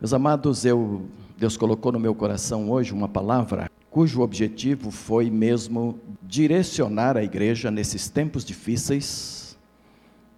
Meus 0.00 0.12
amados, 0.12 0.64
eu, 0.64 1.02
Deus 1.36 1.56
colocou 1.56 1.90
no 1.90 1.98
meu 1.98 2.14
coração 2.14 2.70
hoje 2.70 2.92
uma 2.92 3.08
palavra 3.08 3.68
cujo 3.90 4.20
objetivo 4.20 4.92
foi 4.92 5.28
mesmo 5.28 5.98
direcionar 6.22 7.16
a 7.16 7.24
igreja 7.24 7.68
nesses 7.68 8.08
tempos 8.08 8.44
difíceis, 8.44 9.58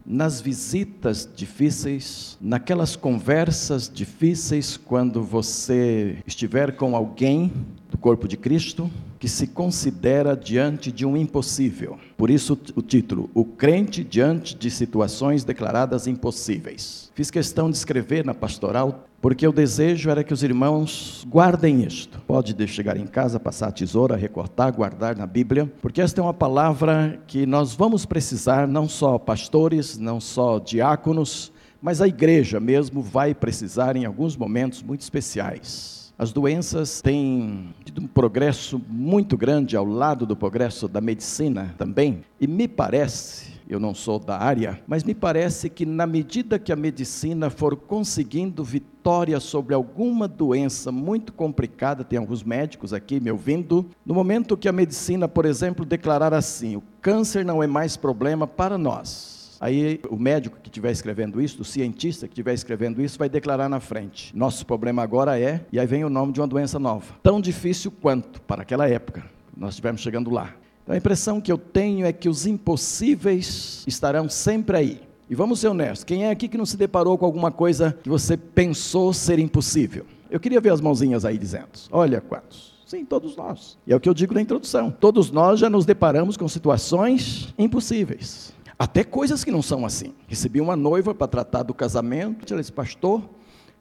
nas 0.07 0.41
visitas 0.41 1.29
difíceis, 1.37 2.39
naquelas 2.41 2.97
conversas 2.97 3.87
difíceis, 3.93 4.79
quando 4.79 5.23
você 5.23 6.17
estiver 6.27 6.75
com 6.75 6.97
alguém 6.97 7.53
do 7.91 7.99
corpo 7.99 8.27
de 8.27 8.39
Cristo 8.39 8.91
que 9.21 9.29
se 9.29 9.47
considera 9.47 10.35
diante 10.35 10.91
de 10.91 11.05
um 11.05 11.15
impossível. 11.15 11.99
Por 12.17 12.31
isso 12.31 12.59
o 12.75 12.81
título: 12.81 13.31
O 13.35 13.45
crente 13.45 14.03
diante 14.03 14.57
de 14.57 14.71
situações 14.71 15.45
declaradas 15.45 16.07
impossíveis. 16.07 17.13
Fiz 17.15 17.31
questão 17.31 17.71
de 17.71 17.77
escrever 17.77 18.25
na 18.25 18.35
pastoral 18.35 19.07
porque 19.21 19.47
o 19.47 19.53
desejo 19.53 20.09
era 20.09 20.25
que 20.25 20.33
os 20.33 20.43
irmãos 20.43 21.27
guardem 21.29 21.83
isto. 21.85 22.19
Pode 22.27 22.57
chegar 22.67 22.97
em 22.97 23.07
casa, 23.07 23.39
passar 23.39 23.69
a 23.69 23.73
tesoura, 23.73 24.17
recortar, 24.17 24.73
guardar 24.73 25.15
na 25.15 25.27
Bíblia, 25.27 25.71
porque 25.83 26.01
esta 26.01 26.23
é 26.23 26.25
uma 26.25 26.33
palavra 26.33 27.21
que 27.27 27.45
nós 27.45 27.75
vamos 27.75 28.07
precisar, 28.07 28.67
não 28.67 28.89
só 28.89 29.19
pastores, 29.19 29.99
não 29.99 30.19
só 30.19 30.59
diáconos, 30.59 31.53
mas 31.83 32.01
a 32.01 32.09
igreja 32.09 32.59
mesmo 32.59 33.03
vai 33.03 33.35
precisar 33.35 33.95
em 33.95 34.07
alguns 34.07 34.35
momentos 34.39 34.83
muito 34.83 35.03
especiais. 35.03 36.00
As 36.21 36.35
doenças 36.35 37.01
têm 37.01 37.75
tido 37.83 38.03
um 38.03 38.07
progresso 38.07 38.79
muito 38.91 39.39
grande 39.39 39.75
ao 39.75 39.87
lado 39.87 40.27
do 40.27 40.37
progresso 40.37 40.87
da 40.87 41.01
medicina 41.01 41.75
também, 41.79 42.21
e 42.39 42.47
me 42.47 42.69
parece, 42.69 43.55
eu 43.67 43.81
não 43.81 43.95
sou 43.95 44.19
da 44.19 44.37
área, 44.37 44.79
mas 44.87 45.03
me 45.03 45.15
parece 45.15 45.71
que 45.71 45.87
na 45.87 46.07
medida 46.07 46.59
que 46.59 46.71
a 46.71 46.77
medicina 46.77 47.49
for 47.49 47.75
conseguindo 47.75 48.63
vitória 48.63 49.41
sobre 49.41 49.75
alguma 49.75 50.29
doença 50.29 50.93
muito 50.93 51.33
complicada, 51.33 52.05
tem 52.05 52.19
alguns 52.19 52.43
médicos 52.43 52.93
aqui 52.93 53.19
me 53.19 53.31
ouvindo, 53.31 53.87
no 54.05 54.13
momento 54.13 54.59
que 54.59 54.69
a 54.69 54.73
medicina, 54.73 55.27
por 55.27 55.47
exemplo, 55.47 55.87
declarar 55.87 56.35
assim: 56.35 56.77
o 56.77 56.83
câncer 57.01 57.47
não 57.47 57.63
é 57.63 57.67
mais 57.67 57.97
problema 57.97 58.47
para 58.47 58.77
nós 58.77 59.30
Aí 59.61 60.01
o 60.09 60.17
médico 60.17 60.59
que 60.63 60.71
estiver 60.71 60.91
escrevendo 60.91 61.41
isso, 61.41 61.61
o 61.61 61.65
cientista 61.65 62.27
que 62.27 62.33
estiver 62.33 62.55
escrevendo 62.55 63.03
isso, 63.03 63.19
vai 63.19 63.29
declarar 63.29 63.69
na 63.69 63.79
frente: 63.79 64.35
nosso 64.35 64.65
problema 64.65 65.03
agora 65.03 65.39
é, 65.39 65.61
e 65.71 65.79
aí 65.79 65.87
vem 65.87 66.03
o 66.03 66.09
nome 66.09 66.33
de 66.33 66.41
uma 66.41 66.49
doença 66.49 66.79
nova. 66.79 67.15
Tão 67.23 67.41
difícil 67.41 67.91
quanto 67.91 68.41
para 68.41 68.63
aquela 68.63 68.89
época, 68.89 69.23
nós 69.55 69.71
estivermos 69.71 70.01
chegando 70.01 70.31
lá. 70.31 70.55
Então 70.83 70.95
a 70.95 70.97
impressão 70.99 71.43
que 71.43 71.53
eu 71.53 71.59
tenho 71.59 72.07
é 72.07 72.13
que 72.13 72.29
os 72.29 72.47
impossíveis 72.47 73.85
estarão 73.87 74.31
sempre 74.31 74.77
aí. 74.79 75.01
E 75.29 75.35
vamos 75.35 75.61
ser 75.61 75.69
honestos: 75.69 76.05
quem 76.05 76.25
é 76.25 76.31
aqui 76.31 76.49
que 76.49 76.57
não 76.57 76.65
se 76.65 76.79
deparou 76.79 77.19
com 77.19 77.27
alguma 77.27 77.53
coisa 77.53 77.99
que 78.03 78.09
você 78.09 78.39
pensou 78.39 79.13
ser 79.13 79.39
impossível? 79.39 80.07
Eu 80.31 80.41
queria 80.41 80.61
ver 80.61 80.73
as 80.73 80.81
mãozinhas 80.81 81.27
aí 81.27 81.37
dizendo: 81.37 81.69
olha 81.93 82.21
quantos. 82.23 82.71
Sim, 82.87 83.05
todos 83.05 83.37
nós. 83.37 83.79
E 83.87 83.93
é 83.93 83.97
o 83.97 84.01
que 84.01 84.09
eu 84.09 84.15
digo 84.15 84.35
na 84.35 84.41
introdução. 84.41 84.91
Todos 84.91 85.31
nós 85.31 85.61
já 85.61 85.71
nos 85.71 85.87
deparamos 85.87 86.37
com 86.37 86.49
situações 86.49 87.55
impossíveis. 87.57 88.53
Até 88.81 89.05
coisas 89.05 89.45
que 89.45 89.51
não 89.51 89.61
são 89.61 89.85
assim. 89.85 90.15
Recebi 90.27 90.59
uma 90.59 90.75
noiva 90.75 91.15
para 91.15 91.27
tratar 91.27 91.63
do 91.63 91.75
casamento. 91.75 92.51
Ela 92.51 92.63
disse, 92.63 92.73
pastor, 92.73 93.29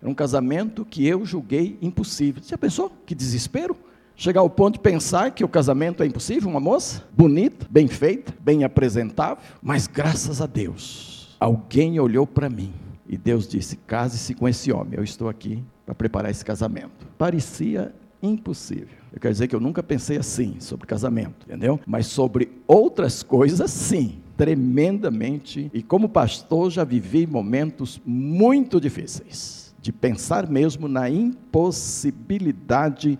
era 0.01 0.11
um 0.11 0.13
casamento 0.13 0.83
que 0.83 1.07
eu 1.07 1.25
julguei 1.25 1.77
impossível. 1.81 2.43
Você 2.43 2.49
já 2.49 2.57
pensou? 2.57 2.91
Que 3.05 3.15
desespero. 3.15 3.77
Chegar 4.13 4.41
ao 4.41 4.49
ponto 4.49 4.73
de 4.73 4.81
pensar 4.81 5.31
que 5.31 5.41
o 5.41 5.47
casamento 5.47 6.03
é 6.03 6.05
impossível, 6.05 6.49
uma 6.49 6.59
moça 6.59 7.07
bonita, 7.15 7.65
bem 7.69 7.87
feita, 7.87 8.33
bem 8.41 8.65
apresentável, 8.65 9.41
mas 9.61 9.87
graças 9.87 10.41
a 10.41 10.45
Deus, 10.45 11.33
alguém 11.39 11.97
olhou 12.01 12.27
para 12.27 12.49
mim 12.49 12.73
e 13.07 13.17
Deus 13.17 13.47
disse: 13.47 13.77
case-se 13.77 14.33
com 14.33 14.49
esse 14.49 14.69
homem, 14.69 14.95
eu 14.97 15.03
estou 15.05 15.29
aqui 15.29 15.63
para 15.85 15.95
preparar 15.95 16.29
esse 16.29 16.43
casamento. 16.43 17.07
Parecia 17.17 17.95
impossível. 18.21 18.97
Eu 19.13 19.21
quero 19.21 19.33
dizer 19.33 19.47
que 19.47 19.55
eu 19.55 19.61
nunca 19.61 19.81
pensei 19.81 20.17
assim 20.17 20.59
sobre 20.59 20.85
casamento, 20.85 21.45
entendeu? 21.47 21.79
Mas 21.87 22.07
sobre 22.07 22.51
outras 22.67 23.23
coisas, 23.23 23.71
sim 23.71 24.19
tremendamente 24.39 25.69
e 25.73 25.83
como 25.83 26.07
pastor 26.07 26.71
já 26.71 26.85
vivi 26.85 27.27
momentos 27.27 27.99
muito 28.05 28.79
difíceis 28.79 29.75
de 29.81 29.91
pensar 29.91 30.49
mesmo 30.49 30.87
na 30.87 31.09
impossibilidade 31.09 33.19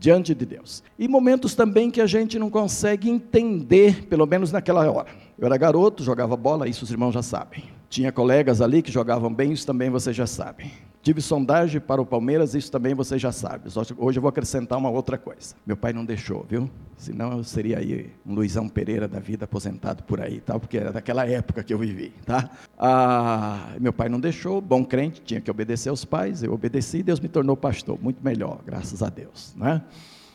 diante 0.00 0.34
de 0.34 0.46
Deus. 0.46 0.82
E 0.98 1.06
momentos 1.06 1.54
também 1.54 1.90
que 1.90 2.00
a 2.00 2.06
gente 2.06 2.38
não 2.38 2.48
consegue 2.48 3.10
entender, 3.10 4.06
pelo 4.06 4.24
menos 4.24 4.50
naquela 4.50 4.90
hora. 4.90 5.10
Eu 5.38 5.44
era 5.44 5.58
garoto, 5.58 6.02
jogava 6.02 6.34
bola, 6.38 6.66
isso 6.66 6.84
os 6.84 6.90
irmãos 6.90 7.12
já 7.12 7.22
sabem. 7.22 7.64
Tinha 7.90 8.10
colegas 8.10 8.62
ali 8.62 8.80
que 8.80 8.90
jogavam 8.90 9.30
bem, 9.30 9.52
isso 9.52 9.66
também 9.66 9.90
vocês 9.90 10.16
já 10.16 10.26
sabem. 10.26 10.70
Tive 11.06 11.22
sondagem 11.22 11.80
para 11.80 12.02
o 12.02 12.04
Palmeiras, 12.04 12.52
isso 12.56 12.68
também 12.68 12.92
você 12.92 13.16
já 13.16 13.30
sabe. 13.30 13.68
Hoje 13.96 14.18
eu 14.18 14.20
vou 14.20 14.28
acrescentar 14.28 14.76
uma 14.76 14.90
outra 14.90 15.16
coisa. 15.16 15.54
Meu 15.64 15.76
pai 15.76 15.92
não 15.92 16.04
deixou, 16.04 16.44
viu? 16.50 16.68
Senão 16.96 17.30
eu 17.30 17.44
seria 17.44 17.78
aí 17.78 18.10
um 18.26 18.34
Luizão 18.34 18.68
Pereira 18.68 19.06
da 19.06 19.20
vida 19.20 19.44
aposentado 19.44 20.02
por 20.02 20.20
aí, 20.20 20.40
tal, 20.40 20.58
porque 20.58 20.76
era 20.76 20.90
daquela 20.90 21.24
época 21.24 21.62
que 21.62 21.72
eu 21.72 21.78
vivi, 21.78 22.12
tá? 22.24 22.50
Ah, 22.76 23.76
meu 23.80 23.92
pai 23.92 24.08
não 24.08 24.18
deixou, 24.18 24.60
bom 24.60 24.84
crente, 24.84 25.22
tinha 25.22 25.40
que 25.40 25.48
obedecer 25.48 25.90
aos 25.90 26.04
pais, 26.04 26.42
eu 26.42 26.52
obedeci, 26.52 27.04
Deus 27.04 27.20
me 27.20 27.28
tornou 27.28 27.56
pastor, 27.56 27.96
muito 28.02 28.18
melhor, 28.20 28.58
graças 28.66 29.00
a 29.00 29.08
Deus, 29.08 29.54
né? 29.54 29.82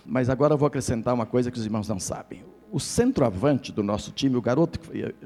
Mas 0.06 0.30
agora 0.30 0.54
eu 0.54 0.58
vou 0.58 0.68
acrescentar 0.68 1.14
uma 1.14 1.26
coisa 1.26 1.52
que 1.52 1.60
os 1.60 1.66
irmãos 1.66 1.90
não 1.90 2.00
sabem 2.00 2.46
o 2.72 2.80
centroavante 2.80 3.72
do 3.72 3.84
nosso 3.84 4.12
time, 4.12 4.38
o 4.38 4.42
garoto, 4.42 4.80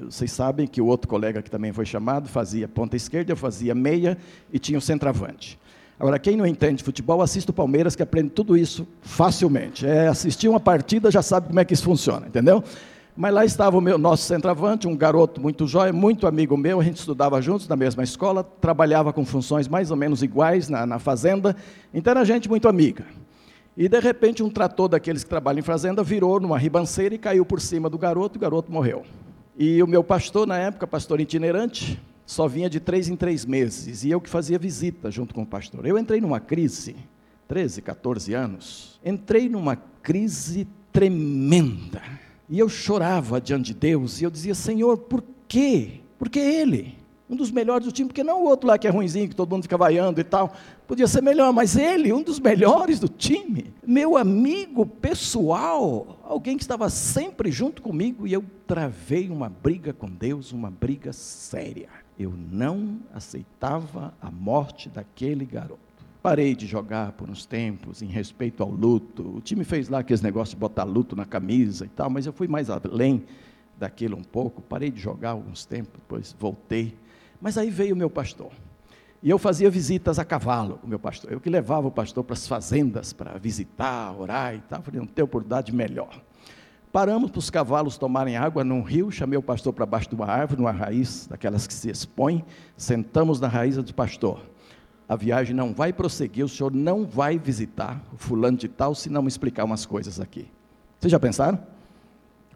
vocês 0.04 0.32
sabem 0.32 0.66
que 0.66 0.80
o 0.80 0.86
outro 0.86 1.08
colega 1.08 1.40
que 1.40 1.50
também 1.50 1.72
foi 1.72 1.86
chamado 1.86 2.28
fazia 2.28 2.66
ponta 2.66 2.96
esquerda, 2.96 3.32
eu 3.32 3.36
fazia 3.36 3.74
meia 3.74 4.18
e 4.52 4.58
tinha 4.58 4.76
o 4.76 4.82
centroavante. 4.82 5.58
Agora, 5.98 6.18
quem 6.18 6.36
não 6.36 6.44
entende 6.44 6.82
futebol, 6.82 7.22
assista 7.22 7.52
o 7.52 7.54
Palmeiras, 7.54 7.94
que 7.94 8.02
aprende 8.02 8.30
tudo 8.30 8.56
isso 8.56 8.86
facilmente. 9.00 9.86
É 9.86 10.08
assistir 10.08 10.48
uma 10.48 10.60
partida, 10.60 11.10
já 11.10 11.22
sabe 11.22 11.46
como 11.46 11.60
é 11.60 11.64
que 11.64 11.72
isso 11.72 11.84
funciona, 11.84 12.26
entendeu? 12.26 12.62
Mas 13.16 13.32
lá 13.32 13.44
estava 13.46 13.78
o 13.78 13.80
meu, 13.80 13.96
nosso 13.96 14.24
centroavante, 14.24 14.86
um 14.86 14.94
garoto 14.94 15.40
muito 15.40 15.66
jóia, 15.66 15.92
muito 15.92 16.26
amigo 16.26 16.54
meu, 16.54 16.80
a 16.80 16.84
gente 16.84 16.98
estudava 16.98 17.40
juntos 17.40 17.66
na 17.66 17.76
mesma 17.76 18.02
escola, 18.02 18.44
trabalhava 18.44 19.10
com 19.10 19.24
funções 19.24 19.68
mais 19.68 19.90
ou 19.90 19.96
menos 19.96 20.22
iguais 20.22 20.68
na, 20.68 20.84
na 20.84 20.98
fazenda, 20.98 21.56
então 21.94 22.10
era 22.10 22.24
gente 22.24 22.46
muito 22.46 22.68
amiga. 22.68 23.06
E 23.76 23.88
de 23.88 24.00
repente 24.00 24.42
um 24.42 24.48
trator 24.48 24.88
daqueles 24.88 25.22
que 25.22 25.28
trabalham 25.28 25.58
em 25.58 25.62
fazenda 25.62 26.02
virou 26.02 26.40
numa 26.40 26.58
ribanceira 26.58 27.14
e 27.14 27.18
caiu 27.18 27.44
por 27.44 27.60
cima 27.60 27.90
do 27.90 27.98
garoto, 27.98 28.36
e 28.36 28.38
o 28.38 28.40
garoto 28.40 28.72
morreu. 28.72 29.04
E 29.56 29.82
o 29.82 29.86
meu 29.86 30.02
pastor, 30.02 30.46
na 30.46 30.56
época, 30.56 30.86
pastor 30.86 31.20
itinerante, 31.20 32.00
só 32.24 32.48
vinha 32.48 32.70
de 32.70 32.80
três 32.80 33.08
em 33.08 33.16
três 33.16 33.44
meses, 33.44 34.02
e 34.02 34.10
eu 34.10 34.20
que 34.20 34.30
fazia 34.30 34.58
visita 34.58 35.10
junto 35.10 35.34
com 35.34 35.42
o 35.42 35.46
pastor. 35.46 35.86
Eu 35.86 35.98
entrei 35.98 36.20
numa 36.20 36.40
crise, 36.40 36.96
13, 37.48 37.82
14 37.82 38.32
anos, 38.32 39.00
entrei 39.04 39.48
numa 39.48 39.76
crise 40.02 40.66
tremenda. 40.90 42.02
E 42.48 42.58
eu 42.58 42.68
chorava 42.68 43.40
diante 43.40 43.66
de 43.66 43.74
Deus, 43.74 44.20
e 44.20 44.24
eu 44.24 44.30
dizia, 44.30 44.54
Senhor, 44.54 44.96
por 44.96 45.22
quê? 45.46 46.00
Porque 46.18 46.38
Ele 46.38 46.96
um 47.28 47.34
dos 47.34 47.50
melhores 47.50 47.86
do 47.86 47.92
time, 47.92 48.08
porque 48.08 48.22
não 48.22 48.44
o 48.44 48.46
outro 48.46 48.68
lá 48.68 48.78
que 48.78 48.86
é 48.86 48.90
ruimzinho, 48.90 49.28
que 49.28 49.34
todo 49.34 49.50
mundo 49.50 49.64
fica 49.64 49.76
vaiando 49.76 50.20
e 50.20 50.24
tal. 50.24 50.54
Podia 50.86 51.08
ser 51.08 51.22
melhor, 51.22 51.52
mas 51.52 51.76
ele, 51.76 52.12
um 52.12 52.22
dos 52.22 52.38
melhores 52.38 53.00
do 53.00 53.08
time, 53.08 53.74
meu 53.84 54.16
amigo 54.16 54.86
pessoal, 54.86 56.20
alguém 56.22 56.56
que 56.56 56.62
estava 56.62 56.88
sempre 56.88 57.50
junto 57.50 57.82
comigo, 57.82 58.26
e 58.26 58.32
eu 58.32 58.44
travei 58.66 59.28
uma 59.28 59.48
briga 59.48 59.92
com 59.92 60.08
Deus, 60.08 60.52
uma 60.52 60.70
briga 60.70 61.12
séria. 61.12 61.88
Eu 62.18 62.32
não 62.50 63.00
aceitava 63.12 64.14
a 64.22 64.30
morte 64.30 64.88
daquele 64.88 65.44
garoto. 65.44 65.80
Parei 66.22 66.54
de 66.54 66.66
jogar 66.66 67.12
por 67.12 67.28
uns 67.28 67.44
tempos, 67.44 68.02
em 68.02 68.06
respeito 68.06 68.62
ao 68.62 68.70
luto. 68.70 69.36
O 69.36 69.40
time 69.40 69.64
fez 69.64 69.88
lá 69.88 69.98
aqueles 69.98 70.22
negócios 70.22 70.54
de 70.54 70.56
botar 70.56 70.84
luto 70.84 71.14
na 71.14 71.24
camisa 71.24 71.84
e 71.84 71.88
tal, 71.88 72.08
mas 72.08 72.24
eu 72.24 72.32
fui 72.32 72.48
mais 72.48 72.70
além 72.70 73.24
daquilo 73.78 74.16
um 74.16 74.22
pouco. 74.24 74.62
Parei 74.62 74.90
de 74.90 75.00
jogar 75.00 75.30
alguns 75.30 75.64
tempos, 75.64 75.92
depois 75.94 76.34
voltei 76.38 76.94
mas 77.40 77.58
aí 77.58 77.70
veio 77.70 77.94
o 77.94 77.98
meu 77.98 78.10
pastor. 78.10 78.50
E 79.22 79.30
eu 79.30 79.38
fazia 79.38 79.70
visitas 79.70 80.18
a 80.18 80.24
cavalo 80.24 80.78
com 80.78 80.86
o 80.86 80.90
meu 80.90 80.98
pastor. 80.98 81.32
Eu 81.32 81.40
que 81.40 81.50
levava 81.50 81.88
o 81.88 81.90
pastor 81.90 82.22
para 82.22 82.34
as 82.34 82.46
fazendas 82.46 83.12
para 83.12 83.38
visitar, 83.38 84.14
orar 84.18 84.54
e 84.54 84.60
tal. 84.60 84.82
Falei, 84.82 85.00
não 85.00 85.06
tem 85.06 85.24
oportunidade 85.24 85.74
melhor. 85.74 86.22
Paramos 86.92 87.30
para 87.30 87.38
os 87.38 87.50
cavalos 87.50 87.98
tomarem 87.98 88.36
água 88.36 88.64
num 88.64 88.82
rio, 88.82 89.10
chamei 89.10 89.38
o 89.38 89.42
pastor 89.42 89.72
para 89.72 89.84
baixo 89.84 90.08
de 90.08 90.14
uma 90.14 90.26
árvore, 90.26 90.60
numa 90.60 90.70
raiz, 90.70 91.26
daquelas 91.26 91.66
que 91.66 91.74
se 91.74 91.90
expõem, 91.90 92.44
sentamos 92.76 93.40
na 93.40 93.48
raiz 93.48 93.76
do 93.76 93.94
pastor. 93.94 94.40
A 95.08 95.14
viagem 95.14 95.54
não 95.54 95.74
vai 95.74 95.92
prosseguir, 95.92 96.44
o 96.44 96.48
senhor 96.48 96.72
não 96.72 97.04
vai 97.04 97.38
visitar 97.38 98.02
o 98.12 98.16
fulano 98.16 98.56
de 98.56 98.68
tal 98.68 98.94
se 98.94 99.10
não 99.10 99.22
me 99.22 99.28
explicar 99.28 99.64
umas 99.64 99.84
coisas 99.84 100.20
aqui. 100.20 100.48
Vocês 100.98 101.10
já 101.10 101.20
pensaram? 101.20 101.58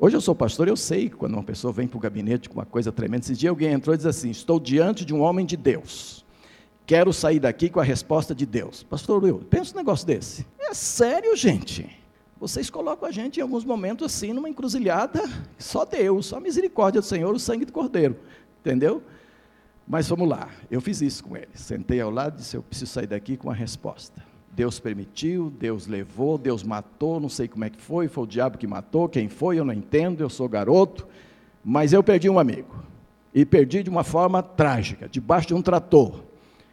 Hoje 0.03 0.17
eu 0.17 0.21
sou 0.23 0.35
pastor, 0.35 0.67
eu 0.67 0.79
sei 0.79 1.11
quando 1.11 1.35
uma 1.35 1.43
pessoa 1.43 1.75
vem 1.75 1.87
para 1.87 1.99
o 1.99 2.01
gabinete 2.01 2.49
com 2.49 2.55
uma 2.55 2.65
coisa 2.65 2.91
tremenda. 2.91 3.23
Esse 3.27 3.35
dia 3.35 3.51
alguém 3.51 3.71
entrou 3.71 3.93
e 3.93 3.99
disse 3.99 4.09
assim: 4.09 4.31
Estou 4.31 4.59
diante 4.59 5.05
de 5.05 5.13
um 5.13 5.21
homem 5.21 5.45
de 5.45 5.59
Deus. 5.59 6.25
Quero 6.87 7.13
sair 7.13 7.39
daqui 7.39 7.69
com 7.69 7.81
a 7.81 7.85
resposta 7.85 8.35
de 8.35 8.47
Deus. 8.47 8.83
Pastor 8.83 9.23
Will, 9.23 9.41
pensa 9.51 9.75
um 9.75 9.77
negócio 9.77 10.07
desse. 10.07 10.47
É 10.59 10.73
sério, 10.73 11.37
gente. 11.37 11.87
Vocês 12.41 12.71
colocam 12.71 13.07
a 13.07 13.13
gente 13.13 13.41
em 13.41 13.43
alguns 13.43 13.63
momentos 13.63 14.07
assim, 14.07 14.33
numa 14.33 14.49
encruzilhada, 14.49 15.23
só 15.59 15.85
Deus, 15.85 16.25
só 16.25 16.39
a 16.39 16.41
misericórdia 16.41 17.03
do 17.03 17.07
Senhor, 17.07 17.35
o 17.35 17.39
sangue 17.39 17.67
do 17.67 17.73
Cordeiro. 17.73 18.17
Entendeu? 18.61 19.03
Mas 19.87 20.09
vamos 20.09 20.27
lá, 20.27 20.49
eu 20.71 20.81
fiz 20.81 21.03
isso 21.03 21.23
com 21.23 21.37
ele. 21.37 21.51
Sentei 21.53 22.01
ao 22.01 22.11
lado 22.11 22.37
e 22.37 22.39
disse: 22.39 22.57
Eu 22.57 22.63
preciso 22.63 22.91
sair 22.91 23.07
daqui 23.07 23.37
com 23.37 23.49
uma 23.49 23.55
resposta. 23.55 24.30
Deus 24.51 24.81
permitiu, 24.81 25.53
Deus 25.59 25.87
levou, 25.87 26.37
Deus 26.37 26.63
matou, 26.63 27.21
não 27.21 27.29
sei 27.29 27.47
como 27.47 27.65
é 27.65 27.71
que 27.71 27.81
foi, 27.81 28.09
foi 28.09 28.25
o 28.25 28.27
diabo 28.27 28.59
que 28.59 28.67
matou, 28.67 29.09
quem 29.09 29.29
foi, 29.29 29.59
eu 29.59 29.65
não 29.65 29.73
entendo, 29.73 30.21
eu 30.21 30.29
sou 30.29 30.49
garoto, 30.49 31.07
mas 31.65 31.93
eu 31.93 32.03
perdi 32.03 32.29
um 32.29 32.39
amigo. 32.39 32.75
E 33.33 33.45
perdi 33.45 33.83
de 33.83 33.91
uma 33.91 34.03
forma 34.03 34.43
trágica, 34.43 35.09
debaixo 35.09 35.49
de 35.49 35.55
um 35.55 35.63
trator. 35.63 36.23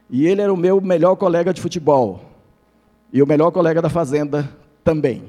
E 0.09 0.25
ele 0.25 0.41
era 0.41 0.51
o 0.51 0.57
meu 0.57 0.81
melhor 0.81 1.15
colega 1.15 1.53
de 1.53 1.62
futebol. 1.62 2.21
E 3.13 3.21
o 3.21 3.27
melhor 3.27 3.51
colega 3.51 3.81
da 3.81 3.89
fazenda 3.89 4.50
também. 4.83 5.24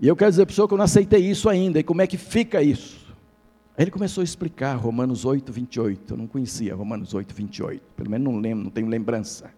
E 0.00 0.08
eu 0.08 0.16
quero 0.16 0.30
dizer 0.30 0.44
para 0.44 0.52
o 0.52 0.54
senhor 0.54 0.68
que 0.68 0.74
eu 0.74 0.78
não 0.78 0.84
aceitei 0.84 1.20
isso 1.20 1.48
ainda. 1.48 1.78
E 1.78 1.84
como 1.84 2.02
é 2.02 2.06
que 2.06 2.16
fica 2.16 2.62
isso? 2.62 3.06
Ele 3.78 3.90
começou 3.90 4.22
a 4.22 4.24
explicar 4.24 4.74
Romanos 4.74 5.24
8, 5.24 5.52
28. 5.52 6.14
Eu 6.14 6.16
não 6.16 6.26
conhecia 6.26 6.74
Romanos 6.74 7.14
8, 7.14 7.34
28. 7.34 7.82
Pelo 7.94 8.10
menos 8.10 8.32
não 8.32 8.40
lembro, 8.40 8.64
não 8.64 8.70
tenho 8.70 8.88
lembrança. 8.88 9.50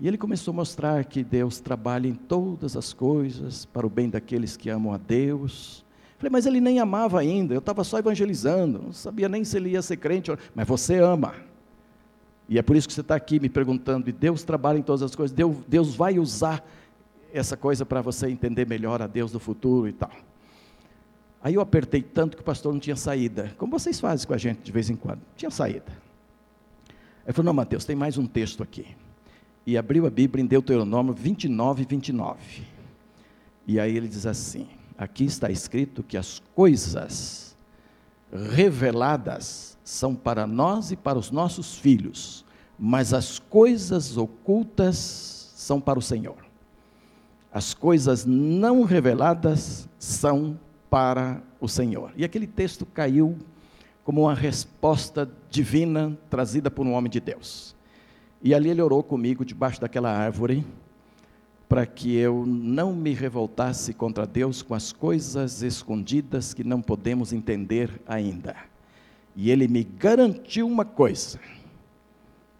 E 0.00 0.06
ele 0.06 0.16
começou 0.16 0.52
a 0.52 0.56
mostrar 0.56 1.04
que 1.04 1.24
Deus 1.24 1.58
trabalha 1.58 2.06
em 2.06 2.14
todas 2.14 2.76
as 2.76 2.92
coisas 2.92 3.64
para 3.64 3.86
o 3.86 3.90
bem 3.90 4.08
daqueles 4.08 4.56
que 4.56 4.70
amam 4.70 4.92
a 4.92 4.96
Deus. 4.96 5.84
Falei, 6.18 6.30
mas 6.30 6.46
ele 6.46 6.60
nem 6.60 6.78
amava 6.78 7.18
ainda, 7.18 7.54
eu 7.54 7.58
estava 7.58 7.82
só 7.82 7.98
evangelizando, 7.98 8.80
não 8.80 8.92
sabia 8.92 9.28
nem 9.28 9.44
se 9.44 9.56
ele 9.56 9.70
ia 9.70 9.82
ser 9.82 9.96
crente. 9.96 10.30
Mas 10.54 10.68
você 10.68 10.98
ama. 10.98 11.34
E 12.48 12.58
é 12.58 12.62
por 12.62 12.76
isso 12.76 12.86
que 12.86 12.94
você 12.94 13.00
está 13.00 13.16
aqui 13.16 13.40
me 13.40 13.48
perguntando, 13.48 14.08
e 14.08 14.12
Deus 14.12 14.42
trabalha 14.42 14.78
em 14.78 14.82
todas 14.82 15.02
as 15.02 15.14
coisas, 15.14 15.34
Deus, 15.34 15.56
Deus 15.66 15.94
vai 15.94 16.18
usar 16.18 16.64
essa 17.32 17.56
coisa 17.56 17.84
para 17.84 18.00
você 18.00 18.28
entender 18.28 18.66
melhor 18.66 19.02
a 19.02 19.06
Deus 19.06 19.32
do 19.32 19.38
futuro 19.38 19.88
e 19.88 19.92
tal. 19.92 20.10
Aí 21.42 21.54
eu 21.54 21.60
apertei 21.60 22.02
tanto 22.02 22.36
que 22.36 22.42
o 22.42 22.44
pastor 22.44 22.72
não 22.72 22.80
tinha 22.80 22.96
saída. 22.96 23.54
Como 23.58 23.70
vocês 23.70 24.00
fazem 24.00 24.26
com 24.26 24.34
a 24.34 24.38
gente 24.38 24.60
de 24.60 24.72
vez 24.72 24.90
em 24.90 24.96
quando? 24.96 25.18
Não 25.18 25.36
tinha 25.36 25.50
saída. 25.50 25.92
Ele 27.24 27.32
falou: 27.32 27.46
Não, 27.46 27.52
Mateus, 27.52 27.84
tem 27.84 27.94
mais 27.94 28.18
um 28.18 28.26
texto 28.26 28.62
aqui. 28.62 28.86
E 29.68 29.76
abriu 29.76 30.06
a 30.06 30.10
Bíblia 30.10 30.42
em 30.42 30.46
Deuteronômio 30.46 31.12
29, 31.12 31.84
29. 31.84 32.62
E 33.66 33.78
aí 33.78 33.94
ele 33.94 34.08
diz 34.08 34.24
assim: 34.24 34.66
Aqui 34.96 35.26
está 35.26 35.50
escrito 35.50 36.02
que 36.02 36.16
as 36.16 36.42
coisas 36.54 37.54
reveladas 38.32 39.76
são 39.84 40.14
para 40.14 40.46
nós 40.46 40.90
e 40.90 40.96
para 40.96 41.18
os 41.18 41.30
nossos 41.30 41.74
filhos, 41.74 42.46
mas 42.78 43.12
as 43.12 43.38
coisas 43.38 44.16
ocultas 44.16 45.52
são 45.54 45.78
para 45.78 45.98
o 45.98 46.02
Senhor. 46.02 46.46
As 47.52 47.74
coisas 47.74 48.24
não 48.24 48.84
reveladas 48.84 49.86
são 49.98 50.58
para 50.88 51.42
o 51.60 51.68
Senhor. 51.68 52.10
E 52.16 52.24
aquele 52.24 52.46
texto 52.46 52.86
caiu 52.86 53.36
como 54.02 54.22
uma 54.22 54.34
resposta 54.34 55.30
divina 55.50 56.16
trazida 56.30 56.70
por 56.70 56.86
um 56.86 56.94
homem 56.94 57.10
de 57.10 57.20
Deus. 57.20 57.76
E 58.42 58.54
ali 58.54 58.70
ele 58.70 58.82
orou 58.82 59.02
comigo 59.02 59.44
debaixo 59.44 59.80
daquela 59.80 60.10
árvore, 60.10 60.64
para 61.68 61.84
que 61.84 62.16
eu 62.16 62.46
não 62.46 62.94
me 62.94 63.12
revoltasse 63.12 63.92
contra 63.92 64.26
Deus 64.26 64.62
com 64.62 64.74
as 64.74 64.92
coisas 64.92 65.62
escondidas 65.62 66.54
que 66.54 66.64
não 66.64 66.80
podemos 66.80 67.32
entender 67.32 68.00
ainda. 68.06 68.56
E 69.36 69.50
ele 69.50 69.68
me 69.68 69.84
garantiu 69.84 70.66
uma 70.66 70.84
coisa, 70.84 71.38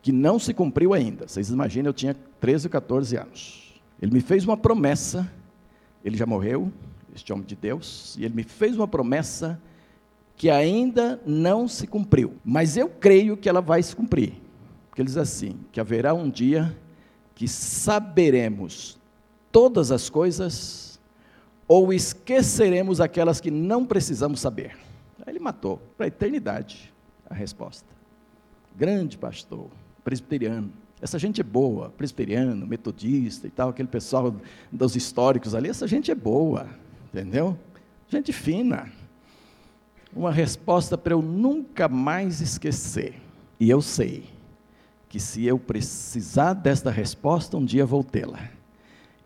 que 0.03 0.13
não 0.13 0.39
se 0.39 0.53
cumpriu 0.53 0.93
ainda. 0.93 1.27
Vocês 1.27 1.49
imaginam, 1.49 1.89
eu 1.89 1.95
tinha 1.95 2.15
13, 2.41 2.69
14 2.69 3.17
anos. 3.17 3.81
Ele 4.01 4.13
me 4.13 4.21
fez 4.21 4.45
uma 4.45 4.57
promessa, 4.57 5.31
ele 6.05 6.17
já 6.17 6.27
morreu, 6.27 6.71
este 7.15 7.33
homem 7.33 7.45
de 7.45 7.57
Deus, 7.57 8.17
e 8.19 8.25
ele 8.25 8.35
me 8.35 8.45
fez 8.45 8.77
uma 8.77 8.87
promessa 8.87 9.61
que 10.37 10.51
ainda 10.51 11.21
não 11.27 11.67
se 11.67 11.87
cumpriu, 11.87 12.35
mas 12.45 12.77
eu 12.77 12.89
creio 12.89 13.37
que 13.37 13.49
ela 13.49 13.61
vai 13.61 13.83
se 13.83 13.97
cumprir. 13.97 14.35
Porque 14.99 15.03
ele 15.03 15.11
diz 15.11 15.17
assim: 15.17 15.61
que 15.71 15.79
haverá 15.79 16.13
um 16.13 16.29
dia 16.29 16.77
que 17.33 17.47
saberemos 17.47 18.99
todas 19.53 19.93
as 19.93 20.11
coisas, 20.11 20.99
ou 21.69 21.93
esqueceremos 21.93 23.01
aquelas 23.01 23.41
que 23.41 23.49
não 23.49 23.87
precisamos 23.87 24.41
saber. 24.41 24.77
Aí 25.25 25.33
ele 25.33 25.39
matou 25.39 25.81
para 25.97 26.07
a 26.07 26.09
eternidade 26.09 26.93
a 27.31 27.35
resposta. 27.35 27.87
Grande 28.77 29.17
pastor, 29.17 29.69
presbiteriano. 30.03 30.73
Essa 31.01 31.17
gente 31.17 31.41
é 31.41 31.45
boa, 31.45 31.91
presbiteriano, 31.91 32.67
metodista 32.67 33.47
e 33.47 33.51
tal, 33.51 33.69
aquele 33.69 33.87
pessoal 33.87 34.35
dos 34.73 34.97
históricos 34.97 35.55
ali, 35.55 35.69
essa 35.69 35.87
gente 35.87 36.11
é 36.11 36.15
boa. 36.17 36.69
Entendeu? 37.15 37.57
Gente 38.09 38.33
fina. 38.33 38.91
Uma 40.13 40.33
resposta 40.33 40.99
para 40.99 41.15
eu 41.15 41.23
nunca 41.23 41.87
mais 41.87 42.41
esquecer. 42.41 43.15
E 43.61 43.71
eu 43.71 43.81
sei 43.81 44.38
que 45.09 45.19
se 45.19 45.45
eu 45.47 45.59
precisar 45.59 46.53
desta 46.53 46.91
resposta, 46.91 47.57
um 47.57 47.65
dia 47.65 47.87
vou 47.87 48.05
tê-la. 48.05 48.41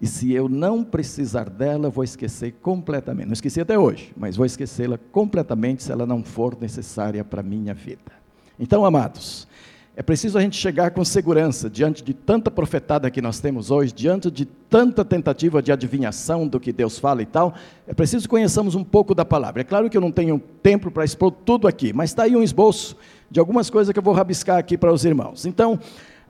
E 0.00 0.06
se 0.06 0.32
eu 0.32 0.48
não 0.48 0.82
precisar 0.82 1.48
dela, 1.48 1.88
vou 1.88 2.02
esquecer 2.02 2.54
completamente. 2.60 3.26
Não 3.26 3.32
esqueci 3.32 3.60
até 3.60 3.78
hoje, 3.78 4.12
mas 4.16 4.36
vou 4.36 4.44
esquecê-la 4.44 4.98
completamente 5.12 5.82
se 5.82 5.92
ela 5.92 6.04
não 6.04 6.24
for 6.24 6.56
necessária 6.60 7.24
para 7.24 7.40
a 7.40 7.44
minha 7.44 7.72
vida. 7.72 8.12
Então, 8.58 8.84
amados, 8.84 9.46
é 9.94 10.02
preciso 10.02 10.38
a 10.38 10.40
gente 10.40 10.56
chegar 10.56 10.90
com 10.92 11.04
segurança 11.04 11.68
diante 11.68 12.02
de 12.02 12.14
tanta 12.14 12.50
profetada 12.50 13.10
que 13.10 13.20
nós 13.20 13.40
temos 13.40 13.70
hoje, 13.70 13.92
diante 13.92 14.30
de 14.30 14.44
tanta 14.44 15.04
tentativa 15.04 15.62
de 15.62 15.70
adivinhação 15.70 16.48
do 16.48 16.58
que 16.58 16.72
Deus 16.72 16.98
fala 16.98 17.22
e 17.22 17.26
tal. 17.26 17.54
É 17.86 17.92
preciso 17.92 18.24
que 18.24 18.30
conheçamos 18.30 18.74
um 18.74 18.82
pouco 18.82 19.14
da 19.14 19.24
palavra. 19.24 19.60
É 19.60 19.64
claro 19.64 19.90
que 19.90 19.96
eu 19.96 20.00
não 20.00 20.10
tenho 20.10 20.38
tempo 20.62 20.90
para 20.90 21.04
expor 21.04 21.30
tudo 21.30 21.68
aqui, 21.68 21.92
mas 21.92 22.10
está 22.10 22.22
aí 22.22 22.34
um 22.34 22.42
esboço 22.42 22.96
de 23.32 23.40
algumas 23.40 23.70
coisas 23.70 23.90
que 23.92 23.98
eu 23.98 24.02
vou 24.02 24.12
rabiscar 24.12 24.58
aqui 24.58 24.76
para 24.76 24.92
os 24.92 25.06
irmãos. 25.06 25.46
Então, 25.46 25.80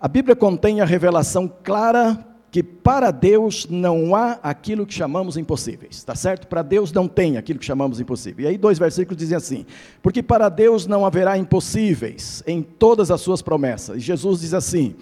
a 0.01 0.07
Bíblia 0.07 0.37
contém 0.37 0.81
a 0.81 0.85
revelação 0.85 1.53
clara 1.63 2.25
que 2.49 2.63
para 2.63 3.11
Deus 3.11 3.67
não 3.69 4.15
há 4.15 4.39
aquilo 4.43 4.87
que 4.87 4.95
chamamos 4.95 5.37
impossíveis, 5.37 5.97
está 5.97 6.15
certo? 6.15 6.47
Para 6.47 6.63
Deus 6.63 6.93
não 6.93 7.09
tem 7.09 7.37
aquilo 7.37 7.59
que 7.59 7.65
chamamos 7.65 7.99
impossível. 7.99 8.45
E 8.45 8.49
aí 8.49 8.57
dois 8.57 8.79
versículos 8.79 9.19
dizem 9.19 9.37
assim: 9.37 9.67
porque 10.01 10.23
para 10.23 10.49
Deus 10.49 10.87
não 10.87 11.05
haverá 11.05 11.37
impossíveis 11.37 12.41
em 12.47 12.63
todas 12.63 13.11
as 13.11 13.21
suas 13.21 13.43
promessas. 13.43 13.97
E 13.97 14.01
Jesus 14.01 14.43
diz 14.43 14.55
assim, 14.55 14.95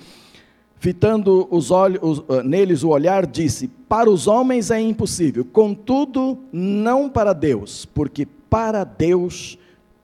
fitando 0.79 1.47
os 1.50 1.70
olhos, 1.70 2.23
ah, 2.31 2.43
neles 2.43 2.82
o 2.82 2.88
olhar, 2.88 3.26
disse: 3.26 3.69
para 3.69 4.08
os 4.08 4.26
homens 4.26 4.70
é 4.70 4.81
impossível, 4.81 5.44
contudo 5.44 6.38
não 6.50 7.11
para 7.11 7.35
Deus, 7.35 7.85
porque 7.85 8.25
para 8.49 8.85
Deus 8.85 9.58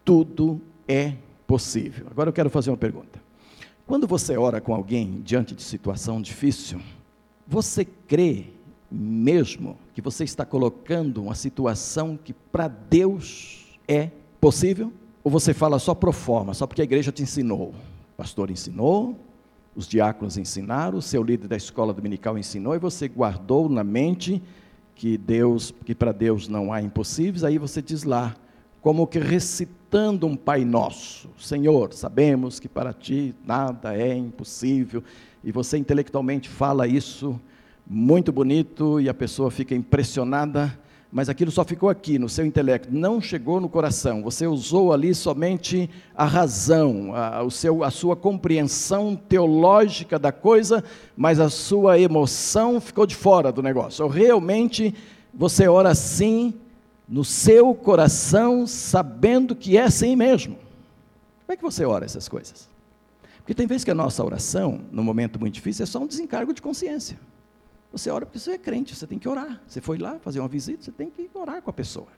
tudo 0.04 0.60
é 0.86 1.12
possível. 1.46 2.06
Agora 2.10 2.28
eu 2.28 2.32
quero 2.32 2.50
fazer 2.50 2.70
uma 2.70 2.76
pergunta. 2.76 3.20
Quando 3.86 4.06
você 4.06 4.36
ora 4.36 4.60
com 4.60 4.74
alguém 4.74 5.20
diante 5.24 5.54
de 5.54 5.62
situação 5.62 6.20
difícil, 6.20 6.80
você 7.46 7.84
crê 7.84 8.46
mesmo 8.90 9.76
que 9.94 10.00
você 10.00 10.24
está 10.24 10.44
colocando 10.44 11.22
uma 11.22 11.34
situação 11.34 12.18
que 12.22 12.32
para 12.32 12.68
Deus 12.68 13.78
é 13.86 14.10
possível? 14.40 14.92
Ou 15.22 15.30
você 15.30 15.52
fala 15.52 15.78
só 15.78 15.94
pro 15.94 16.12
forma, 16.12 16.54
só 16.54 16.66
porque 16.66 16.80
a 16.80 16.84
igreja 16.84 17.12
te 17.12 17.22
ensinou? 17.22 17.68
O 17.68 18.16
pastor 18.16 18.50
ensinou, 18.50 19.16
os 19.74 19.86
diáconos 19.86 20.38
ensinaram, 20.38 20.98
o 20.98 21.02
seu 21.02 21.22
líder 21.22 21.48
da 21.48 21.56
escola 21.56 21.92
dominical 21.92 22.38
ensinou 22.38 22.74
e 22.74 22.78
você 22.78 23.08
guardou 23.08 23.68
na 23.68 23.84
mente 23.84 24.42
que 24.94 25.18
Deus, 25.18 25.72
que 25.84 25.94
para 25.94 26.10
Deus 26.10 26.48
não 26.48 26.72
há 26.72 26.80
impossíveis, 26.80 27.44
aí 27.44 27.58
você 27.58 27.82
diz 27.82 28.02
lá, 28.02 28.34
como 28.80 29.06
que 29.06 29.18
recitando 29.18 29.76
um 29.98 30.36
Pai 30.36 30.64
Nosso: 30.64 31.30
Senhor, 31.38 31.92
sabemos 31.92 32.60
que 32.60 32.68
para 32.68 32.92
ti 32.92 33.34
nada 33.44 33.96
é 33.96 34.14
impossível, 34.14 35.02
e 35.42 35.50
você 35.50 35.78
intelectualmente 35.78 36.48
fala 36.48 36.86
isso 36.86 37.40
muito 37.88 38.30
bonito 38.30 39.00
e 39.00 39.08
a 39.08 39.14
pessoa 39.14 39.50
fica 39.50 39.74
impressionada, 39.74 40.76
mas 41.10 41.28
aquilo 41.28 41.50
só 41.50 41.64
ficou 41.64 41.88
aqui 41.88 42.18
no 42.18 42.28
seu 42.28 42.44
intelecto, 42.44 42.88
não 42.92 43.20
chegou 43.20 43.60
no 43.60 43.68
coração. 43.68 44.22
Você 44.22 44.46
usou 44.46 44.92
ali 44.92 45.14
somente 45.14 45.88
a 46.14 46.24
razão, 46.24 47.14
a, 47.14 47.42
o 47.42 47.50
seu, 47.50 47.82
a 47.82 47.90
sua 47.90 48.14
compreensão 48.14 49.16
teológica 49.16 50.18
da 50.18 50.32
coisa, 50.32 50.84
mas 51.16 51.40
a 51.40 51.48
sua 51.48 51.98
emoção 51.98 52.80
ficou 52.80 53.06
de 53.06 53.14
fora 53.14 53.50
do 53.50 53.62
negócio. 53.62 54.06
Realmente 54.08 54.92
você 55.32 55.68
ora 55.68 55.90
assim 55.90 56.52
no 57.08 57.24
seu 57.24 57.74
coração, 57.74 58.66
sabendo 58.66 59.54
que 59.54 59.76
é 59.76 59.82
assim 59.82 60.16
mesmo. 60.16 60.56
Como 61.46 61.52
é 61.52 61.56
que 61.56 61.62
você 61.62 61.84
ora 61.84 62.04
essas 62.04 62.28
coisas? 62.28 62.68
Porque 63.38 63.54
tem 63.54 63.66
vezes 63.66 63.84
que 63.84 63.90
a 63.90 63.94
nossa 63.94 64.24
oração, 64.24 64.80
num 64.90 65.04
momento 65.04 65.38
muito 65.38 65.54
difícil, 65.54 65.84
é 65.84 65.86
só 65.86 66.00
um 66.00 66.06
desencargo 66.06 66.52
de 66.52 66.60
consciência. 66.60 67.18
Você 67.92 68.10
ora 68.10 68.26
porque 68.26 68.40
você 68.40 68.52
é 68.52 68.58
crente, 68.58 68.94
você 68.94 69.06
tem 69.06 69.18
que 69.18 69.28
orar. 69.28 69.62
Você 69.68 69.80
foi 69.80 69.98
lá 69.98 70.18
fazer 70.18 70.40
uma 70.40 70.48
visita, 70.48 70.82
você 70.82 70.90
tem 70.90 71.08
que 71.08 71.30
orar 71.32 71.62
com 71.62 71.70
a 71.70 71.72
pessoa. 71.72 72.08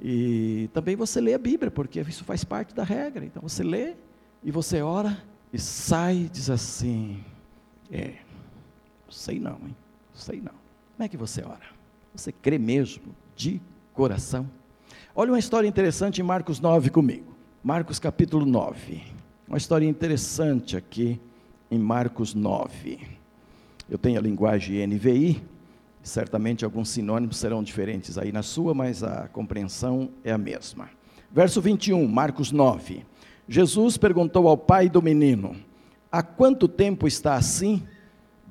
E 0.00 0.68
também 0.72 0.94
você 0.94 1.20
lê 1.20 1.34
a 1.34 1.38
Bíblia, 1.38 1.70
porque 1.70 2.00
isso 2.00 2.24
faz 2.24 2.44
parte 2.44 2.74
da 2.74 2.84
regra. 2.84 3.24
Então 3.24 3.42
você 3.42 3.62
lê 3.64 3.94
e 4.44 4.50
você 4.50 4.82
ora 4.82 5.20
e 5.52 5.58
sai 5.58 6.16
e 6.16 6.28
diz 6.28 6.50
assim: 6.50 7.24
É, 7.90 8.16
sei 9.08 9.40
não, 9.40 9.58
hein? 9.66 9.74
Sei 10.14 10.40
não. 10.40 10.54
Como 10.96 11.04
é 11.04 11.08
que 11.08 11.16
você 11.16 11.42
ora? 11.42 11.66
Você 12.14 12.30
crê 12.30 12.58
mesmo 12.58 13.14
de 13.34 13.60
coração? 13.98 14.48
Olha 15.12 15.32
uma 15.32 15.40
história 15.40 15.66
interessante 15.66 16.20
em 16.20 16.24
Marcos 16.24 16.60
9 16.60 16.88
comigo. 16.88 17.34
Marcos 17.64 17.98
capítulo 17.98 18.46
9. 18.46 19.02
Uma 19.48 19.58
história 19.58 19.88
interessante 19.88 20.76
aqui 20.76 21.20
em 21.68 21.80
Marcos 21.80 22.32
9. 22.32 22.96
Eu 23.90 23.98
tenho 23.98 24.16
a 24.16 24.22
linguagem 24.22 24.86
NVI, 24.86 25.42
certamente 26.00 26.64
alguns 26.64 26.90
sinônimos 26.90 27.38
serão 27.38 27.60
diferentes 27.60 28.16
aí 28.16 28.30
na 28.30 28.44
sua, 28.44 28.72
mas 28.72 29.02
a 29.02 29.26
compreensão 29.26 30.10
é 30.22 30.30
a 30.30 30.38
mesma. 30.38 30.88
Verso 31.32 31.60
21, 31.60 32.06
Marcos 32.06 32.52
9. 32.52 33.04
Jesus 33.48 33.96
perguntou 33.96 34.46
ao 34.46 34.56
pai 34.56 34.88
do 34.88 35.02
menino: 35.02 35.56
Há 36.08 36.22
quanto 36.22 36.68
tempo 36.68 37.08
está 37.08 37.34
assim? 37.34 37.82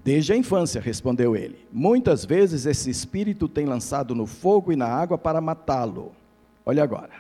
Desde 0.08 0.32
a 0.32 0.38
infância, 0.38 0.80
respondeu 0.80 1.36
ele. 1.36 1.68
Muitas 1.70 2.24
vezes 2.24 2.66
esse 2.66 2.90
espírito 2.90 3.50
tem 3.50 3.66
lançado 3.66 4.16
no 4.16 4.26
fogo 4.26 4.72
e 4.72 4.76
na 4.78 4.88
água 4.88 5.18
para 5.18 5.42
matá-lo. 5.42 6.14
Olha 6.66 6.82
agora. 6.82 7.12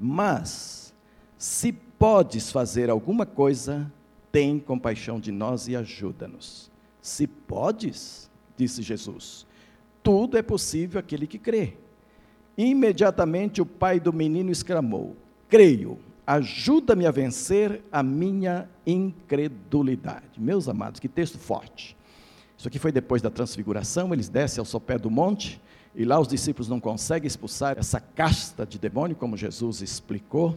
Mas, 0.00 0.94
se 1.36 1.72
podes 1.72 2.50
fazer 2.50 2.88
alguma 2.88 3.26
coisa, 3.26 3.92
tem 4.32 4.58
compaixão 4.58 5.20
de 5.20 5.30
nós 5.30 5.68
e 5.68 5.76
ajuda-nos. 5.76 6.70
Se 7.02 7.26
podes, 7.26 8.30
disse 8.56 8.80
Jesus, 8.80 9.46
tudo 10.02 10.38
é 10.38 10.42
possível 10.42 11.00
aquele 11.00 11.26
que 11.26 11.38
crê. 11.38 11.74
Imediatamente 12.56 13.60
o 13.60 13.66
pai 13.66 14.00
do 14.00 14.10
menino 14.10 14.50
exclamou: 14.50 15.14
Creio, 15.50 15.98
ajuda-me 16.26 17.04
a 17.04 17.10
vencer 17.10 17.82
a 17.92 18.02
minha 18.02 18.70
incredulidade. 18.86 20.40
Meus 20.40 20.66
amados, 20.66 20.98
que 20.98 21.08
texto 21.08 21.36
forte. 21.38 21.94
Isso 22.62 22.68
aqui 22.68 22.78
foi 22.78 22.92
depois 22.92 23.20
da 23.20 23.28
transfiguração, 23.28 24.14
eles 24.14 24.28
descem 24.28 24.60
ao 24.60 24.64
sopé 24.64 24.96
do 24.96 25.10
monte, 25.10 25.60
e 25.96 26.04
lá 26.04 26.20
os 26.20 26.28
discípulos 26.28 26.68
não 26.68 26.78
conseguem 26.78 27.26
expulsar 27.26 27.76
essa 27.76 27.98
casta 27.98 28.64
de 28.64 28.78
demônio, 28.78 29.16
como 29.16 29.36
Jesus 29.36 29.82
explicou 29.82 30.56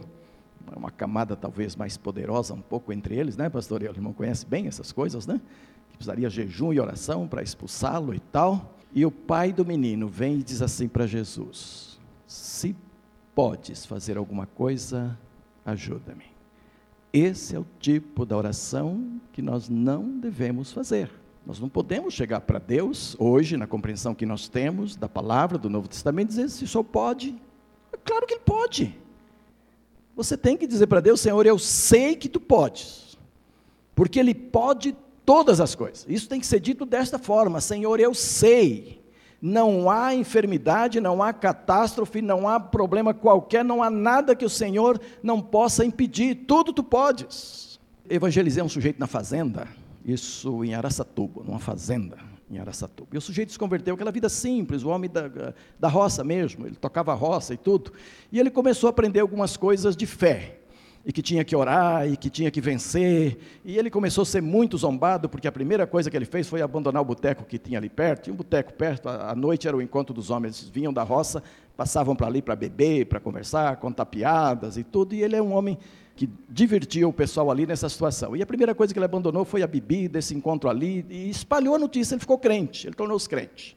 uma 0.76 0.88
camada 0.88 1.34
talvez 1.34 1.74
mais 1.74 1.96
poderosa 1.96 2.54
um 2.54 2.60
pouco 2.60 2.92
entre 2.92 3.16
eles, 3.16 3.36
né, 3.36 3.50
pastor? 3.50 3.82
O 3.82 3.86
irmão 3.86 4.12
conhece 4.12 4.46
bem 4.46 4.68
essas 4.68 4.92
coisas, 4.92 5.26
né? 5.26 5.40
Que 5.90 5.96
precisaria 5.96 6.30
jejum 6.30 6.72
e 6.72 6.78
oração 6.78 7.26
para 7.26 7.42
expulsá-lo 7.42 8.14
e 8.14 8.20
tal. 8.20 8.76
E 8.94 9.04
o 9.04 9.10
pai 9.10 9.52
do 9.52 9.66
menino 9.66 10.06
vem 10.06 10.38
e 10.38 10.42
diz 10.44 10.62
assim 10.62 10.86
para 10.86 11.08
Jesus: 11.08 11.98
Se 12.24 12.76
podes 13.34 13.84
fazer 13.84 14.16
alguma 14.16 14.46
coisa, 14.46 15.18
ajuda-me. 15.64 16.26
Esse 17.12 17.56
é 17.56 17.58
o 17.58 17.66
tipo 17.80 18.24
da 18.24 18.36
oração 18.36 19.20
que 19.32 19.42
nós 19.42 19.68
não 19.68 20.20
devemos 20.20 20.70
fazer. 20.70 21.25
Nós 21.46 21.60
não 21.60 21.68
podemos 21.68 22.12
chegar 22.12 22.40
para 22.40 22.58
Deus 22.58 23.14
hoje, 23.20 23.56
na 23.56 23.68
compreensão 23.68 24.16
que 24.16 24.26
nós 24.26 24.48
temos 24.48 24.96
da 24.96 25.08
palavra 25.08 25.56
do 25.56 25.70
Novo 25.70 25.86
Testamento, 25.86 26.30
dizer 26.30 26.50
se 26.50 26.66
Senhor 26.66 26.82
pode. 26.82 27.40
É 27.92 27.96
claro 27.96 28.26
que 28.26 28.34
Ele 28.34 28.42
pode. 28.44 28.98
Você 30.16 30.36
tem 30.36 30.56
que 30.56 30.66
dizer 30.66 30.88
para 30.88 30.98
Deus, 30.98 31.20
Senhor, 31.20 31.46
eu 31.46 31.56
sei 31.56 32.16
que 32.16 32.28
tu 32.28 32.40
podes, 32.40 33.16
porque 33.94 34.18
Ele 34.18 34.34
pode 34.34 34.96
todas 35.24 35.60
as 35.60 35.76
coisas. 35.76 36.04
Isso 36.08 36.28
tem 36.28 36.40
que 36.40 36.46
ser 36.46 36.58
dito 36.58 36.84
desta 36.84 37.16
forma: 37.16 37.60
Senhor, 37.60 38.00
eu 38.00 38.12
sei. 38.12 39.04
Não 39.40 39.88
há 39.88 40.14
enfermidade, 40.14 41.00
não 41.00 41.22
há 41.22 41.32
catástrofe, 41.32 42.20
não 42.20 42.48
há 42.48 42.58
problema 42.58 43.14
qualquer, 43.14 43.64
não 43.64 43.82
há 43.82 43.90
nada 43.90 44.34
que 44.34 44.44
o 44.44 44.50
Senhor 44.50 45.00
não 45.22 45.40
possa 45.40 45.84
impedir, 45.84 46.46
tudo 46.46 46.72
tu 46.72 46.82
podes. 46.82 47.78
Evangelizei 48.08 48.62
um 48.62 48.68
sujeito 48.68 48.98
na 48.98 49.06
fazenda, 49.06 49.68
isso 50.06 50.64
em 50.64 50.72
Araçatuba, 50.72 51.42
numa 51.44 51.58
fazenda 51.58 52.16
em 52.48 52.58
Araçatuba. 52.58 53.10
E 53.12 53.18
o 53.18 53.20
sujeito 53.20 53.50
se 53.50 53.58
converteu, 53.58 53.94
aquela 53.94 54.12
vida 54.12 54.28
simples, 54.28 54.84
o 54.84 54.88
homem 54.88 55.10
da, 55.10 55.52
da 55.78 55.88
roça 55.88 56.22
mesmo, 56.22 56.64
ele 56.64 56.76
tocava 56.76 57.12
roça 57.12 57.54
e 57.54 57.56
tudo. 57.56 57.92
E 58.30 58.38
ele 58.38 58.50
começou 58.50 58.86
a 58.86 58.90
aprender 58.90 59.18
algumas 59.18 59.56
coisas 59.56 59.96
de 59.96 60.06
fé, 60.06 60.60
e 61.04 61.12
que 61.12 61.22
tinha 61.22 61.44
que 61.44 61.54
orar, 61.54 62.08
e 62.08 62.16
que 62.16 62.28
tinha 62.28 62.50
que 62.50 62.60
vencer. 62.60 63.38
E 63.64 63.78
ele 63.78 63.88
começou 63.90 64.22
a 64.22 64.24
ser 64.26 64.40
muito 64.40 64.76
zombado, 64.76 65.28
porque 65.28 65.46
a 65.46 65.52
primeira 65.52 65.86
coisa 65.86 66.10
que 66.10 66.16
ele 66.16 66.24
fez 66.24 66.48
foi 66.48 66.60
abandonar 66.60 67.00
o 67.00 67.04
boteco 67.04 67.44
que 67.44 67.58
tinha 67.58 67.78
ali 67.78 67.88
perto. 67.88 68.24
Tinha 68.24 68.34
um 68.34 68.36
boteco 68.36 68.72
perto, 68.72 69.08
à 69.08 69.32
noite 69.34 69.68
era 69.68 69.76
o 69.76 69.80
encontro 69.80 70.12
dos 70.12 70.30
homens, 70.30 70.60
eles 70.60 70.68
vinham 70.68 70.92
da 70.92 71.04
roça, 71.04 71.44
passavam 71.76 72.16
para 72.16 72.26
ali 72.26 72.42
para 72.42 72.56
beber, 72.56 73.06
para 73.06 73.20
conversar, 73.20 73.76
contar 73.76 74.06
piadas 74.06 74.76
e 74.76 74.82
tudo. 74.82 75.14
E 75.14 75.22
ele 75.22 75.36
é 75.36 75.42
um 75.42 75.52
homem 75.52 75.78
que 76.16 76.28
divertia 76.48 77.06
o 77.06 77.12
pessoal 77.12 77.50
ali 77.50 77.66
nessa 77.66 77.88
situação. 77.88 78.34
E 78.34 78.42
a 78.42 78.46
primeira 78.46 78.74
coisa 78.74 78.92
que 78.92 78.98
ele 78.98 79.04
abandonou 79.04 79.44
foi 79.44 79.62
a 79.62 79.66
bebida, 79.66 80.18
esse 80.18 80.34
encontro 80.34 80.70
ali, 80.70 81.04
e 81.10 81.28
espalhou 81.28 81.74
a 81.74 81.78
notícia, 81.78 82.14
ele 82.14 82.20
ficou 82.20 82.38
crente, 82.38 82.86
ele 82.86 82.96
tornou-se 82.96 83.28
crente. 83.28 83.76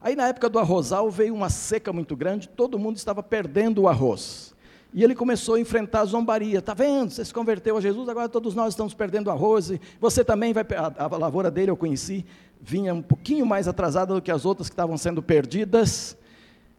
Aí 0.00 0.14
na 0.14 0.28
época 0.28 0.50
do 0.50 0.58
arrozal 0.58 1.10
veio 1.10 1.34
uma 1.34 1.48
seca 1.48 1.90
muito 1.90 2.14
grande, 2.14 2.46
todo 2.46 2.78
mundo 2.78 2.98
estava 2.98 3.22
perdendo 3.22 3.80
o 3.82 3.88
arroz. 3.88 4.54
E 4.92 5.02
ele 5.02 5.14
começou 5.14 5.54
a 5.54 5.60
enfrentar 5.60 6.02
a 6.02 6.04
zombaria. 6.04 6.58
Está 6.58 6.74
vendo? 6.74 7.10
Você 7.10 7.24
se 7.24 7.34
converteu 7.34 7.76
a 7.76 7.80
Jesus, 7.80 8.08
agora 8.08 8.28
todos 8.28 8.54
nós 8.54 8.74
estamos 8.74 8.94
perdendo 8.94 9.28
arroz. 9.28 9.70
E 9.70 9.80
você 9.98 10.22
também 10.22 10.52
vai. 10.52 10.64
A, 10.76 11.04
a 11.04 11.16
lavoura 11.16 11.50
dele 11.50 11.68
eu 11.68 11.76
conheci, 11.76 12.24
vinha 12.60 12.94
um 12.94 13.02
pouquinho 13.02 13.44
mais 13.44 13.66
atrasada 13.66 14.14
do 14.14 14.22
que 14.22 14.30
as 14.30 14.44
outras 14.44 14.68
que 14.68 14.72
estavam 14.72 14.96
sendo 14.96 15.20
perdidas. 15.20 16.16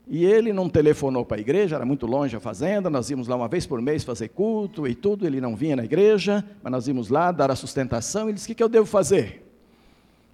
E 0.08 0.24
ele 0.24 0.54
não 0.54 0.70
telefonou 0.70 1.26
para 1.26 1.38
a 1.38 1.40
igreja, 1.40 1.76
era 1.76 1.86
muito 1.86 2.06
longe 2.06 2.36
a 2.36 2.40
fazenda, 2.40 2.90
nós 2.90 3.10
íamos 3.10 3.28
lá 3.28 3.36
uma 3.36 3.48
vez 3.48 3.66
por 3.66 3.82
mês 3.82 4.04
fazer 4.04 4.30
culto 4.30 4.88
e 4.88 4.94
tudo, 4.94 5.26
ele 5.26 5.42
não 5.42 5.56
vinha 5.56 5.76
na 5.76 5.84
igreja, 5.84 6.46
mas 6.62 6.72
nós 6.72 6.88
íamos 6.88 7.10
lá 7.10 7.32
dar 7.32 7.50
a 7.50 7.56
sustentação, 7.56 8.26
ele 8.26 8.34
disse, 8.34 8.46
o 8.46 8.48
que, 8.50 8.56
que 8.56 8.64
eu 8.64 8.70
devo 8.70 8.86
fazer? 8.86 9.44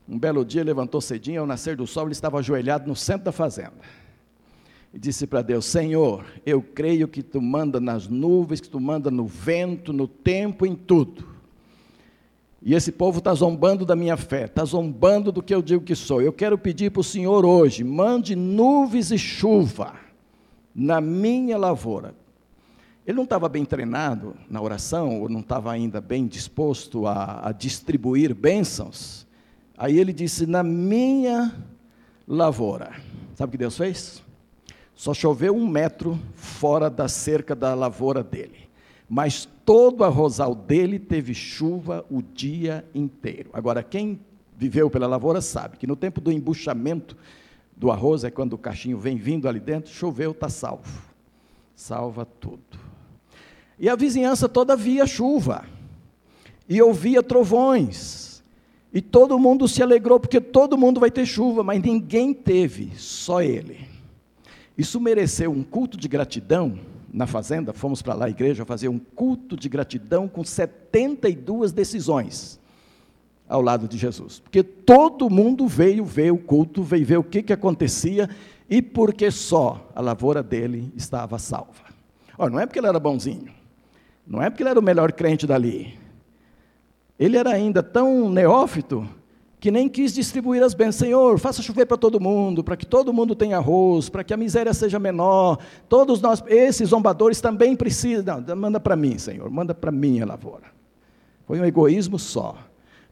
Um 0.10 0.20
belo 0.20 0.44
dia 0.44 0.62
levantou 0.62 1.00
cedinho, 1.00 1.42
ao 1.42 1.48
nascer 1.48 1.78
do 1.78 1.88
sol, 1.88 2.04
ele 2.04 2.12
estava 2.12 2.40
ajoelhado 2.40 2.86
no 2.86 2.96
centro 2.96 3.26
da 3.26 3.32
fazenda. 3.32 3.72
E 4.94 5.00
disse 5.00 5.26
para 5.26 5.42
Deus, 5.42 5.66
Senhor, 5.66 6.26
eu 6.46 6.62
creio 6.62 7.08
que 7.08 7.24
Tu 7.24 7.42
manda 7.42 7.80
nas 7.80 8.10
nuvens, 8.10 8.60
que 8.60 8.68
Tu 8.68 8.80
manda 8.80 9.10
no 9.10 9.26
vento, 9.26 9.94
no 9.94 10.06
tempo, 10.06 10.66
em 10.66 10.76
tudo. 10.76 11.31
E 12.64 12.76
esse 12.76 12.92
povo 12.92 13.18
está 13.18 13.34
zombando 13.34 13.86
da 13.86 13.96
minha 13.96 14.16
fé, 14.16 14.46
está 14.46 14.64
zombando 14.64 15.32
do 15.32 15.42
que 15.42 15.54
eu 15.54 15.64
digo 15.64 15.84
que 15.84 15.96
sou. 15.96 16.22
Eu 16.22 16.32
quero 16.32 16.58
pedir 16.58 16.92
para 16.92 17.00
o 17.00 17.04
Senhor 17.04 17.44
hoje: 17.44 17.84
mande 17.84 18.36
nuvens 18.36 19.10
e 19.12 19.18
chuva 19.18 19.96
na 20.74 21.02
minha 21.02 21.58
lavoura. 21.58 22.14
Ele 23.06 23.18
não 23.18 23.24
estava 23.24 23.50
bem 23.50 23.66
treinado 23.66 24.36
na 24.48 24.62
oração, 24.62 25.22
ou 25.22 25.28
não 25.28 25.40
estava 25.40 25.72
ainda 25.72 26.00
bem 26.00 26.28
disposto 26.28 27.08
a, 27.08 27.48
a 27.48 27.52
distribuir 27.52 28.36
bênçãos. 28.36 29.26
Aí 29.76 29.98
ele 29.98 30.14
disse: 30.14 30.46
na 30.46 30.62
minha 30.62 31.52
lavoura. 32.28 32.92
Sabe 33.34 33.50
o 33.50 33.52
que 33.54 33.58
Deus 33.58 33.76
fez? 33.76 34.22
Só 34.94 35.16
choveu 35.16 35.56
um 35.56 35.68
metro 35.68 36.20
fora 36.36 36.92
da 36.92 37.08
cerca 37.08 37.56
da 37.56 37.74
lavoura 37.74 38.22
dele 38.22 38.71
mas 39.14 39.46
todo 39.66 40.06
arrozal 40.06 40.56
dele 40.56 40.98
teve 40.98 41.34
chuva 41.34 42.06
o 42.10 42.22
dia 42.22 42.86
inteiro. 42.96 43.50
Agora, 43.52 43.84
quem 43.84 44.18
viveu 44.58 44.90
pela 44.90 45.06
lavoura 45.06 45.42
sabe 45.42 45.76
que 45.76 45.86
no 45.86 45.98
tempo 45.98 46.22
do 46.22 46.32
embuchamento 46.32 47.18
do 47.76 47.92
arroz, 47.92 48.24
é 48.24 48.32
quando 48.32 48.54
o 48.54 48.58
cachinho 48.58 48.98
vem 48.98 49.18
vindo 49.18 49.50
ali 49.50 49.60
dentro, 49.60 49.92
choveu, 49.92 50.32
está 50.32 50.48
salvo. 50.48 51.02
Salva 51.76 52.24
tudo. 52.24 52.80
E 53.78 53.90
a 53.90 53.98
vizinhança 53.98 54.48
toda 54.48 54.78
via 54.78 55.06
chuva, 55.06 55.66
e 56.70 56.82
ouvia 56.82 57.22
trovões, 57.22 58.42
e 58.94 59.02
todo 59.02 59.38
mundo 59.38 59.68
se 59.68 59.84
alegrou, 59.84 60.22
porque 60.22 60.40
todo 60.40 60.78
mundo 60.78 61.02
vai 61.02 61.12
ter 61.12 61.26
chuva, 61.26 61.64
mas 61.64 61.82
ninguém 61.82 62.34
teve, 62.34 62.94
só 62.96 63.42
ele. 63.42 63.90
Isso 64.78 65.02
mereceu 65.02 65.52
um 65.52 65.64
culto 65.64 65.98
de 65.98 66.08
gratidão 66.08 66.80
na 67.14 67.28
fazenda, 67.28 67.74
fomos 67.74 68.02
para 68.02 68.14
lá, 68.14 68.26
a 68.26 68.30
igreja, 68.30 68.66
fazer 68.66 68.88
um 68.88 68.98
culto 68.98 69.58
de 69.58 69.68
gratidão 69.68 70.28
com 70.28 70.44
72 70.44 71.72
decisões 71.72 72.60
ao 73.48 73.62
lado 73.62 73.88
de 73.88 73.98
Jesus. 73.98 74.40
Porque 74.40 74.64
todo 74.64 75.30
mundo 75.30 75.68
veio 75.68 76.06
ver 76.06 76.32
o 76.32 76.38
culto, 76.38 76.82
veio 76.82 77.06
ver 77.06 77.18
o 77.18 77.24
que, 77.24 77.44
que 77.44 77.52
acontecia 77.52 78.30
e 78.70 78.82
porque 78.82 79.30
só 79.30 79.90
a 79.94 80.00
lavoura 80.02 80.42
dele 80.42 80.92
estava 80.96 81.38
salva. 81.38 81.92
Olha, 82.38 82.50
não 82.50 82.60
é 82.60 82.66
porque 82.66 82.80
ele 82.80 82.88
era 82.88 83.00
bonzinho, 83.00 83.52
não 84.26 84.42
é 84.42 84.50
porque 84.50 84.64
ele 84.64 84.70
era 84.70 84.80
o 84.80 84.84
melhor 84.84 85.12
crente 85.12 85.46
dali. 85.46 86.00
Ele 87.20 87.38
era 87.38 87.52
ainda 87.52 87.84
tão 87.84 88.30
neófito 88.30 89.08
que 89.62 89.70
nem 89.70 89.88
quis 89.88 90.12
distribuir 90.12 90.64
as 90.64 90.74
bênçãos. 90.74 90.96
Senhor, 90.96 91.38
faça 91.38 91.62
chover 91.62 91.86
para 91.86 91.96
todo 91.96 92.20
mundo, 92.20 92.64
para 92.64 92.76
que 92.76 92.86
todo 92.86 93.14
mundo 93.14 93.36
tenha 93.36 93.58
arroz, 93.58 94.10
para 94.10 94.24
que 94.24 94.34
a 94.34 94.38
miséria 94.38 94.74
seja 94.74 94.98
menor. 94.98 95.60
Todos 95.88 96.20
nós, 96.20 96.44
esses 96.48 96.90
zombadores 96.90 97.40
também 97.40 97.76
precisam. 97.76 98.42
Não, 98.42 98.56
manda 98.56 98.80
para 98.80 98.96
mim, 98.96 99.20
Senhor, 99.20 99.48
manda 99.52 99.76
para 99.76 99.92
mim 99.92 100.20
a 100.20 100.26
lavoura. 100.26 100.66
Foi 101.46 101.60
um 101.60 101.66
egoísmo 101.66 102.18
só. 102.18 102.58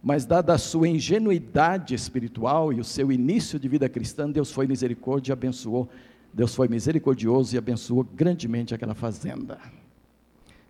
Mas, 0.02 0.26
dada 0.26 0.52
a 0.52 0.58
sua 0.58 0.88
ingenuidade 0.88 1.94
espiritual 1.94 2.74
e 2.74 2.80
o 2.80 2.84
seu 2.84 3.12
início 3.12 3.60
de 3.60 3.68
vida 3.70 3.88
cristã, 3.88 4.28
Deus 4.28 4.52
foi 4.52 4.66
misericórdia 4.66 5.32
e 5.32 5.34
abençoou. 5.34 5.88
Deus 6.34 6.56
foi 6.56 6.68
misericordioso 6.68 7.54
e 7.54 7.60
abençoou 7.60 8.04
grandemente 8.04 8.74
aquela 8.74 8.96
fazenda. 8.96 9.60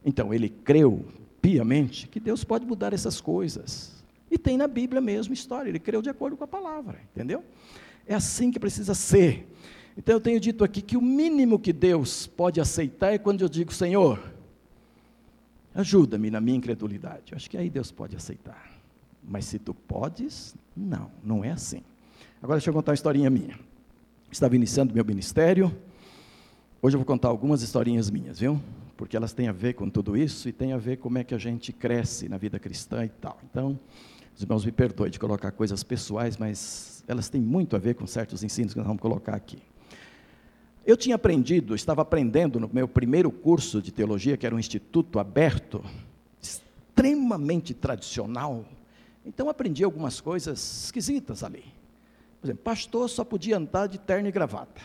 Então, 0.03 0.33
ele 0.33 0.49
creu 0.49 1.05
piamente 1.41 2.05
que 2.09 2.19
Deus 2.19 2.43
pode 2.43 2.65
mudar 2.65 2.91
essas 2.91 3.21
coisas. 3.21 3.98
E 4.29 4.37
tem 4.37 4.57
na 4.57 4.67
Bíblia 4.67 5.01
mesmo 5.01 5.33
história, 5.33 5.69
ele 5.69 5.79
creu 5.79 6.01
de 6.01 6.09
acordo 6.09 6.37
com 6.37 6.43
a 6.43 6.47
palavra, 6.47 6.99
entendeu? 7.13 7.43
É 8.07 8.13
assim 8.13 8.51
que 8.51 8.59
precisa 8.59 8.93
ser. 8.93 9.47
Então 9.97 10.15
eu 10.15 10.21
tenho 10.21 10.39
dito 10.39 10.63
aqui 10.63 10.81
que 10.81 10.95
o 10.95 11.01
mínimo 11.01 11.59
que 11.59 11.73
Deus 11.73 12.27
pode 12.27 12.61
aceitar 12.61 13.13
é 13.13 13.17
quando 13.17 13.41
eu 13.41 13.49
digo, 13.49 13.73
Senhor, 13.73 14.19
Ajuda-me 15.73 16.31
na 16.31 16.41
minha 16.41 16.57
incredulidade. 16.57 17.31
Eu 17.31 17.35
acho 17.35 17.49
que 17.49 17.57
aí 17.57 17.69
Deus 17.69 17.91
pode 17.91 18.15
aceitar. 18.15 18.69
Mas 19.23 19.45
se 19.45 19.59
tu 19.59 19.73
podes, 19.73 20.55
não, 20.75 21.11
não 21.23 21.43
é 21.43 21.51
assim. 21.51 21.81
Agora 22.41 22.57
deixa 22.57 22.69
eu 22.69 22.73
contar 22.73 22.91
uma 22.91 22.95
historinha 22.95 23.29
minha. 23.29 23.57
Estava 24.31 24.55
iniciando 24.55 24.93
meu 24.93 25.05
ministério. 25.05 25.75
Hoje 26.81 26.95
eu 26.95 26.99
vou 26.99 27.05
contar 27.05 27.27
algumas 27.27 27.61
historinhas 27.61 28.09
minhas, 28.09 28.39
viu? 28.39 28.61
Porque 28.97 29.15
elas 29.15 29.31
têm 29.31 29.47
a 29.47 29.51
ver 29.51 29.73
com 29.73 29.89
tudo 29.89 30.17
isso 30.17 30.49
e 30.49 30.51
têm 30.51 30.73
a 30.73 30.77
ver 30.77 30.97
como 30.97 31.17
é 31.17 31.23
que 31.23 31.35
a 31.35 31.37
gente 31.37 31.71
cresce 31.71 32.27
na 32.27 32.37
vida 32.37 32.59
cristã 32.59 33.05
e 33.05 33.09
tal. 33.09 33.39
Então, 33.49 33.79
os 34.39 34.43
irmãos 34.43 34.63
me 34.63 34.71
perdoem 34.71 35.11
de 35.11 35.19
colocar 35.19 35.51
coisas 35.51 35.83
pessoais, 35.83 36.37
mas 36.37 37.03
elas 37.09 37.27
têm 37.27 37.41
muito 37.41 37.75
a 37.75 37.79
ver 37.79 37.95
com 37.95 38.07
certos 38.07 38.41
ensinos 38.41 38.71
que 38.71 38.79
nós 38.79 38.87
vamos 38.87 39.01
colocar 39.01 39.35
aqui. 39.35 39.61
Eu 40.85 40.95
tinha 40.95 41.17
aprendido, 41.17 41.75
estava 41.75 42.03
aprendendo 42.03 42.57
no 42.57 42.69
meu 42.71 42.87
primeiro 42.87 43.29
curso 43.33 43.81
de 43.81 43.91
teologia, 43.91 44.37
que 44.37 44.45
era 44.45 44.55
um 44.55 44.59
instituto 44.59 45.19
aberto, 45.19 45.83
extremamente 46.41 47.73
tradicional. 47.73 48.63
Então 49.25 49.49
aprendi 49.49 49.83
algumas 49.83 50.21
coisas 50.21 50.85
esquisitas 50.85 51.43
ali. 51.43 51.65
Por 52.39 52.47
exemplo, 52.47 52.63
pastor 52.63 53.09
só 53.09 53.25
podia 53.25 53.57
andar 53.57 53.87
de 53.87 53.97
terno 53.97 54.29
e 54.29 54.31
gravata. 54.31 54.79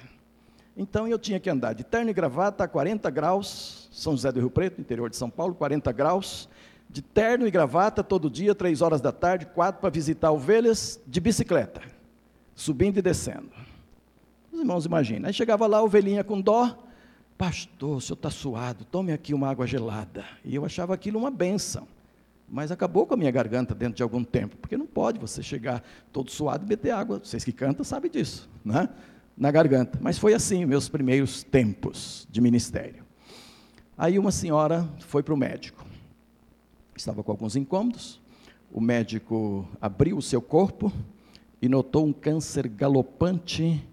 Então 0.76 1.06
eu 1.06 1.16
tinha 1.16 1.38
que 1.38 1.48
andar 1.48 1.74
de 1.74 1.84
terno 1.84 2.10
e 2.10 2.12
gravata 2.12 2.64
a 2.64 2.66
40 2.66 3.08
graus, 3.08 3.88
São 3.92 4.14
José 4.14 4.32
do 4.32 4.40
Rio 4.40 4.50
Preto, 4.50 4.80
interior 4.80 5.08
de 5.08 5.14
São 5.14 5.30
Paulo, 5.30 5.54
40 5.54 5.92
graus, 5.92 6.48
de 6.94 7.02
terno 7.02 7.44
e 7.44 7.50
gravata 7.50 8.04
todo 8.04 8.30
dia, 8.30 8.54
três 8.54 8.80
horas 8.80 9.00
da 9.00 9.10
tarde, 9.10 9.46
quatro 9.46 9.80
para 9.80 9.90
visitar 9.90 10.30
ovelhas, 10.30 11.00
de 11.04 11.20
bicicleta, 11.20 11.82
subindo 12.54 12.98
e 12.98 13.02
descendo. 13.02 13.50
Os 14.52 14.60
irmãos 14.60 14.86
imaginam. 14.86 15.26
Aí 15.26 15.34
chegava 15.34 15.66
lá, 15.66 15.78
a 15.78 15.82
ovelhinha 15.82 16.22
com 16.22 16.40
dó, 16.40 16.78
pastor, 17.36 17.96
o 17.96 18.00
senhor 18.00 18.14
está 18.14 18.30
suado, 18.30 18.84
tome 18.84 19.12
aqui 19.12 19.34
uma 19.34 19.50
água 19.50 19.66
gelada. 19.66 20.24
E 20.44 20.54
eu 20.54 20.64
achava 20.64 20.94
aquilo 20.94 21.18
uma 21.18 21.32
benção. 21.32 21.88
Mas 22.48 22.70
acabou 22.70 23.04
com 23.08 23.14
a 23.14 23.16
minha 23.16 23.30
garganta 23.32 23.74
dentro 23.74 23.96
de 23.96 24.02
algum 24.04 24.22
tempo, 24.22 24.56
porque 24.56 24.76
não 24.76 24.86
pode 24.86 25.18
você 25.18 25.42
chegar 25.42 25.82
todo 26.12 26.30
suado 26.30 26.64
e 26.64 26.68
meter 26.68 26.92
água. 26.92 27.18
Vocês 27.18 27.42
que 27.42 27.50
cantam 27.50 27.84
sabem 27.84 28.08
disso, 28.08 28.48
né? 28.64 28.88
na 29.36 29.50
garganta. 29.50 29.98
Mas 30.00 30.16
foi 30.16 30.32
assim, 30.32 30.64
meus 30.64 30.88
primeiros 30.88 31.42
tempos 31.42 32.24
de 32.30 32.40
ministério. 32.40 33.02
Aí 33.98 34.16
uma 34.16 34.30
senhora 34.30 34.88
foi 35.00 35.24
para 35.24 35.34
o 35.34 35.36
médico. 35.36 35.84
Estava 36.96 37.22
com 37.22 37.30
alguns 37.32 37.56
incômodos. 37.56 38.20
O 38.70 38.80
médico 38.80 39.68
abriu 39.80 40.16
o 40.16 40.22
seu 40.22 40.40
corpo 40.40 40.92
e 41.60 41.68
notou 41.68 42.06
um 42.06 42.12
câncer 42.12 42.68
galopante 42.68 43.84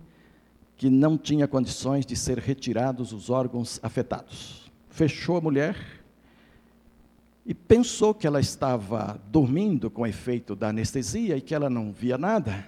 que 0.78 0.90
não 0.90 1.18
tinha 1.18 1.48
condições 1.48 2.06
de 2.06 2.16
ser 2.16 2.38
retirados 2.40 3.14
os 3.14 3.30
órgãos 3.30 3.80
afetados. 3.84 4.72
Fechou 4.90 5.38
a 5.38 5.42
mulher 5.42 5.78
e 7.46 7.54
pensou 7.54 8.14
que 8.14 8.28
ela 8.28 8.40
estava 8.40 9.20
dormindo 9.28 9.90
com 9.90 10.06
efeito 10.06 10.56
da 10.56 10.70
anestesia 10.70 11.38
e 11.38 11.42
que 11.42 11.56
ela 11.56 11.70
não 11.70 11.92
via 11.92 12.18
nada. 12.18 12.66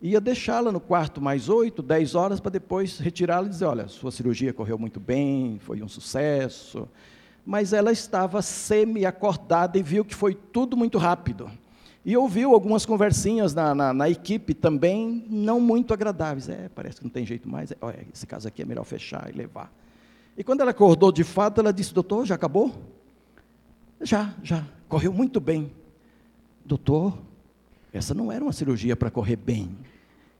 Ia 0.00 0.20
deixá-la 0.20 0.70
no 0.70 0.80
quarto 0.80 1.20
mais 1.20 1.48
oito, 1.48 1.82
dez 1.82 2.14
horas 2.14 2.40
para 2.40 2.50
depois 2.50 2.98
retirá-la 2.98 3.46
e 3.46 3.50
dizer: 3.50 3.64
Olha, 3.64 3.88
sua 3.88 4.10
cirurgia 4.10 4.52
correu 4.52 4.78
muito 4.78 5.00
bem, 5.00 5.58
foi 5.58 5.82
um 5.82 5.88
sucesso. 5.88 6.88
Mas 7.44 7.72
ela 7.72 7.92
estava 7.92 8.40
semi-acordada 8.40 9.78
e 9.78 9.82
viu 9.82 10.04
que 10.04 10.14
foi 10.14 10.34
tudo 10.34 10.76
muito 10.76 10.96
rápido. 10.98 11.50
E 12.04 12.16
ouviu 12.16 12.52
algumas 12.52 12.84
conversinhas 12.84 13.54
na, 13.54 13.74
na, 13.74 13.94
na, 13.94 14.10
equipe 14.10 14.52
também, 14.52 15.24
não 15.28 15.58
muito 15.58 15.94
agradáveis. 15.94 16.48
É, 16.48 16.68
parece 16.74 16.98
que 16.98 17.04
não 17.04 17.10
tem 17.10 17.24
jeito 17.24 17.48
mais. 17.48 17.72
É, 17.72 17.76
olha, 17.80 18.06
esse 18.12 18.26
caso 18.26 18.46
aqui 18.46 18.60
é 18.60 18.64
melhor 18.64 18.84
fechar 18.84 19.30
e 19.30 19.32
levar. 19.32 19.72
E 20.36 20.44
quando 20.44 20.60
ela 20.60 20.70
acordou 20.70 21.10
de 21.10 21.24
fato, 21.24 21.60
ela 21.60 21.72
disse: 21.72 21.94
Doutor, 21.94 22.26
já 22.26 22.34
acabou? 22.34 22.74
Já, 24.02 24.34
já. 24.42 24.66
Correu 24.86 25.14
muito 25.14 25.40
bem. 25.40 25.72
Doutor, 26.62 27.16
essa 27.90 28.12
não 28.12 28.30
era 28.30 28.44
uma 28.44 28.52
cirurgia 28.52 28.94
para 28.94 29.10
correr 29.10 29.36
bem. 29.36 29.74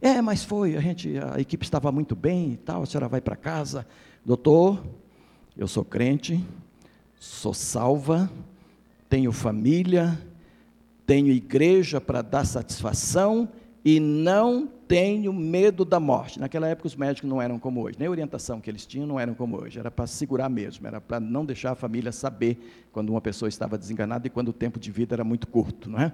É, 0.02 0.20
mas 0.20 0.44
foi. 0.44 0.76
A, 0.76 0.80
gente, 0.80 1.16
a 1.18 1.40
equipe 1.40 1.64
estava 1.64 1.90
muito 1.90 2.14
bem 2.14 2.52
e 2.52 2.56
tal. 2.58 2.82
A 2.82 2.86
senhora 2.86 3.08
vai 3.08 3.22
para 3.22 3.36
casa. 3.36 3.86
Doutor, 4.22 4.84
eu 5.56 5.66
sou 5.66 5.82
crente, 5.82 6.44
sou 7.24 7.54
salva, 7.54 8.30
tenho 9.08 9.32
família 9.32 10.18
tenho 11.06 11.28
igreja 11.28 12.00
para 12.00 12.22
dar 12.22 12.44
satisfação 12.44 13.48
e 13.84 14.00
não 14.00 14.66
tenho 14.88 15.32
medo 15.32 15.84
da 15.84 16.00
morte. 16.00 16.40
Naquela 16.40 16.66
época 16.68 16.86
os 16.86 16.96
médicos 16.96 17.28
não 17.28 17.40
eram 17.40 17.58
como 17.58 17.82
hoje, 17.82 17.96
nem 17.98 18.08
a 18.08 18.10
orientação 18.10 18.60
que 18.60 18.70
eles 18.70 18.86
tinham 18.86 19.06
não 19.06 19.20
eram 19.20 19.34
como 19.34 19.60
hoje, 19.60 19.78
era 19.78 19.90
para 19.90 20.06
segurar 20.06 20.48
mesmo, 20.48 20.86
era 20.86 21.00
para 21.00 21.20
não 21.20 21.44
deixar 21.44 21.72
a 21.72 21.74
família 21.74 22.12
saber 22.12 22.86
quando 22.92 23.10
uma 23.10 23.20
pessoa 23.20 23.48
estava 23.48 23.76
desenganada 23.76 24.26
e 24.26 24.30
quando 24.30 24.48
o 24.48 24.52
tempo 24.52 24.78
de 24.78 24.90
vida 24.90 25.14
era 25.14 25.24
muito 25.24 25.46
curto, 25.46 25.90
não 25.90 26.00
é? 26.00 26.12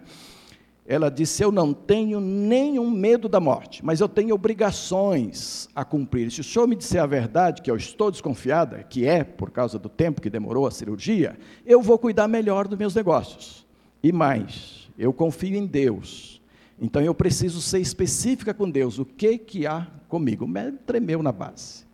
Ela 0.90 1.08
disse: 1.08 1.40
Eu 1.40 1.52
não 1.52 1.72
tenho 1.72 2.18
nenhum 2.18 2.90
medo 2.90 3.28
da 3.28 3.38
morte, 3.38 3.84
mas 3.84 4.00
eu 4.00 4.08
tenho 4.08 4.34
obrigações 4.34 5.68
a 5.72 5.84
cumprir. 5.84 6.32
Se 6.32 6.40
o 6.40 6.44
senhor 6.44 6.66
me 6.66 6.74
disser 6.74 7.00
a 7.00 7.06
verdade, 7.06 7.62
que 7.62 7.70
eu 7.70 7.76
estou 7.76 8.10
desconfiada, 8.10 8.82
que 8.82 9.06
é 9.06 9.22
por 9.22 9.52
causa 9.52 9.78
do 9.78 9.88
tempo 9.88 10.20
que 10.20 10.28
demorou 10.28 10.66
a 10.66 10.70
cirurgia, 10.72 11.38
eu 11.64 11.80
vou 11.80 11.96
cuidar 11.96 12.26
melhor 12.26 12.66
dos 12.66 12.76
meus 12.76 12.92
negócios. 12.92 13.64
E 14.02 14.10
mais, 14.10 14.90
eu 14.98 15.12
confio 15.12 15.56
em 15.56 15.64
Deus. 15.64 16.42
Então 16.80 17.00
eu 17.00 17.14
preciso 17.14 17.62
ser 17.62 17.78
específica 17.78 18.52
com 18.52 18.68
Deus. 18.68 18.98
O 18.98 19.04
que 19.04 19.38
que 19.38 19.68
há 19.68 19.86
comigo? 20.08 20.44
O 20.44 20.72
tremeu 20.84 21.22
na 21.22 21.30
base. 21.30 21.86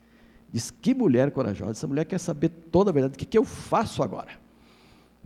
Diz: 0.50 0.70
Que 0.70 0.94
mulher 0.94 1.32
corajosa. 1.32 1.72
Essa 1.72 1.86
mulher 1.86 2.06
quer 2.06 2.18
saber 2.18 2.48
toda 2.48 2.88
a 2.88 2.94
verdade. 2.94 3.16
O 3.16 3.18
que, 3.18 3.26
que 3.26 3.36
eu 3.36 3.44
faço 3.44 4.02
agora? 4.02 4.45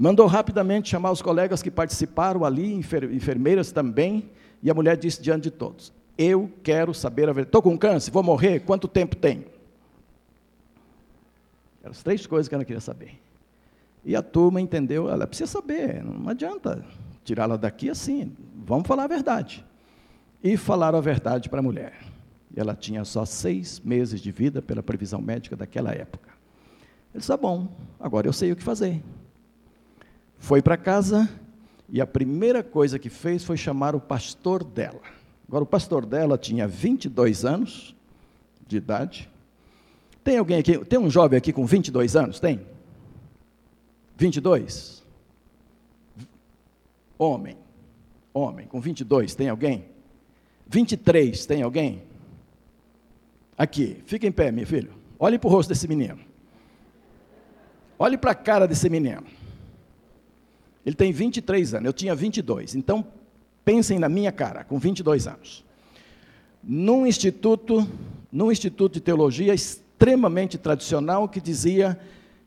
Mandou 0.02 0.26
rapidamente 0.26 0.88
chamar 0.88 1.10
os 1.10 1.20
colegas 1.20 1.62
que 1.62 1.70
participaram 1.70 2.42
ali, 2.42 2.72
enfermeiras 2.72 3.70
também. 3.70 4.30
E 4.62 4.70
a 4.70 4.74
mulher 4.74 4.96
disse 4.96 5.20
diante 5.20 5.42
de 5.42 5.50
todos: 5.50 5.92
Eu 6.16 6.50
quero 6.62 6.94
saber 6.94 7.28
a 7.28 7.34
verdade. 7.34 7.48
Estou 7.48 7.60
com 7.60 7.76
câncer, 7.76 8.10
vou 8.10 8.22
morrer. 8.22 8.60
Quanto 8.60 8.88
tempo 8.88 9.14
tem? 9.14 9.44
Eram 11.82 11.90
as 11.90 12.02
três 12.02 12.26
coisas 12.26 12.48
que 12.48 12.54
ela 12.54 12.64
queria 12.64 12.80
saber. 12.80 13.20
E 14.02 14.16
a 14.16 14.22
turma 14.22 14.58
entendeu, 14.58 15.10
ela 15.10 15.26
precisa 15.26 15.50
saber, 15.50 16.02
não 16.02 16.30
adianta 16.30 16.82
tirá-la 17.22 17.58
daqui 17.58 17.90
assim, 17.90 18.34
vamos 18.56 18.88
falar 18.88 19.04
a 19.04 19.06
verdade. 19.06 19.62
E 20.42 20.56
falaram 20.56 20.96
a 20.96 21.02
verdade 21.02 21.50
para 21.50 21.58
a 21.58 21.62
mulher. 21.62 21.92
E 22.56 22.58
ela 22.58 22.74
tinha 22.74 23.04
só 23.04 23.26
seis 23.26 23.78
meses 23.80 24.22
de 24.22 24.32
vida 24.32 24.62
pela 24.62 24.82
previsão 24.82 25.20
médica 25.20 25.54
daquela 25.54 25.92
época. 25.92 26.30
Ele 27.12 27.18
disse: 27.18 27.28
tá 27.28 27.36
bom, 27.36 27.68
agora 28.00 28.26
eu 28.26 28.32
sei 28.32 28.50
o 28.50 28.56
que 28.56 28.62
fazer. 28.62 29.02
Foi 30.40 30.60
para 30.60 30.76
casa 30.76 31.28
e 31.88 32.00
a 32.00 32.06
primeira 32.06 32.64
coisa 32.64 32.98
que 32.98 33.10
fez 33.10 33.44
foi 33.44 33.56
chamar 33.56 33.94
o 33.94 34.00
pastor 34.00 34.64
dela. 34.64 35.02
Agora, 35.46 35.62
o 35.62 35.66
pastor 35.66 36.06
dela 36.06 36.38
tinha 36.38 36.66
22 36.66 37.44
anos 37.44 37.94
de 38.66 38.78
idade. 38.78 39.30
Tem 40.24 40.38
alguém 40.38 40.58
aqui, 40.58 40.78
tem 40.84 40.98
um 40.98 41.10
jovem 41.10 41.36
aqui 41.36 41.52
com 41.52 41.66
22 41.66 42.16
anos? 42.16 42.40
Tem? 42.40 42.60
22? 44.16 45.04
Homem. 47.18 47.56
Homem, 48.32 48.66
com 48.66 48.80
22, 48.80 49.34
tem 49.34 49.48
alguém? 49.48 49.84
23, 50.68 51.46
tem 51.46 51.62
alguém? 51.62 52.02
Aqui, 53.58 54.00
fica 54.06 54.26
em 54.26 54.32
pé, 54.32 54.52
meu 54.52 54.66
filho. 54.66 54.94
Olhe 55.18 55.38
para 55.38 55.48
o 55.48 55.50
rosto 55.50 55.68
desse 55.68 55.88
menino. 55.88 56.20
Olhe 57.98 58.16
para 58.16 58.30
a 58.30 58.34
cara 58.34 58.66
desse 58.68 58.88
menino. 58.88 59.24
Ele 60.84 60.96
tem 60.96 61.12
23 61.12 61.74
anos, 61.74 61.86
eu 61.86 61.92
tinha 61.92 62.14
22. 62.14 62.74
Então, 62.74 63.04
pensem 63.64 63.98
na 63.98 64.08
minha 64.08 64.32
cara, 64.32 64.64
com 64.64 64.78
22 64.78 65.26
anos. 65.26 65.64
Num 66.62 67.06
instituto, 67.06 67.86
num 68.32 68.50
instituto 68.50 68.94
de 68.94 69.00
teologia 69.00 69.54
extremamente 69.54 70.58
tradicional 70.58 71.28
que 71.28 71.40
dizia 71.40 71.98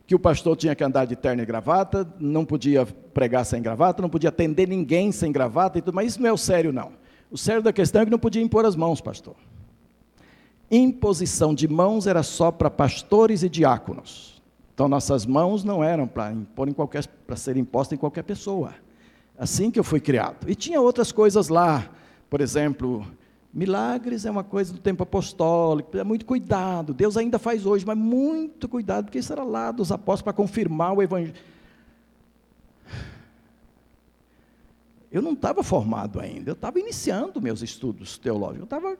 que 0.05 0.15
o 0.15 0.19
pastor 0.19 0.57
tinha 0.57 0.75
que 0.75 0.83
andar 0.83 1.05
de 1.05 1.15
terno 1.15 1.41
e 1.41 1.45
gravata, 1.45 2.07
não 2.19 2.43
podia 2.43 2.85
pregar 2.85 3.45
sem 3.45 3.61
gravata, 3.61 4.01
não 4.01 4.09
podia 4.09 4.29
atender 4.29 4.67
ninguém 4.67 5.11
sem 5.11 5.31
gravata 5.31 5.77
e 5.77 5.81
tudo, 5.81 5.95
mas 5.95 6.07
isso 6.07 6.21
não 6.21 6.29
é 6.29 6.33
o 6.33 6.37
sério, 6.37 6.73
não. 6.73 6.91
O 7.31 7.37
sério 7.37 7.61
da 7.61 7.71
questão 7.71 8.01
é 8.01 8.05
que 8.05 8.11
não 8.11 8.19
podia 8.19 8.41
impor 8.41 8.65
as 8.65 8.75
mãos, 8.75 9.01
pastor. 9.01 9.35
Imposição 10.69 11.53
de 11.53 11.67
mãos 11.67 12.05
era 12.05 12.21
só 12.21 12.51
para 12.51 12.69
pastores 12.69 13.43
e 13.43 13.49
diáconos. 13.49 14.32
Então 14.73 14.87
nossas 14.87 15.25
mãos 15.25 15.63
não 15.63 15.83
eram 15.83 16.07
para 16.07 16.31
impor 16.31 16.67
em 16.67 16.73
qualquer, 16.73 17.05
para 17.27 17.35
ser 17.35 17.57
impostas 17.57 17.95
em 17.95 17.99
qualquer 17.99 18.23
pessoa. 18.23 18.73
Assim 19.37 19.69
que 19.69 19.79
eu 19.79 19.83
fui 19.83 19.99
criado. 19.99 20.49
E 20.49 20.55
tinha 20.55 20.81
outras 20.81 21.11
coisas 21.11 21.49
lá, 21.49 21.89
por 22.29 22.41
exemplo, 22.41 23.05
Milagres 23.53 24.25
é 24.25 24.31
uma 24.31 24.43
coisa 24.43 24.73
do 24.73 24.79
tempo 24.79 25.03
apostólico, 25.03 25.95
é 25.95 26.03
muito 26.03 26.25
cuidado. 26.25 26.91
Deus 26.91 27.15
ainda 27.15 27.37
faz 27.37 27.67
hoje, 27.67 27.85
mas 27.85 27.95
muito 27.95 28.67
cuidado, 28.67 29.05
porque 29.05 29.19
isso 29.19 29.31
era 29.31 29.43
lá 29.43 29.71
dos 29.71 29.91
apóstolos 29.91 30.23
para 30.23 30.33
confirmar 30.33 30.93
o 30.93 31.03
evangelho. 31.03 31.35
Eu 35.13 35.21
não 35.21 35.33
estava 35.33 35.61
formado 35.61 36.19
ainda, 36.19 36.49
eu 36.49 36.53
estava 36.53 36.79
iniciando 36.79 37.39
meus 37.39 37.61
estudos 37.61 38.17
teológicos. 38.17 38.61
Eu, 38.61 38.63
estava, 38.63 38.97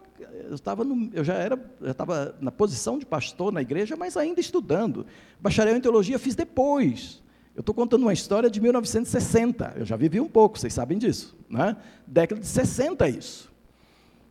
eu, 0.47 0.53
estava 0.53 0.83
no, 0.83 1.09
eu 1.11 1.23
já 1.23 1.33
era, 1.33 1.59
eu 1.81 1.89
estava 1.89 2.35
na 2.39 2.51
posição 2.51 2.99
de 2.99 3.05
pastor 3.05 3.51
na 3.51 3.63
igreja, 3.63 3.95
mas 3.97 4.15
ainda 4.15 4.39
estudando. 4.39 5.07
Bacharel 5.39 5.75
em 5.75 5.81
teologia 5.81 6.19
fiz 6.19 6.35
depois. 6.35 7.19
Eu 7.55 7.61
estou 7.61 7.73
contando 7.73 8.03
uma 8.03 8.13
história 8.13 8.47
de 8.47 8.61
1960. 8.61 9.73
Eu 9.75 9.85
já 9.85 9.95
vivi 9.95 10.19
um 10.19 10.27
pouco, 10.27 10.59
vocês 10.59 10.71
sabem 10.71 10.99
disso. 10.99 11.35
Né? 11.49 11.75
Década 12.05 12.39
de 12.39 12.47
60 12.47 13.09
isso. 13.09 13.51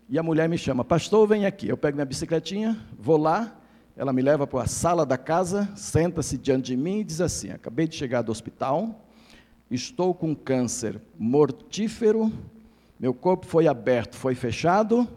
E 0.09 0.16
a 0.16 0.23
mulher 0.23 0.49
me 0.49 0.57
chama, 0.57 0.85
pastor, 0.85 1.27
vem 1.27 1.47
aqui. 1.47 1.68
Eu 1.68 1.77
pego 1.77 1.97
minha 1.97 2.07
bicicletinha, 2.07 2.79
vou 2.97 3.16
lá, 3.16 3.61
ela 3.97 4.12
me 4.12 4.23
leva 4.23 4.47
para 4.47 4.62
a 4.62 4.66
sala 4.68 5.05
da 5.05 5.18
casa, 5.18 5.68
senta-se 5.75 6.38
diante 6.38 6.66
de 6.66 6.77
mim 6.77 7.01
e 7.01 7.05
diz 7.05 7.21
assim: 7.21 7.51
Acabei 7.51 7.88
de 7.88 7.97
chegar 7.97 8.23
do 8.23 8.31
hospital, 8.31 9.05
estou 9.75 10.15
com 10.15 10.35
câncer 10.35 11.01
mortífero, 11.19 12.33
meu 12.99 13.13
corpo 13.13 13.47
foi 13.47 13.67
aberto, 13.67 14.17
foi 14.17 14.35
fechado, 14.35 15.09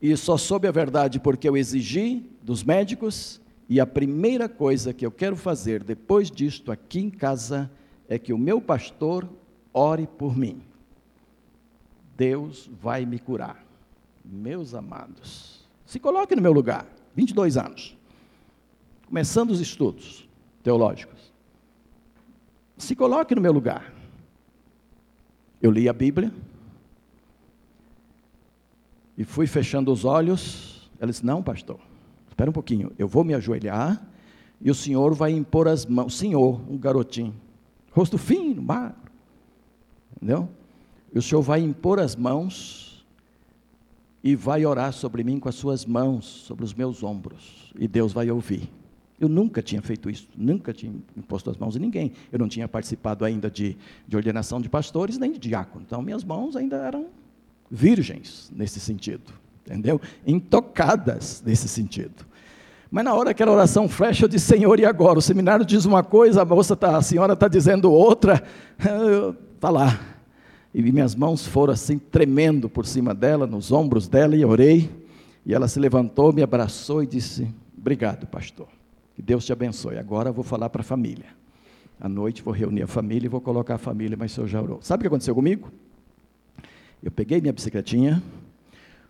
e 0.00 0.16
só 0.16 0.36
soube 0.36 0.66
a 0.66 0.72
verdade 0.72 1.20
porque 1.20 1.48
eu 1.48 1.56
exigi 1.56 2.24
dos 2.42 2.64
médicos 2.64 3.40
e 3.68 3.78
a 3.78 3.86
primeira 3.86 4.48
coisa 4.48 4.92
que 4.92 5.04
eu 5.04 5.12
quero 5.12 5.36
fazer 5.36 5.84
depois 5.84 6.30
disto 6.30 6.72
aqui 6.72 7.00
em 7.00 7.10
casa 7.10 7.70
é 8.08 8.18
que 8.18 8.32
o 8.32 8.38
meu 8.38 8.60
pastor 8.60 9.28
ore 9.72 10.06
por 10.06 10.36
mim. 10.36 10.62
Deus 12.16 12.68
vai 12.82 13.06
me 13.06 13.18
curar. 13.18 13.64
Meus 14.24 14.74
amados, 14.74 15.68
se 15.86 15.98
coloque 15.98 16.34
no 16.36 16.42
meu 16.42 16.52
lugar, 16.52 16.86
22 17.14 17.56
anos, 17.56 17.96
começando 19.06 19.50
os 19.50 19.60
estudos 19.60 20.28
teológicos. 20.62 21.19
Se 22.80 22.96
coloque 22.96 23.34
no 23.34 23.42
meu 23.42 23.52
lugar. 23.52 23.92
Eu 25.60 25.70
li 25.70 25.86
a 25.86 25.92
Bíblia 25.92 26.32
e 29.16 29.22
fui 29.22 29.46
fechando 29.46 29.92
os 29.92 30.06
olhos. 30.06 30.90
Ela 30.98 31.10
disse: 31.10 31.24
Não, 31.24 31.42
pastor, 31.42 31.78
espera 32.28 32.48
um 32.48 32.52
pouquinho, 32.54 32.90
eu 32.98 33.06
vou 33.06 33.22
me 33.22 33.34
ajoelhar 33.34 34.02
e 34.60 34.70
o 34.70 34.74
senhor 34.74 35.14
vai 35.14 35.30
impor 35.30 35.68
as 35.68 35.84
mãos. 35.84 36.16
Senhor, 36.16 36.58
um 36.70 36.78
garotinho, 36.78 37.34
rosto 37.92 38.16
fino, 38.16 38.62
magro, 38.62 38.96
entendeu? 40.16 40.48
E 41.12 41.18
o 41.18 41.22
senhor 41.22 41.42
vai 41.42 41.60
impor 41.60 42.00
as 42.00 42.16
mãos 42.16 43.06
e 44.24 44.34
vai 44.34 44.64
orar 44.64 44.94
sobre 44.94 45.22
mim 45.22 45.38
com 45.38 45.50
as 45.50 45.54
suas 45.54 45.84
mãos, 45.84 46.24
sobre 46.24 46.64
os 46.64 46.72
meus 46.72 47.02
ombros, 47.02 47.72
e 47.78 47.86
Deus 47.86 48.12
vai 48.12 48.30
ouvir. 48.30 48.70
Eu 49.20 49.28
nunca 49.28 49.60
tinha 49.60 49.82
feito 49.82 50.08
isso, 50.08 50.26
nunca 50.34 50.72
tinha 50.72 50.90
imposto 51.14 51.50
as 51.50 51.58
mãos 51.58 51.76
em 51.76 51.78
ninguém. 51.78 52.12
Eu 52.32 52.38
não 52.38 52.48
tinha 52.48 52.66
participado 52.66 53.22
ainda 53.22 53.50
de, 53.50 53.76
de 54.08 54.16
ordenação 54.16 54.62
de 54.62 54.68
pastores 54.68 55.18
nem 55.18 55.30
de 55.32 55.38
diácono. 55.38 55.84
Então, 55.86 56.00
minhas 56.00 56.24
mãos 56.24 56.56
ainda 56.56 56.76
eram 56.76 57.06
virgens 57.70 58.50
nesse 58.56 58.80
sentido, 58.80 59.30
entendeu? 59.66 60.00
Intocadas 60.26 61.42
nesse 61.44 61.68
sentido. 61.68 62.26
Mas 62.90 63.04
na 63.04 63.14
hora 63.14 63.34
que 63.34 63.42
era 63.42 63.52
oração 63.52 63.88
flash, 63.88 64.22
eu 64.22 64.26
disse, 64.26 64.46
Senhor, 64.46 64.80
e 64.80 64.86
agora? 64.86 65.18
O 65.18 65.22
seminário 65.22 65.66
diz 65.66 65.84
uma 65.84 66.02
coisa, 66.02 66.40
a 66.40 66.44
moça 66.44 66.74
tá, 66.74 66.96
a 66.96 67.02
senhora 67.02 67.34
está 67.34 67.46
dizendo 67.46 67.92
outra. 67.92 68.42
Está 69.54 69.68
lá. 69.68 70.00
E 70.74 70.80
minhas 70.82 71.14
mãos 71.14 71.46
foram 71.46 71.74
assim, 71.74 71.98
tremendo 71.98 72.70
por 72.70 72.86
cima 72.86 73.14
dela, 73.14 73.46
nos 73.46 73.70
ombros 73.70 74.08
dela, 74.08 74.34
e 74.34 74.44
orei. 74.44 74.90
E 75.44 75.52
ela 75.52 75.68
se 75.68 75.78
levantou, 75.78 76.32
me 76.32 76.42
abraçou 76.42 77.02
e 77.02 77.06
disse: 77.06 77.46
Obrigado, 77.76 78.26
pastor. 78.26 78.68
Que 79.20 79.26
Deus 79.26 79.44
te 79.44 79.52
abençoe. 79.52 79.98
Agora 79.98 80.30
eu 80.30 80.32
vou 80.32 80.42
falar 80.42 80.70
para 80.70 80.80
a 80.80 80.82
família. 80.82 81.26
À 82.00 82.08
noite 82.08 82.42
vou 82.42 82.54
reunir 82.54 82.84
a 82.84 82.86
família 82.86 83.26
e 83.26 83.28
vou 83.28 83.38
colocar 83.38 83.74
a 83.74 83.78
família, 83.78 84.16
mas 84.18 84.32
o 84.32 84.34
senhor 84.36 84.46
já 84.46 84.62
orou. 84.62 84.78
Sabe 84.80 85.00
o 85.00 85.02
que 85.02 85.08
aconteceu 85.08 85.34
comigo? 85.34 85.70
Eu 87.02 87.10
peguei 87.10 87.38
minha 87.38 87.52
bicicletinha, 87.52 88.22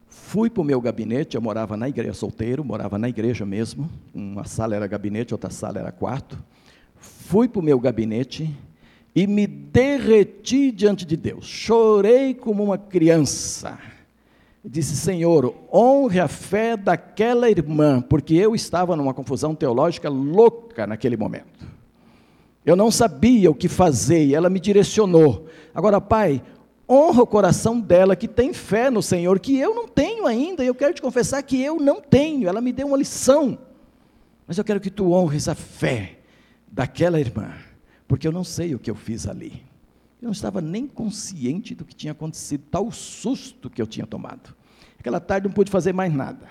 Fui 0.09 0.51
para 0.51 0.63
o 0.63 0.65
meu 0.65 0.81
gabinete, 0.81 1.37
eu 1.37 1.41
morava 1.41 1.77
na 1.77 1.89
igreja, 1.89 2.13
solteiro, 2.13 2.65
morava 2.65 2.99
na 2.99 3.09
igreja 3.09 3.47
mesmo. 3.47 3.89
Uma 4.13 4.43
sala 4.43 4.75
era 4.75 4.89
gabinete, 4.89 5.33
outra 5.33 5.49
sala 5.49 5.79
era 5.79 5.93
quarto. 5.93 6.37
Fui 6.97 7.49
para 7.49 7.61
o 7.61 7.63
meu 7.63 7.79
gabinete 7.79 8.53
e 9.15 9.29
me 9.29 9.47
derreti 9.47 10.73
diante 10.73 11.05
de 11.05 11.17
Deus. 11.17 11.47
Chorei 11.47 12.35
como 12.35 12.65
uma 12.65 12.77
criança. 12.77 13.79
Disse, 14.65 14.95
Senhor, 14.95 15.55
honre 15.73 16.21
a 16.21 16.29
fé 16.29 16.77
daquela 16.77 17.51
irmã, 17.51 18.03
porque 18.03 18.35
eu 18.35 18.55
estava 18.55 18.95
numa 18.95 19.15
confusão 19.15 19.55
teológica 19.55 20.09
louca 20.09 20.87
naquele 20.87 21.17
momento. 21.17 21.67
Eu 22.65 22.77
não 22.77 22.91
sabia 22.91 23.51
o 23.51 23.55
que 23.55 23.69
fazer 23.69 24.27
e 24.27 24.35
ela 24.35 24.51
me 24.51 24.61
direcionou. 24.61 25.47
Agora, 25.75 25.99
Pai, 25.99 26.43
honra 26.87 27.23
o 27.23 27.27
coração 27.27 27.81
dela, 27.81 28.15
que 28.15 28.29
tem 28.29 28.53
fé 28.53 28.91
no 28.91 29.03
Senhor, 29.03 29.39
que 29.41 29.59
eu 29.59 29.75
não 29.75 29.89
tenho 29.89 30.27
ainda, 30.27 30.63
e 30.63 30.67
eu 30.67 30.75
quero 30.75 30.93
te 30.93 31.01
confessar 31.01 31.43
que 31.43 31.63
eu 31.63 31.79
não 31.79 32.01
tenho, 32.01 32.49
ela 32.49 32.61
me 32.61 32.73
deu 32.73 32.89
uma 32.89 32.99
lição, 32.99 33.59
mas 34.47 34.59
eu 34.59 34.65
quero 34.65 34.81
que 34.81 34.91
tu 34.91 35.13
honres 35.13 35.49
a 35.49 35.55
fé 35.55 36.19
daquela 36.71 37.21
irmã, 37.21 37.55
porque 38.09 38.27
eu 38.27 38.33
não 38.33 38.43
sei 38.43 38.75
o 38.75 38.79
que 38.79 38.91
eu 38.91 38.97
fiz 38.97 39.27
ali, 39.27 39.63
eu 40.21 40.27
não 40.27 40.33
estava 40.33 40.61
nem 40.61 40.87
consciente 40.87 41.75
do 41.75 41.85
que 41.85 41.95
tinha 41.95 42.13
acontecido, 42.13 42.65
tal 42.71 42.91
susto 42.91 43.71
que 43.71 43.81
eu 43.81 43.87
tinha 43.87 44.07
tomado, 44.07 44.55
aquela 44.99 45.21
tarde 45.21 45.47
não 45.47 45.55
pude 45.55 45.71
fazer 45.71 45.93
mais 45.93 46.13
nada, 46.13 46.47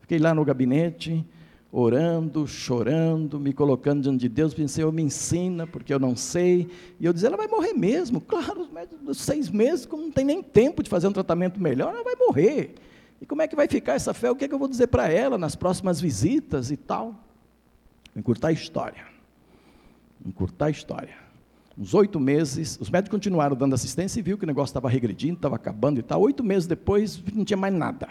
fiquei 0.00 0.18
lá 0.18 0.34
no 0.34 0.44
gabinete, 0.44 1.24
orando, 1.72 2.46
chorando, 2.46 3.40
me 3.40 3.54
colocando 3.54 4.02
diante 4.02 4.20
de 4.20 4.28
Deus, 4.28 4.52
pensei, 4.52 4.84
eu 4.84 4.92
me 4.92 5.02
ensina, 5.02 5.66
porque 5.66 5.92
eu 5.92 5.98
não 5.98 6.14
sei. 6.14 6.68
E 7.00 7.06
eu 7.06 7.14
dizia, 7.14 7.28
ela 7.28 7.36
vai 7.38 7.48
morrer 7.48 7.72
mesmo. 7.72 8.20
Claro, 8.20 8.60
os 8.60 8.70
médicos, 8.70 9.18
seis 9.18 9.48
meses, 9.48 9.86
como 9.86 10.02
não 10.02 10.12
tem 10.12 10.22
nem 10.22 10.42
tempo 10.42 10.82
de 10.82 10.90
fazer 10.90 11.08
um 11.08 11.12
tratamento 11.12 11.58
melhor, 11.58 11.94
ela 11.94 12.04
vai 12.04 12.14
morrer. 12.14 12.74
E 13.22 13.24
como 13.24 13.40
é 13.40 13.48
que 13.48 13.56
vai 13.56 13.66
ficar 13.66 13.94
essa 13.94 14.12
fé? 14.12 14.30
O 14.30 14.36
que, 14.36 14.44
é 14.44 14.48
que 14.48 14.54
eu 14.54 14.58
vou 14.58 14.68
dizer 14.68 14.88
para 14.88 15.08
ela 15.08 15.38
nas 15.38 15.56
próximas 15.56 15.98
visitas 15.98 16.70
e 16.70 16.76
tal? 16.76 17.14
Encurtar 18.14 18.48
a 18.48 18.52
história. 18.52 19.06
Encurtar 20.26 20.66
a 20.66 20.70
história. 20.70 21.21
Uns 21.76 21.94
oito 21.94 22.20
meses, 22.20 22.78
os 22.80 22.90
médicos 22.90 23.16
continuaram 23.16 23.56
dando 23.56 23.74
assistência 23.74 24.20
e 24.20 24.22
viu 24.22 24.36
que 24.36 24.44
o 24.44 24.46
negócio 24.46 24.70
estava 24.70 24.88
regredindo, 24.88 25.34
estava 25.34 25.56
acabando 25.56 25.98
e 25.98 26.02
tal. 26.02 26.20
Oito 26.20 26.44
meses 26.44 26.66
depois, 26.66 27.22
não 27.34 27.44
tinha 27.44 27.56
mais 27.56 27.72
nada. 27.72 28.08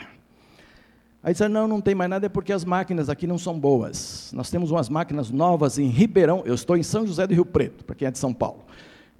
Aí 1.23 1.33
disseram, 1.33 1.53
não, 1.53 1.67
não 1.67 1.81
tem 1.81 1.93
mais 1.93 2.09
nada, 2.09 2.25
é 2.25 2.29
porque 2.29 2.51
as 2.51 2.65
máquinas 2.65 3.07
aqui 3.07 3.27
não 3.27 3.37
são 3.37 3.59
boas. 3.59 4.31
Nós 4.33 4.49
temos 4.49 4.71
umas 4.71 4.89
máquinas 4.89 5.29
novas 5.29 5.77
em 5.77 5.87
Ribeirão, 5.87 6.41
eu 6.45 6.55
estou 6.55 6.75
em 6.75 6.81
São 6.81 7.05
José 7.05 7.27
do 7.27 7.35
Rio 7.35 7.45
Preto, 7.45 7.85
para 7.85 7.95
quem 7.95 8.07
é 8.07 8.11
de 8.11 8.17
São 8.17 8.33
Paulo. 8.33 8.65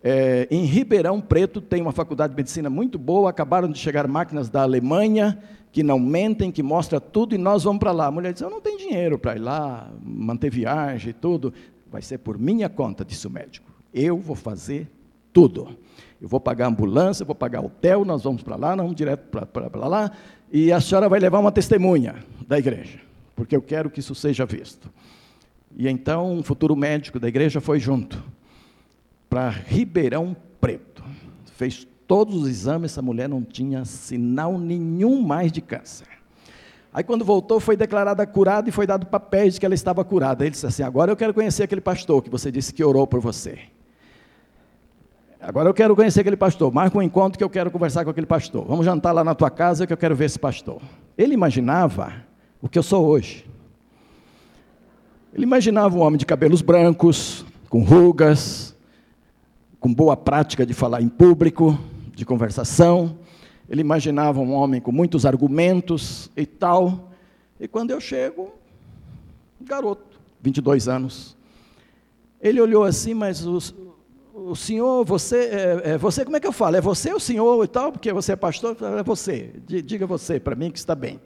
É, 0.04 0.48
em 0.50 0.66
Ribeirão 0.66 1.22
Preto 1.22 1.62
tem 1.62 1.80
uma 1.80 1.92
faculdade 1.92 2.34
de 2.34 2.38
medicina 2.38 2.72
muito 2.72 2.98
boa, 2.98 3.30
acabaram 3.30 3.70
de 3.70 3.78
chegar 3.78 4.08
máquinas 4.08 4.50
da 4.50 4.64
Alemanha, 4.64 5.38
que 5.72 5.84
não 5.84 6.00
mentem, 6.00 6.52
que 6.52 6.64
mostra 6.64 7.00
tudo, 7.00 7.36
e 7.36 7.38
nós 7.38 7.64
vamos 7.64 7.80
para 7.80 7.92
lá. 7.92 8.08
A 8.08 8.12
mulher 8.12 8.34
disse, 8.34 8.44
eu 8.44 8.50
não 8.50 8.60
tenho 8.60 8.80
dinheiro 8.80 9.20
para 9.20 9.36
ir 9.36 9.40
lá, 9.40 9.92
manter 10.04 10.50
viagem 10.50 11.12
e 11.12 11.14
tudo. 11.14 11.54
Vai 11.92 12.02
ser 12.02 12.18
por 12.18 12.40
minha 12.40 12.68
conta, 12.68 13.06
disse 13.06 13.28
o 13.28 13.30
médico. 13.30 13.71
Eu 13.94 14.18
vou 14.18 14.36
fazer 14.36 14.90
tudo. 15.34 15.76
Eu 16.22 16.28
vou 16.28 16.40
pagar 16.40 16.68
ambulância, 16.68 17.26
vou 17.26 17.36
pagar 17.36 17.62
hotel, 17.62 18.06
nós 18.06 18.24
vamos 18.24 18.44
para 18.44 18.56
lá, 18.56 18.76
nós 18.76 18.84
vamos 18.84 18.96
direto 18.96 19.24
para 19.48 19.88
lá, 19.88 20.12
e 20.52 20.72
a 20.72 20.80
senhora 20.80 21.10
vai 21.10 21.20
levar 21.20 21.40
uma 21.40 21.52
testemunha 21.52 22.24
da 22.48 22.60
igreja, 22.60 23.00
porque 23.36 23.56
eu 23.56 23.62
quero 23.62 23.90
que 23.90 24.02
isso 24.02 24.14
seja 24.14 24.46
visto. 24.46 24.88
E 25.76 25.88
então 25.88 26.32
um 26.32 26.44
futuro 26.44 26.76
médico 26.76 27.20
da 27.20 27.28
igreja 27.28 27.60
foi 27.60 27.80
junto 27.80 28.24
para 29.30 29.50
Ribeirão 29.50 30.36
Preto. 30.60 31.04
Fez 31.56 31.88
todos 32.06 32.36
os 32.36 32.48
exames, 32.48 32.92
essa 32.92 33.02
mulher 33.02 33.28
não 33.28 33.42
tinha 33.42 33.86
sinal 33.86 34.60
nenhum 34.60 35.22
mais 35.22 35.52
de 35.52 35.62
câncer. 35.62 36.08
Aí 36.94 37.04
quando 37.04 37.24
voltou, 37.24 37.60
foi 37.60 37.78
declarada 37.78 38.28
curada 38.28 38.68
e 38.68 38.72
foi 38.72 38.86
dado 38.86 39.06
papéis 39.06 39.54
de 39.54 39.60
que 39.60 39.66
ela 39.66 39.74
estava 39.74 40.04
curada. 40.04 40.44
Ele 40.44 40.52
disse 40.52 40.68
assim: 40.68 40.84
Agora 40.84 41.12
eu 41.12 41.16
quero 41.16 41.34
conhecer 41.34 41.64
aquele 41.64 41.82
pastor 41.82 42.22
que 42.22 42.30
você 42.30 42.52
disse 42.52 42.74
que 42.74 42.84
orou 42.84 43.08
por 43.08 43.22
você. 43.22 43.60
Agora 45.42 45.68
eu 45.68 45.74
quero 45.74 45.96
conhecer 45.96 46.22
aquele 46.22 46.38
pastor. 46.38 46.72
Marca 46.72 46.96
um 46.96 47.02
encontro 47.02 47.36
que 47.36 47.44
eu 47.44 47.50
quero 47.50 47.72
conversar 47.72 48.04
com 48.04 48.12
aquele 48.12 48.28
pastor. 48.28 48.64
Vamos 48.68 48.86
jantar 48.86 49.12
lá 49.12 49.24
na 49.24 49.34
tua 49.34 49.50
casa 49.50 49.88
que 49.88 49.92
eu 49.92 49.98
quero 49.98 50.16
ver 50.16 50.26
esse 50.26 50.38
pastor. 50.38 50.80
Ele 51.18 51.34
imaginava 51.34 52.14
o 52.62 52.70
que 52.70 52.78
eu 52.78 52.84
sou 52.84 53.08
hoje. 53.08 53.50
Ele 55.34 55.44
imaginava 55.44 55.98
um 55.98 56.02
homem 56.02 56.20
de 56.20 56.28
cabelos 56.28 56.62
brancos, 56.62 57.44
com 57.70 57.82
rugas, 57.82 58.76
com 59.80 59.92
boa 59.92 60.16
prática 60.16 60.64
de 60.64 60.76
falar 60.76 61.02
em 61.02 61.10
público, 61.10 61.76
de 62.14 62.24
conversação. 62.24 63.18
Ele 63.68 63.82
imaginava 63.82 64.40
um 64.40 64.54
homem 64.54 64.80
com 64.80 64.92
muitos 64.92 65.26
argumentos 65.26 66.30
e 66.38 66.46
tal. 66.46 67.10
E 67.60 67.68
quando 67.68 67.90
eu 67.90 68.00
chego, 68.00 68.52
garoto, 69.60 70.20
22 70.40 70.88
anos. 70.88 71.36
Ele 72.40 72.62
olhou 72.62 72.84
assim, 72.84 73.16
mas 73.16 73.44
os, 73.44 73.74
o 74.50 74.56
senhor, 74.56 75.06
você, 75.06 75.38
é, 75.38 75.82
é, 75.92 75.98
você, 75.98 76.26
como 76.26 76.36
é 76.36 76.40
que 76.40 76.48
eu 76.48 76.52
falo? 76.52 76.76
É 76.76 76.82
você 76.82 77.14
o 77.14 77.20
senhor 77.20 77.64
e 77.64 77.68
tal, 77.68 77.92
porque 77.92 78.12
você 78.12 78.32
é 78.32 78.36
pastor? 78.36 78.76
É 79.00 79.04
você, 79.04 79.52
diga 79.66 80.08
você 80.08 80.40
para 80.40 80.56
mim 80.56 80.72
que 80.72 80.80
está 80.80 80.96
bem. 80.96 81.20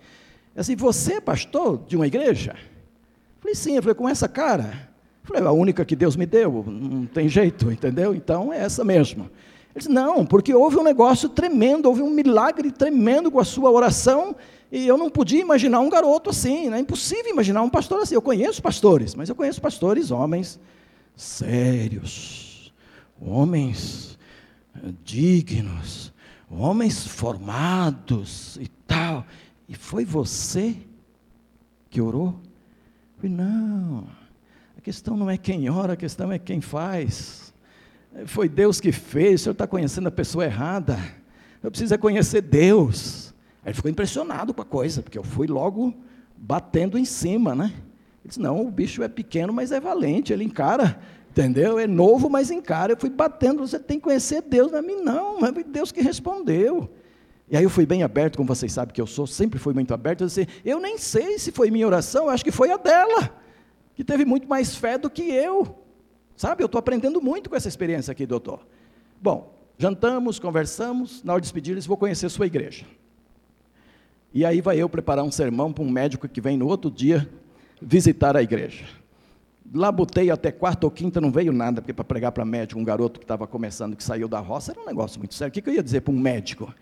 É 0.56 0.62
assim, 0.62 0.76
você 0.76 1.16
é 1.16 1.22
pastor 1.22 1.82
de 1.88 1.96
uma 1.96 2.08
igreja? 2.08 2.56
Eu 2.56 3.42
falei, 3.42 3.56
sim, 3.56 3.76
eu 3.76 3.82
falei, 3.82 3.96
com 3.96 4.10
essa 4.10 4.28
cara? 4.28 4.90
Eu 5.24 5.28
falei, 5.28 5.44
a 5.44 5.52
única 5.52 5.86
que 5.86 5.96
Deus 5.96 6.16
me 6.16 6.26
deu, 6.26 6.64
não 6.68 7.06
tem 7.06 7.30
jeito, 7.30 7.72
entendeu? 7.72 8.14
Então 8.14 8.52
é 8.52 8.60
essa 8.60 8.84
mesmo. 8.84 9.24
Ele 9.24 9.78
disse, 9.78 9.90
não, 9.90 10.26
porque 10.26 10.54
houve 10.54 10.78
um 10.78 10.84
negócio 10.84 11.30
tremendo, 11.30 11.88
houve 11.88 12.02
um 12.02 12.10
milagre 12.10 12.72
tremendo 12.72 13.32
com 13.32 13.40
a 13.40 13.46
sua 13.46 13.72
oração, 13.72 14.36
e 14.72 14.88
eu 14.88 14.98
não 14.98 15.10
podia 15.10 15.42
imaginar 15.42 15.80
um 15.80 15.90
garoto 15.90 16.30
assim, 16.30 16.74
é 16.74 16.80
impossível 16.80 17.32
imaginar 17.32 17.62
um 17.62 17.70
pastor 17.70 18.02
assim. 18.02 18.16
Eu 18.16 18.22
conheço 18.22 18.62
pastores, 18.62 19.16
mas 19.16 19.30
eu 19.30 19.36
conheço 19.36 19.62
pastores, 19.62 20.12
homens, 20.12 20.60
sérios, 21.16 22.45
homens 23.20 24.18
dignos, 25.04 26.14
homens 26.50 27.06
formados 27.08 28.58
e 28.62 28.68
tal. 28.68 29.26
E 29.68 29.76
foi 29.76 30.06
você 30.06 30.76
que 31.90 32.02
orou? 32.02 32.40
Eu 33.18 33.22
falei, 33.22 33.36
não, 33.36 34.08
a 34.78 34.82
questão 34.82 35.16
não 35.16 35.30
é 35.30 35.38
quem 35.38 35.70
ora, 35.70 35.94
a 35.94 35.98
questão 35.98 36.32
é 36.32 36.38
quem 36.38 36.62
faz. 36.62 37.54
Foi 38.26 38.48
Deus 38.48 38.80
que 38.80 38.92
fez, 38.92 39.42
o 39.42 39.44
senhor 39.44 39.54
está 39.54 39.68
conhecendo 39.68 40.08
a 40.08 40.12
pessoa 40.12 40.46
errada. 40.46 40.98
Eu 41.62 41.72
preciso 41.72 41.94
é 41.94 41.98
conhecer 41.98 42.42
Deus. 42.42 43.34
Aí 43.64 43.70
ele 43.70 43.74
ficou 43.74 43.90
impressionado 43.90 44.54
com 44.54 44.62
a 44.62 44.66
coisa, 44.66 45.02
porque 45.02 45.18
eu 45.18 45.24
fui 45.24 45.48
logo 45.48 45.94
batendo 46.38 46.98
em 46.98 47.06
cima, 47.06 47.56
né? 47.56 47.74
Ele 47.74 48.30
disse, 48.30 48.40
não, 48.40 48.66
o 48.66 48.72
bicho 48.72 49.02
é 49.02 49.08
pequeno, 49.08 49.52
mas 49.52 49.72
é 49.72 49.80
valente, 49.80 50.32
ele 50.32 50.44
encara, 50.44 51.00
entendeu? 51.36 51.78
É 51.78 51.86
novo, 51.86 52.30
mas 52.30 52.50
encara. 52.50 52.94
Eu 52.94 52.98
fui 52.98 53.10
batendo, 53.10 53.68
você 53.68 53.78
tem 53.78 53.98
que 53.98 54.06
conhecer 54.06 54.42
Deus. 54.42 54.72
Não 54.72 54.80
é 54.80 54.82
mim, 54.82 55.02
não, 55.02 55.46
é 55.46 55.52
Deus 55.52 55.92
que 55.92 56.02
respondeu. 56.02 56.90
E 57.50 57.58
aí 57.58 57.64
eu 57.64 57.70
fui 57.70 57.86
bem 57.86 58.02
aberto, 58.02 58.38
como 58.38 58.48
vocês 58.48 58.72
sabem 58.72 58.94
que 58.94 59.02
eu 59.02 59.06
sou, 59.06 59.28
sempre 59.28 59.60
fui 59.60 59.74
muito 59.74 59.94
aberto. 59.94 60.22
Eu 60.22 60.28
disse, 60.28 60.48
eu 60.64 60.80
nem 60.80 60.98
sei 60.98 61.38
se 61.38 61.52
foi 61.52 61.70
minha 61.70 61.86
oração, 61.86 62.30
acho 62.30 62.44
que 62.44 62.52
foi 62.52 62.72
a 62.72 62.78
dela, 62.78 63.30
que 63.94 64.04
teve 64.04 64.24
muito 64.26 64.48
mais 64.48 64.76
fé 64.76 64.98
do 64.98 65.10
que 65.10 65.24
eu. 65.24 65.78
Sabe, 66.38 66.64
eu 66.64 66.66
estou 66.66 66.80
aprendendo 66.80 67.22
muito 67.22 67.50
com 67.50 67.56
essa 67.56 67.68
experiência 67.68 68.12
aqui, 68.12 68.26
doutor. 68.26 68.66
Bom, 69.22 69.54
jantamos, 69.78 70.40
conversamos, 70.40 71.22
na 71.24 71.34
hora 71.34 71.42
de 71.42 71.46
despedir, 71.46 71.74
eles 71.74 71.86
vou 71.86 71.98
conhecer 71.98 72.30
sua 72.30 72.48
igreja. 72.48 72.86
E 74.34 74.44
aí 74.44 74.60
vai 74.60 74.82
eu 74.82 74.90
preparar 74.90 75.24
um 75.24 75.32
sermão 75.32 75.72
para 75.72 75.84
um 75.84 75.90
médico 75.90 76.28
que 76.28 76.42
vem 76.42 76.58
no 76.58 76.68
outro 76.68 76.90
dia 76.90 77.30
visitar 77.82 78.36
a 78.36 78.42
igreja. 78.42 78.86
Lá 79.74 79.92
botei 79.92 80.30
até 80.30 80.52
quarta 80.52 80.86
ou 80.86 80.92
quinta, 80.92 81.20
não 81.20 81.32
veio 81.32 81.52
nada, 81.52 81.82
porque 81.82 81.94
para 81.94 82.06
pregar 82.06 82.32
para 82.32 82.46
médico, 82.46 82.80
um 82.80 82.84
garoto 82.84 83.20
que 83.20 83.24
estava 83.24 83.48
começando, 83.48 83.96
que 83.96 84.04
saiu 84.04 84.28
da 84.28 84.40
roça, 84.40 84.72
era 84.72 84.82
um 84.82 84.86
negócio 84.86 85.20
muito 85.20 85.34
sério. 85.34 85.50
O 85.50 85.54
que, 85.54 85.68
eu 85.70 85.74
ia 85.74 85.84
dizer 85.84 86.02
para 86.02 86.14
um 86.14 86.20
médico? 86.20 86.74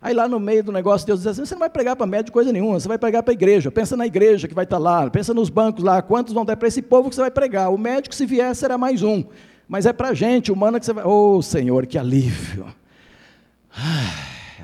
Aí 0.00 0.12
lá 0.12 0.28
no 0.28 0.40
meio 0.40 0.64
do 0.64 0.72
negócio, 0.72 1.06
Deus 1.06 1.20
diz 1.20 1.28
assim: 1.28 1.44
você 1.44 1.54
não 1.54 1.60
vai 1.60 1.70
pregar 1.70 1.94
para 1.94 2.06
médico 2.06 2.32
coisa 2.32 2.52
nenhuma, 2.52 2.80
você 2.80 2.88
vai 2.88 2.98
pregar 2.98 3.22
para 3.22 3.32
a 3.32 3.34
igreja. 3.34 3.70
Pensa 3.70 3.96
na 3.96 4.06
igreja 4.06 4.48
que 4.48 4.54
vai 4.54 4.64
estar 4.64 4.76
tá 4.76 4.82
lá, 4.82 5.08
pensa 5.08 5.32
nos 5.32 5.48
bancos 5.48 5.84
lá, 5.84 6.02
quantos 6.02 6.34
vão 6.34 6.44
ter 6.44 6.56
para 6.56 6.66
esse 6.66 6.82
povo 6.82 7.08
que 7.08 7.14
você 7.14 7.20
vai 7.20 7.30
pregar. 7.30 7.72
O 7.72 7.78
médico, 7.78 8.14
se 8.14 8.26
vier, 8.26 8.54
será 8.56 8.76
mais 8.76 9.02
um. 9.02 9.24
Mas 9.68 9.86
é 9.86 9.92
para 9.92 10.08
a 10.08 10.14
gente, 10.14 10.50
humana, 10.50 10.80
que 10.80 10.86
você 10.86 10.92
vai. 10.92 11.04
Oh, 11.06 11.40
Senhor, 11.40 11.86
que 11.86 11.96
alívio. 11.96 12.66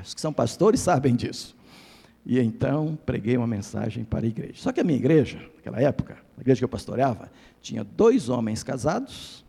Os 0.03 0.13
que 0.13 0.21
são 0.21 0.33
pastores 0.33 0.81
sabem 0.81 1.15
disso. 1.15 1.55
E 2.25 2.39
então 2.39 2.97
preguei 3.05 3.37
uma 3.37 3.47
mensagem 3.47 4.03
para 4.03 4.25
a 4.25 4.27
igreja. 4.27 4.53
Só 4.55 4.71
que 4.71 4.81
a 4.81 4.83
minha 4.83 4.97
igreja, 4.97 5.39
naquela 5.55 5.81
época, 5.81 6.17
a 6.37 6.41
igreja 6.41 6.59
que 6.59 6.65
eu 6.65 6.69
pastoreava, 6.69 7.31
tinha 7.61 7.83
dois 7.83 8.29
homens 8.29 8.63
casados, 8.63 9.45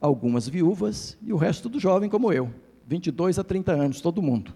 algumas 0.00 0.48
viúvas 0.48 1.16
e 1.22 1.32
o 1.32 1.36
resto 1.36 1.64
tudo 1.64 1.80
jovem 1.80 2.08
como 2.08 2.32
eu, 2.32 2.50
22 2.86 3.38
a 3.38 3.44
30 3.44 3.72
anos, 3.72 4.00
todo 4.00 4.22
mundo. 4.22 4.54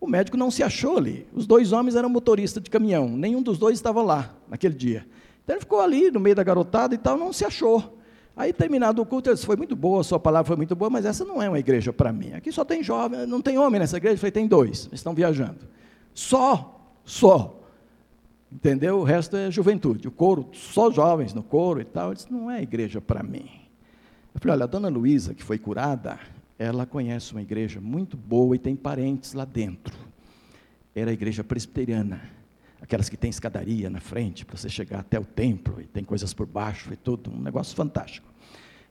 O 0.00 0.06
médico 0.06 0.36
não 0.36 0.50
se 0.50 0.62
achou 0.62 0.96
ali. 0.96 1.26
Os 1.32 1.46
dois 1.46 1.72
homens 1.72 1.96
eram 1.96 2.08
motoristas 2.08 2.62
de 2.62 2.70
caminhão, 2.70 3.08
nenhum 3.08 3.42
dos 3.42 3.58
dois 3.58 3.76
estava 3.76 4.02
lá 4.02 4.34
naquele 4.48 4.74
dia. 4.74 5.06
Então 5.42 5.56
ele 5.56 5.60
ficou 5.60 5.80
ali 5.80 6.10
no 6.10 6.20
meio 6.20 6.36
da 6.36 6.42
garotada 6.42 6.94
e 6.94 6.98
tal, 6.98 7.16
não 7.16 7.32
se 7.32 7.44
achou. 7.44 7.98
Aí, 8.36 8.52
terminado 8.52 9.02
o 9.02 9.06
culto, 9.06 9.28
ele 9.28 9.34
disse: 9.34 9.44
Foi 9.44 9.56
muito 9.56 9.74
boa, 9.74 10.04
sua 10.04 10.20
palavra 10.20 10.46
foi 10.46 10.56
muito 10.56 10.76
boa, 10.76 10.88
mas 10.88 11.04
essa 11.04 11.24
não 11.24 11.42
é 11.42 11.48
uma 11.48 11.58
igreja 11.58 11.92
para 11.92 12.12
mim. 12.12 12.34
Aqui 12.34 12.52
só 12.52 12.64
tem 12.64 12.84
jovem, 12.84 13.26
não 13.26 13.42
tem 13.42 13.58
homem 13.58 13.80
nessa 13.80 13.96
igreja. 13.96 14.14
Eu 14.14 14.18
falei: 14.18 14.30
Tem 14.30 14.46
dois, 14.46 14.88
estão 14.92 15.12
viajando. 15.12 15.66
Só 16.14 16.78
só. 17.08 17.57
Entendeu? 18.50 18.98
O 18.98 19.04
resto 19.04 19.36
é 19.36 19.50
juventude. 19.50 20.08
O 20.08 20.10
coro, 20.10 20.48
só 20.52 20.90
jovens 20.90 21.34
no 21.34 21.42
coro 21.42 21.80
e 21.80 21.84
tal. 21.84 22.08
Eu 22.08 22.14
disse, 22.14 22.32
não 22.32 22.50
é 22.50 22.62
igreja 22.62 23.00
para 23.00 23.22
mim. 23.22 23.48
Eu 24.34 24.40
falei, 24.40 24.56
olha, 24.56 24.64
a 24.64 24.66
dona 24.66 24.88
Luísa, 24.88 25.34
que 25.34 25.42
foi 25.42 25.58
curada, 25.58 26.18
ela 26.58 26.86
conhece 26.86 27.32
uma 27.32 27.42
igreja 27.42 27.80
muito 27.80 28.16
boa 28.16 28.56
e 28.56 28.58
tem 28.58 28.74
parentes 28.74 29.34
lá 29.34 29.44
dentro. 29.44 29.94
Era 30.94 31.10
a 31.10 31.12
igreja 31.12 31.44
presbiteriana. 31.44 32.20
Aquelas 32.80 33.08
que 33.08 33.16
tem 33.16 33.28
escadaria 33.28 33.90
na 33.90 34.00
frente 34.00 34.46
para 34.46 34.56
você 34.56 34.68
chegar 34.68 35.00
até 35.00 35.18
o 35.18 35.24
templo 35.24 35.80
e 35.80 35.84
tem 35.84 36.04
coisas 36.04 36.32
por 36.32 36.46
baixo 36.46 36.92
e 36.92 36.96
tudo, 36.96 37.30
um 37.30 37.40
negócio 37.40 37.76
fantástico. 37.76 38.28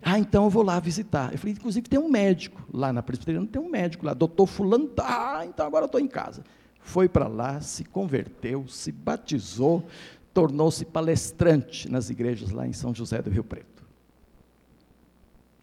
Ah, 0.01 0.19
então 0.19 0.43
eu 0.43 0.49
vou 0.49 0.61
lá 0.61 0.79
visitar. 0.79 1.31
Eu 1.31 1.39
falei, 1.39 1.53
inclusive 1.53 1.87
tem 1.87 1.97
um 1.97 2.09
médico 2.09 2.61
lá 2.71 2.93
na 2.93 3.01
presbiteriana, 3.01 3.47
tem 3.47 3.61
um 3.61 3.69
médico 3.69 4.05
lá, 4.05 4.13
doutor 4.13 4.45
fulano. 4.45 4.91
Ah, 4.99 5.43
então 5.45 5.65
agora 5.65 5.83
eu 5.83 5.87
estou 5.87 6.01
em 6.01 6.07
casa 6.07 6.43
foi 6.87 7.09
para 7.09 7.27
lá, 7.27 7.59
se 7.59 7.83
converteu, 7.83 8.65
se 8.67 8.93
batizou, 8.93 9.85
tornou-se 10.33 10.85
palestrante 10.85 11.91
nas 11.91 12.09
igrejas 12.09 12.51
lá 12.51 12.65
em 12.65 12.71
São 12.71 12.95
José 12.95 13.21
do 13.21 13.29
Rio 13.29 13.43
Preto. 13.43 13.83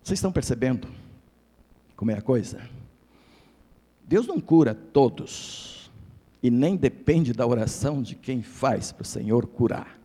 Vocês 0.03 0.19
estão 0.19 0.31
percebendo 0.31 0.87
como 1.97 2.11
é 2.11 2.15
a 2.19 2.23
coisa? 2.23 2.61
Deus 4.07 4.27
não 4.27 4.39
cura 4.39 4.75
todos, 4.75 5.91
e 6.43 6.51
nem 6.51 6.77
depende 6.77 7.33
da 7.33 7.47
oração 7.47 8.03
de 8.03 8.15
quem 8.15 8.43
faz 8.43 8.93
para 8.93 9.03
o 9.03 9.07
Senhor 9.07 9.47
curar. 9.47 9.99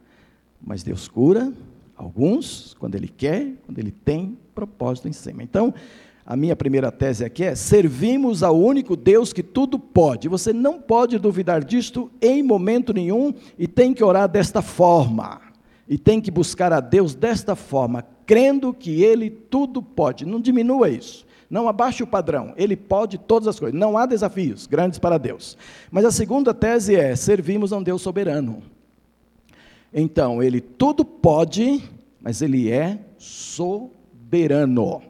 Mas 0.62 0.84
Deus 0.84 1.10
cura 1.10 1.52
alguns 1.98 2.74
quando 2.76 2.96
Ele 2.96 3.10
quer, 3.10 3.56
quando 3.66 3.78
Ele 3.78 3.92
tem 3.92 4.38
propósito 4.56 5.10
em 5.10 5.14
cima. 5.14 5.44
Então, 5.44 5.74
a 6.30 6.36
minha 6.36 6.56
primeira 6.56 6.92
tese 6.92 7.26
aqui 7.26 7.44
é: 7.44 7.56
servimos 7.56 8.44
ao 8.44 8.56
único 8.56 8.96
Deus 8.96 9.34
que 9.34 9.42
tudo 9.42 9.80
pode. 9.80 10.30
Você 10.30 10.54
não 10.54 10.80
pode 10.80 11.18
duvidar 11.18 11.64
disto 11.64 12.12
em 12.22 12.44
momento 12.44 12.94
nenhum 12.94 13.34
e 13.58 13.68
tem 13.68 13.96
que 13.96 14.04
orar 14.04 14.30
desta 14.30 14.62
forma. 14.62 15.42
E 15.88 15.98
tem 15.98 16.22
que 16.22 16.30
buscar 16.30 16.72
a 16.72 16.80
Deus 16.80 17.16
desta 17.16 17.56
forma, 17.56 18.06
crendo 18.28 18.72
que 18.72 19.02
Ele 19.04 19.28
tudo 19.28 19.82
pode. 19.82 20.24
Não 20.24 20.40
diminua 20.40 20.88
isso. 20.88 21.26
Não 21.50 21.68
abaixe 21.68 22.04
o 22.04 22.08
padrão. 22.08 22.54
Ele 22.56 22.76
pode 22.76 23.18
todas 23.18 23.48
as 23.48 23.60
coisas. 23.60 23.80
Não 23.80 23.98
há 23.98 24.06
desafios 24.06 24.68
grandes 24.68 25.00
para 25.00 25.18
Deus. 25.18 25.58
Mas 25.90 26.06
a 26.06 26.12
segunda 26.12 26.54
tese 26.54 26.96
é: 26.96 27.16
servimos 27.16 27.74
a 27.74 27.78
um 27.78 27.82
Deus 27.82 28.04
soberano. 28.04 28.62
Então, 29.92 30.44
Ele 30.44 30.62
tudo 30.62 31.04
pode, 31.04 31.82
mas 32.22 32.44
Ele 32.44 32.70
é 32.72 33.00
soberano. 33.18 35.09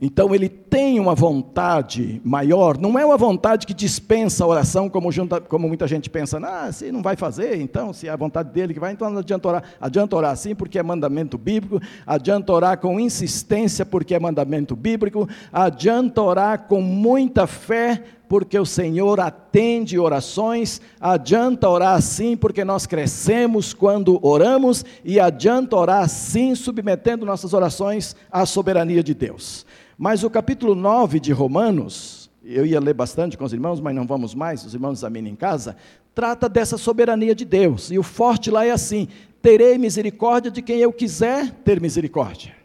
Então 0.00 0.34
ele 0.34 0.48
tem 0.48 0.98
uma 0.98 1.14
vontade 1.14 2.22
maior, 2.24 2.78
não 2.78 2.98
é 2.98 3.04
uma 3.04 3.18
vontade 3.18 3.66
que 3.66 3.74
dispensa 3.74 4.42
a 4.42 4.46
oração, 4.46 4.88
como, 4.88 5.10
como 5.46 5.68
muita 5.68 5.86
gente 5.86 6.08
pensa, 6.08 6.38
ah, 6.42 6.72
se 6.72 6.90
não 6.90 7.02
vai 7.02 7.16
fazer, 7.16 7.60
então, 7.60 7.92
se 7.92 8.08
é 8.08 8.10
a 8.10 8.16
vontade 8.16 8.50
dele 8.50 8.72
que 8.72 8.80
vai, 8.80 8.92
então 8.92 9.10
não 9.10 9.18
adianta 9.18 9.48
orar. 9.48 9.62
Adianta 9.78 10.16
orar 10.16 10.34
sim, 10.36 10.54
porque 10.54 10.78
é 10.78 10.82
mandamento 10.82 11.36
bíblico, 11.36 11.84
adianta 12.06 12.50
orar 12.50 12.78
com 12.78 12.98
insistência, 12.98 13.84
porque 13.84 14.14
é 14.14 14.18
mandamento 14.18 14.74
bíblico, 14.74 15.28
adianta 15.52 16.22
orar 16.22 16.66
com 16.66 16.80
muita 16.80 17.46
fé, 17.46 18.02
porque 18.26 18.58
o 18.58 18.64
Senhor 18.64 19.20
atende 19.20 19.98
orações, 19.98 20.80
adianta 20.98 21.68
orar 21.68 21.96
assim, 21.96 22.36
porque 22.38 22.64
nós 22.64 22.86
crescemos 22.86 23.74
quando 23.74 24.18
oramos, 24.24 24.82
e 25.04 25.20
adianta 25.20 25.76
orar 25.76 26.04
assim, 26.04 26.54
submetendo 26.54 27.26
nossas 27.26 27.52
orações 27.52 28.16
à 28.30 28.46
soberania 28.46 29.02
de 29.02 29.12
Deus. 29.12 29.66
Mas 30.02 30.24
o 30.24 30.30
capítulo 30.30 30.74
9 30.74 31.20
de 31.20 31.30
Romanos, 31.30 32.30
eu 32.42 32.64
ia 32.64 32.80
ler 32.80 32.94
bastante 32.94 33.36
com 33.36 33.44
os 33.44 33.52
irmãos, 33.52 33.80
mas 33.80 33.94
não 33.94 34.06
vamos 34.06 34.34
mais, 34.34 34.64
os 34.64 34.72
irmãos 34.72 35.00
examinem 35.00 35.34
em 35.34 35.36
casa, 35.36 35.76
trata 36.14 36.48
dessa 36.48 36.78
soberania 36.78 37.34
de 37.34 37.44
Deus. 37.44 37.90
E 37.90 37.98
o 37.98 38.02
forte 38.02 38.50
lá 38.50 38.64
é 38.64 38.70
assim: 38.70 39.08
terei 39.42 39.76
misericórdia 39.76 40.50
de 40.50 40.62
quem 40.62 40.78
eu 40.78 40.90
quiser 40.90 41.52
ter 41.52 41.82
misericórdia, 41.82 42.56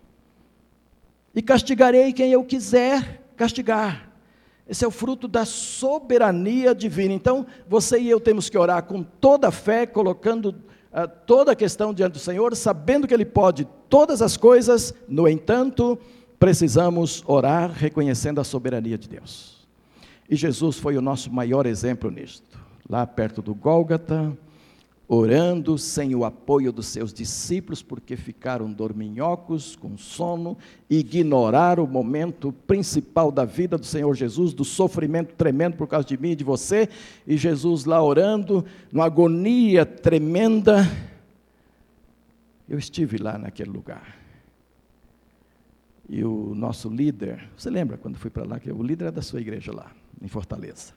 e 1.36 1.42
castigarei 1.42 2.14
quem 2.14 2.32
eu 2.32 2.42
quiser 2.42 3.22
castigar. 3.36 4.10
Esse 4.66 4.86
é 4.86 4.88
o 4.88 4.92
fruto 4.92 5.28
da 5.28 5.44
soberania 5.44 6.74
divina. 6.74 7.14
Então, 7.14 7.46
você 7.68 8.00
e 8.00 8.10
eu 8.10 8.22
temos 8.22 8.50
que 8.50 8.58
orar 8.58 8.84
com 8.84 9.04
toda 9.04 9.50
a 9.50 9.52
fé, 9.52 9.86
colocando 9.86 10.52
uh, 10.52 11.06
toda 11.28 11.52
a 11.52 11.56
questão 11.56 11.94
diante 11.94 12.14
do 12.14 12.20
Senhor, 12.20 12.56
sabendo 12.56 13.06
que 13.06 13.14
Ele 13.14 13.26
pode 13.26 13.68
todas 13.90 14.22
as 14.22 14.38
coisas, 14.38 14.94
no 15.06 15.28
entanto, 15.28 16.00
precisamos 16.40 17.24
orar 17.26 17.72
reconhecendo 17.72 18.40
a 18.40 18.44
soberania 18.44 18.98
de 18.98 19.08
Deus. 19.08 19.68
E 20.30 20.36
Jesus 20.36 20.78
foi 20.78 20.98
o 20.98 21.02
nosso 21.02 21.32
maior 21.32 21.66
exemplo 21.66 22.10
nisto. 22.10 22.60
Lá 22.90 23.06
perto 23.06 23.42
do 23.42 23.54
Gólgata, 23.54 24.36
orando 25.08 25.78
sem 25.78 26.16
o 26.16 26.26
apoio 26.26 26.72
dos 26.72 26.88
seus 26.88 27.14
discípulos, 27.14 27.84
porque 27.84 28.16
ficaram 28.16 28.72
dorminhocos, 28.72 29.76
com 29.76 29.98
sono, 29.98 30.58
ignoraram 30.90 31.84
o 31.84 31.88
momento 31.88 32.52
principal 32.66 33.32
da 33.32 33.46
vida 33.46 33.78
do 33.78 33.86
Senhor 33.86 34.14
Jesus, 34.16 34.54
do 34.54 34.66
sofrimento 34.66 35.34
tremendo 35.36 35.78
por 35.78 35.88
causa 35.88 36.08
de 36.08 36.18
mim 36.18 36.32
e 36.32 36.36
de 36.36 36.44
você, 36.44 36.90
e 37.26 37.38
Jesus 37.38 37.86
lá 37.86 38.04
orando, 38.04 38.66
numa 38.92 39.06
agonia 39.06 39.86
tremenda. 39.86 40.90
Eu 42.68 42.80
estive 42.80 43.18
lá 43.18 43.38
naquele 43.38 43.70
lugar. 43.70 44.25
E 46.08 46.24
o 46.24 46.54
nosso 46.54 46.90
líder, 46.90 47.50
você 47.58 47.70
lembra 47.70 47.98
quando 47.98 48.18
fui 48.18 48.30
para 48.30 48.46
lá, 48.46 48.60
que 48.60 48.72
o 48.72 48.84
líder 48.84 49.06
é 49.06 49.12
da 49.12 49.22
sua 49.22 49.42
igreja 49.42 49.74
lá, 49.74 49.92
em 50.22 50.28
Fortaleza. 50.28 50.94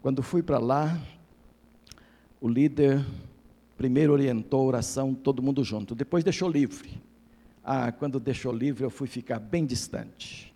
Quando 0.00 0.22
fui 0.22 0.42
para 0.42 0.58
lá, 0.58 1.00
o 2.40 2.48
líder 2.48 3.04
primeiro 3.76 4.12
orientou 4.12 4.60
a 4.60 4.64
oração 4.64 5.14
todo 5.14 5.42
mundo 5.42 5.64
junto, 5.64 5.94
depois 5.94 6.22
deixou 6.22 6.48
livre. 6.48 7.00
Ah, 7.64 7.90
quando 7.90 8.20
deixou 8.20 8.52
livre, 8.52 8.84
eu 8.84 8.90
fui 8.90 9.08
ficar 9.08 9.40
bem 9.40 9.66
distante. 9.66 10.54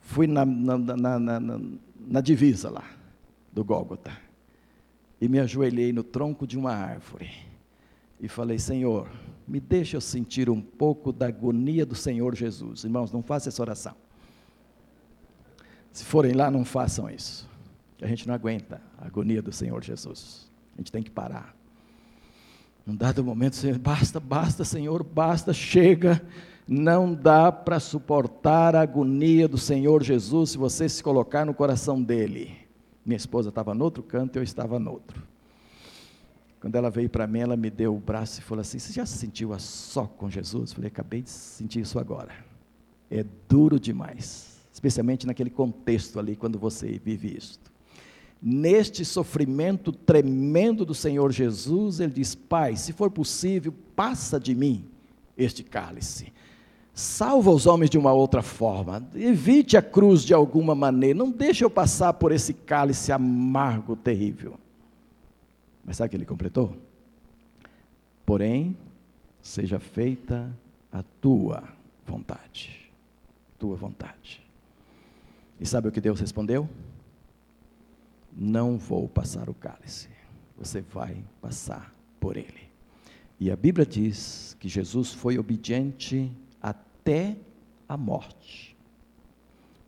Fui 0.00 0.26
na, 0.26 0.44
na, 0.44 0.76
na, 0.76 1.18
na, 1.18 1.60
na 1.98 2.20
divisa 2.20 2.68
lá, 2.68 2.84
do 3.50 3.64
Gólgota. 3.64 4.12
E 5.18 5.26
me 5.26 5.40
ajoelhei 5.40 5.90
no 5.92 6.02
tronco 6.02 6.46
de 6.46 6.58
uma 6.58 6.72
árvore. 6.72 7.30
E 8.20 8.28
falei, 8.28 8.58
Senhor, 8.58 9.08
me 9.46 9.60
deixa 9.60 9.96
eu 9.96 10.00
sentir 10.00 10.48
um 10.48 10.60
pouco 10.60 11.12
da 11.12 11.26
agonia 11.26 11.84
do 11.84 11.94
Senhor 11.94 12.34
Jesus. 12.34 12.84
Irmãos, 12.84 13.12
não 13.12 13.22
façam 13.22 13.50
essa 13.50 13.62
oração. 13.62 13.94
Se 15.92 16.04
forem 16.04 16.32
lá, 16.32 16.50
não 16.50 16.64
façam 16.64 17.08
isso. 17.10 17.48
A 18.00 18.06
gente 18.06 18.26
não 18.26 18.34
aguenta 18.34 18.80
a 18.98 19.06
agonia 19.06 19.40
do 19.40 19.52
Senhor 19.52 19.82
Jesus. 19.82 20.50
A 20.74 20.80
gente 20.80 20.90
tem 20.90 21.02
que 21.02 21.10
parar. 21.10 21.54
Num 22.86 22.96
dado 22.96 23.24
momento, 23.24 23.56
Senhor, 23.56 23.78
basta, 23.78 24.18
basta, 24.18 24.64
Senhor, 24.64 25.02
basta, 25.02 25.52
chega. 25.52 26.20
Não 26.66 27.14
dá 27.14 27.52
para 27.52 27.78
suportar 27.78 28.74
a 28.74 28.80
agonia 28.82 29.46
do 29.46 29.58
Senhor 29.58 30.02
Jesus 30.02 30.50
se 30.50 30.58
você 30.58 30.88
se 30.88 31.02
colocar 31.02 31.44
no 31.44 31.54
coração 31.54 32.02
dele. 32.02 32.56
Minha 33.04 33.16
esposa 33.16 33.50
estava 33.50 33.74
no 33.74 33.84
outro 33.84 34.02
canto 34.02 34.36
e 34.36 34.38
eu 34.38 34.42
estava 34.42 34.78
no 34.78 34.90
outro. 34.90 35.22
Quando 36.64 36.76
ela 36.76 36.88
veio 36.88 37.10
para 37.10 37.26
mim, 37.26 37.40
ela 37.40 37.58
me 37.58 37.68
deu 37.68 37.94
o 37.94 38.00
braço 38.00 38.40
e 38.40 38.42
falou 38.42 38.62
assim: 38.62 38.78
Você 38.78 38.90
já 38.90 39.04
se 39.04 39.18
sentiu 39.18 39.52
a 39.52 39.58
só 39.58 40.06
com 40.06 40.30
Jesus? 40.30 40.70
Eu 40.70 40.76
falei: 40.76 40.88
Acabei 40.88 41.20
de 41.20 41.28
sentir 41.28 41.80
isso 41.80 41.98
agora. 41.98 42.32
É 43.10 43.22
duro 43.46 43.78
demais, 43.78 44.64
especialmente 44.72 45.26
naquele 45.26 45.50
contexto 45.50 46.18
ali, 46.18 46.34
quando 46.34 46.58
você 46.58 46.98
vive 47.04 47.36
isto. 47.36 47.70
Neste 48.40 49.04
sofrimento 49.04 49.92
tremendo 49.92 50.86
do 50.86 50.94
Senhor 50.94 51.30
Jesus, 51.30 52.00
ele 52.00 52.14
diz: 52.14 52.34
Pai, 52.34 52.76
se 52.76 52.94
for 52.94 53.10
possível, 53.10 53.74
passa 53.94 54.40
de 54.40 54.54
mim 54.54 54.86
este 55.36 55.62
cálice. 55.62 56.32
Salva 56.94 57.50
os 57.50 57.66
homens 57.66 57.90
de 57.90 57.98
uma 57.98 58.14
outra 58.14 58.40
forma. 58.40 59.06
Evite 59.14 59.76
a 59.76 59.82
cruz 59.82 60.22
de 60.22 60.32
alguma 60.32 60.74
maneira. 60.74 61.18
Não 61.18 61.30
deixe 61.30 61.62
eu 61.62 61.68
passar 61.68 62.14
por 62.14 62.32
esse 62.32 62.54
cálice 62.54 63.12
amargo, 63.12 63.94
terrível. 63.94 64.58
Mas 65.84 65.96
sabe 65.96 66.08
o 66.08 66.10
que 66.10 66.16
ele 66.16 66.24
completou? 66.24 66.76
Porém, 68.24 68.76
seja 69.42 69.78
feita 69.78 70.50
a 70.90 71.02
tua 71.20 71.62
vontade. 72.06 72.90
Tua 73.58 73.76
vontade. 73.76 74.42
E 75.60 75.66
sabe 75.66 75.88
o 75.88 75.92
que 75.92 76.00
Deus 76.00 76.20
respondeu? 76.20 76.68
Não 78.32 78.78
vou 78.78 79.08
passar 79.08 79.48
o 79.48 79.54
cálice. 79.54 80.08
Você 80.56 80.80
vai 80.80 81.22
passar 81.40 81.94
por 82.18 82.36
ele. 82.36 82.68
E 83.38 83.50
a 83.50 83.56
Bíblia 83.56 83.84
diz 83.84 84.56
que 84.58 84.68
Jesus 84.68 85.12
foi 85.12 85.38
obediente 85.38 86.32
até 86.60 87.36
a 87.88 87.96
morte. 87.96 88.76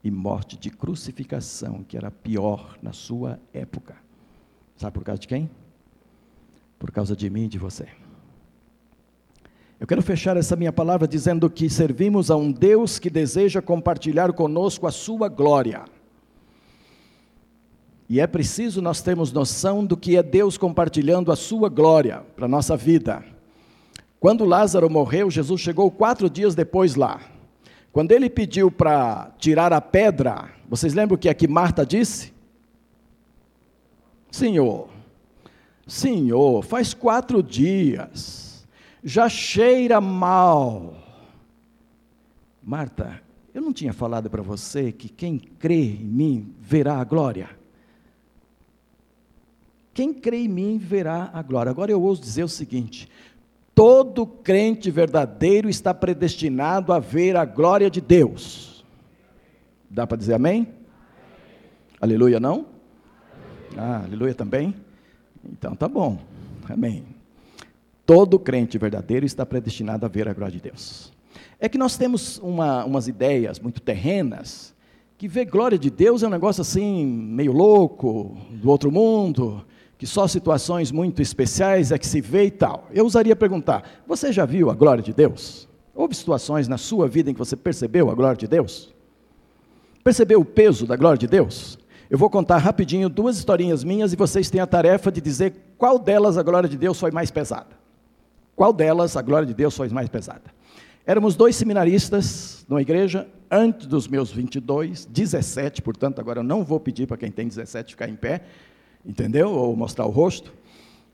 E 0.04 0.10
morte 0.10 0.56
de 0.56 0.70
crucificação, 0.70 1.82
que 1.82 1.96
era 1.96 2.10
pior 2.10 2.78
na 2.82 2.92
sua 2.92 3.40
época. 3.52 3.96
Sabe 4.76 4.94
por 4.94 5.04
causa 5.04 5.20
de 5.20 5.26
quem? 5.26 5.50
Por 6.78 6.90
causa 6.90 7.16
de 7.16 7.28
mim 7.30 7.44
e 7.44 7.48
de 7.48 7.58
você. 7.58 7.86
Eu 9.78 9.86
quero 9.86 10.02
fechar 10.02 10.36
essa 10.36 10.56
minha 10.56 10.72
palavra 10.72 11.06
dizendo 11.06 11.50
que 11.50 11.68
servimos 11.68 12.30
a 12.30 12.36
um 12.36 12.50
Deus 12.50 12.98
que 12.98 13.10
deseja 13.10 13.60
compartilhar 13.60 14.32
conosco 14.32 14.86
a 14.86 14.90
sua 14.90 15.28
glória. 15.28 15.84
E 18.08 18.20
é 18.20 18.26
preciso 18.26 18.80
nós 18.80 19.02
termos 19.02 19.32
noção 19.32 19.84
do 19.84 19.96
que 19.96 20.16
é 20.16 20.22
Deus 20.22 20.56
compartilhando 20.56 21.30
a 21.30 21.36
sua 21.36 21.68
glória 21.68 22.22
para 22.34 22.46
a 22.46 22.48
nossa 22.48 22.76
vida. 22.76 23.22
Quando 24.18 24.44
Lázaro 24.44 24.88
morreu, 24.88 25.30
Jesus 25.30 25.60
chegou 25.60 25.90
quatro 25.90 26.30
dias 26.30 26.54
depois 26.54 26.94
lá. 26.94 27.20
Quando 27.92 28.12
ele 28.12 28.30
pediu 28.30 28.70
para 28.70 29.32
tirar 29.38 29.72
a 29.72 29.80
pedra, 29.80 30.50
vocês 30.68 30.94
lembram 30.94 31.16
o 31.16 31.18
que 31.18 31.28
é 31.28 31.34
que 31.34 31.48
Marta 31.48 31.84
disse? 31.84 32.32
Senhor, 34.30 34.88
Senhor, 35.86 36.64
faz 36.64 36.92
quatro 36.92 37.42
dias, 37.42 38.66
já 39.04 39.28
cheira 39.28 40.00
mal. 40.00 40.96
Marta, 42.62 43.22
eu 43.54 43.62
não 43.62 43.72
tinha 43.72 43.92
falado 43.92 44.28
para 44.28 44.42
você 44.42 44.90
que 44.90 45.08
quem 45.08 45.38
crê 45.38 45.92
em 45.92 46.04
mim 46.04 46.54
verá 46.60 46.96
a 46.96 47.04
glória? 47.04 47.48
Quem 49.94 50.12
crê 50.12 50.38
em 50.38 50.48
mim 50.48 50.76
verá 50.76 51.30
a 51.32 51.40
glória. 51.40 51.70
Agora 51.70 51.90
eu 51.90 52.02
ouso 52.02 52.20
dizer 52.20 52.42
o 52.42 52.48
seguinte: 52.48 53.08
todo 53.74 54.26
crente 54.26 54.90
verdadeiro 54.90 55.70
está 55.70 55.94
predestinado 55.94 56.92
a 56.92 56.98
ver 56.98 57.36
a 57.36 57.44
glória 57.44 57.88
de 57.88 58.00
Deus. 58.00 58.84
Dá 59.88 60.06
para 60.06 60.18
dizer 60.18 60.34
amém? 60.34 60.62
amém? 60.62 60.74
Aleluia, 62.00 62.40
não? 62.40 62.66
Ah, 63.76 64.02
aleluia 64.04 64.34
também? 64.34 64.74
Então 65.52 65.74
tá 65.74 65.88
bom. 65.88 66.18
Amém. 66.68 67.04
Todo 68.04 68.38
crente 68.38 68.78
verdadeiro 68.78 69.26
está 69.26 69.44
predestinado 69.44 70.06
a 70.06 70.08
ver 70.08 70.28
a 70.28 70.32
glória 70.32 70.52
de 70.54 70.60
Deus. 70.60 71.12
É 71.58 71.68
que 71.68 71.78
nós 71.78 71.96
temos 71.96 72.38
uma, 72.38 72.84
umas 72.84 73.08
ideias 73.08 73.58
muito 73.58 73.80
terrenas, 73.80 74.74
que 75.18 75.26
ver 75.26 75.46
glória 75.46 75.78
de 75.78 75.90
Deus 75.90 76.22
é 76.22 76.26
um 76.26 76.30
negócio 76.30 76.60
assim, 76.60 77.06
meio 77.06 77.52
louco, 77.52 78.36
do 78.50 78.70
outro 78.70 78.92
mundo, 78.92 79.64
que 79.98 80.06
só 80.06 80.28
situações 80.28 80.92
muito 80.92 81.22
especiais 81.22 81.90
é 81.90 81.98
que 81.98 82.06
se 82.06 82.20
vê 82.20 82.44
e 82.44 82.50
tal. 82.50 82.86
Eu 82.92 83.06
usaria 83.06 83.34
perguntar: 83.34 84.02
você 84.06 84.32
já 84.32 84.44
viu 84.44 84.70
a 84.70 84.74
glória 84.74 85.02
de 85.02 85.12
Deus? 85.12 85.66
Houve 85.94 86.14
situações 86.14 86.68
na 86.68 86.76
sua 86.76 87.08
vida 87.08 87.30
em 87.30 87.32
que 87.32 87.38
você 87.38 87.56
percebeu 87.56 88.10
a 88.10 88.14
glória 88.14 88.36
de 88.36 88.46
Deus? 88.46 88.94
Percebeu 90.04 90.40
o 90.40 90.44
peso 90.44 90.86
da 90.86 90.94
glória 90.94 91.18
de 91.18 91.26
Deus? 91.26 91.78
Eu 92.08 92.16
vou 92.16 92.30
contar 92.30 92.58
rapidinho 92.58 93.08
duas 93.08 93.36
historinhas 93.36 93.82
minhas 93.82 94.12
e 94.12 94.16
vocês 94.16 94.48
têm 94.48 94.60
a 94.60 94.66
tarefa 94.66 95.10
de 95.10 95.20
dizer 95.20 95.54
qual 95.76 95.98
delas 95.98 96.38
a 96.38 96.42
glória 96.42 96.68
de 96.68 96.76
Deus 96.76 96.98
foi 97.00 97.10
mais 97.10 97.30
pesada. 97.30 97.76
Qual 98.54 98.72
delas 98.72 99.16
a 99.16 99.22
glória 99.22 99.46
de 99.46 99.52
Deus 99.52 99.76
foi 99.76 99.88
mais 99.88 100.08
pesada? 100.08 100.44
Éramos 101.04 101.34
dois 101.34 101.56
seminaristas 101.56 102.64
numa 102.68 102.80
igreja 102.80 103.28
antes 103.50 103.86
dos 103.86 104.08
meus 104.08 104.30
22, 104.32 105.04
17, 105.04 105.82
portanto, 105.82 106.20
agora 106.20 106.40
eu 106.40 106.44
não 106.44 106.64
vou 106.64 106.80
pedir 106.80 107.06
para 107.06 107.16
quem 107.16 107.30
tem 107.30 107.46
17 107.46 107.92
ficar 107.92 108.08
em 108.08 108.16
pé, 108.16 108.42
entendeu? 109.04 109.50
Ou 109.50 109.76
mostrar 109.76 110.06
o 110.06 110.10
rosto. 110.10 110.52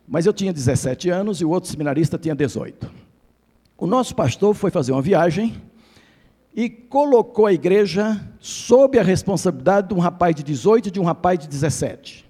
Mas 0.06 0.26
eu 0.26 0.32
tinha 0.32 0.52
17 0.52 1.10
anos 1.10 1.40
e 1.40 1.44
o 1.44 1.50
outro 1.50 1.70
seminarista 1.70 2.18
tinha 2.18 2.34
18. 2.34 2.90
O 3.78 3.86
nosso 3.86 4.14
pastor 4.14 4.54
foi 4.54 4.70
fazer 4.70 4.92
uma 4.92 5.02
viagem 5.02 5.60
e 6.54 6.68
colocou 6.68 7.46
a 7.46 7.52
igreja 7.52 8.20
sob 8.38 8.98
a 8.98 9.02
responsabilidade 9.02 9.88
de 9.88 9.94
um 9.94 9.98
rapaz 9.98 10.34
de 10.34 10.42
18 10.42 10.88
e 10.88 10.90
de 10.90 11.00
um 11.00 11.04
rapaz 11.04 11.38
de 11.38 11.48
17. 11.48 12.28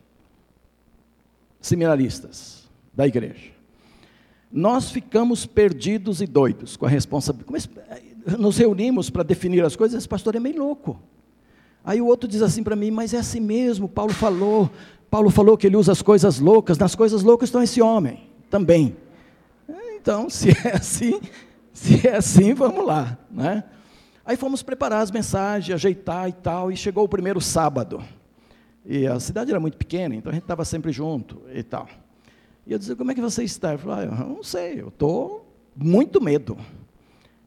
Seminaristas 1.60 2.68
da 2.94 3.06
igreja. 3.06 3.50
Nós 4.50 4.90
ficamos 4.90 5.46
perdidos 5.46 6.20
e 6.20 6.26
doidos 6.26 6.76
com 6.76 6.86
a 6.86 6.88
responsabilidade. 6.88 7.70
Nos 8.38 8.56
reunimos 8.58 9.10
para 9.10 9.22
definir 9.22 9.64
as 9.64 9.74
coisas, 9.74 9.98
esse 9.98 10.08
pastor 10.08 10.36
é 10.36 10.40
meio 10.40 10.58
louco. 10.58 11.00
Aí 11.84 12.00
o 12.00 12.06
outro 12.06 12.28
diz 12.28 12.42
assim 12.42 12.62
para 12.62 12.76
mim, 12.76 12.90
mas 12.90 13.12
é 13.12 13.18
assim 13.18 13.40
mesmo, 13.40 13.88
Paulo 13.88 14.12
falou, 14.12 14.70
Paulo 15.10 15.30
falou 15.30 15.56
que 15.56 15.66
ele 15.66 15.76
usa 15.76 15.90
as 15.90 16.00
coisas 16.00 16.38
loucas, 16.38 16.78
nas 16.78 16.94
coisas 16.94 17.22
loucas 17.22 17.48
estão 17.48 17.62
esse 17.62 17.82
homem 17.82 18.28
também. 18.48 18.96
Então, 19.96 20.28
se 20.30 20.50
é 20.50 20.76
assim, 20.76 21.20
se 21.72 22.06
é 22.06 22.16
assim, 22.16 22.54
vamos 22.54 22.86
lá, 22.86 23.18
né? 23.30 23.64
Aí 24.24 24.36
fomos 24.36 24.62
preparar 24.62 25.02
as 25.02 25.10
mensagens, 25.10 25.74
ajeitar 25.74 26.28
e 26.28 26.32
tal, 26.32 26.70
e 26.70 26.76
chegou 26.76 27.04
o 27.04 27.08
primeiro 27.08 27.40
sábado. 27.40 28.02
E 28.84 29.06
a 29.06 29.18
cidade 29.18 29.50
era 29.50 29.58
muito 29.58 29.76
pequena, 29.76 30.14
então 30.14 30.30
a 30.30 30.34
gente 30.34 30.44
estava 30.44 30.64
sempre 30.64 30.92
junto 30.92 31.42
e 31.52 31.62
tal. 31.62 31.88
E 32.66 32.72
eu 32.72 32.78
disse, 32.78 32.94
como 32.94 33.10
é 33.10 33.14
que 33.14 33.20
você 33.20 33.42
está? 33.42 33.72
Eu 33.72 33.78
falei, 33.78 34.08
ah, 34.08 34.20
eu 34.22 34.28
não 34.28 34.44
sei, 34.44 34.80
eu 34.80 34.88
estou 34.88 35.44
muito 35.76 36.20
medo. 36.20 36.56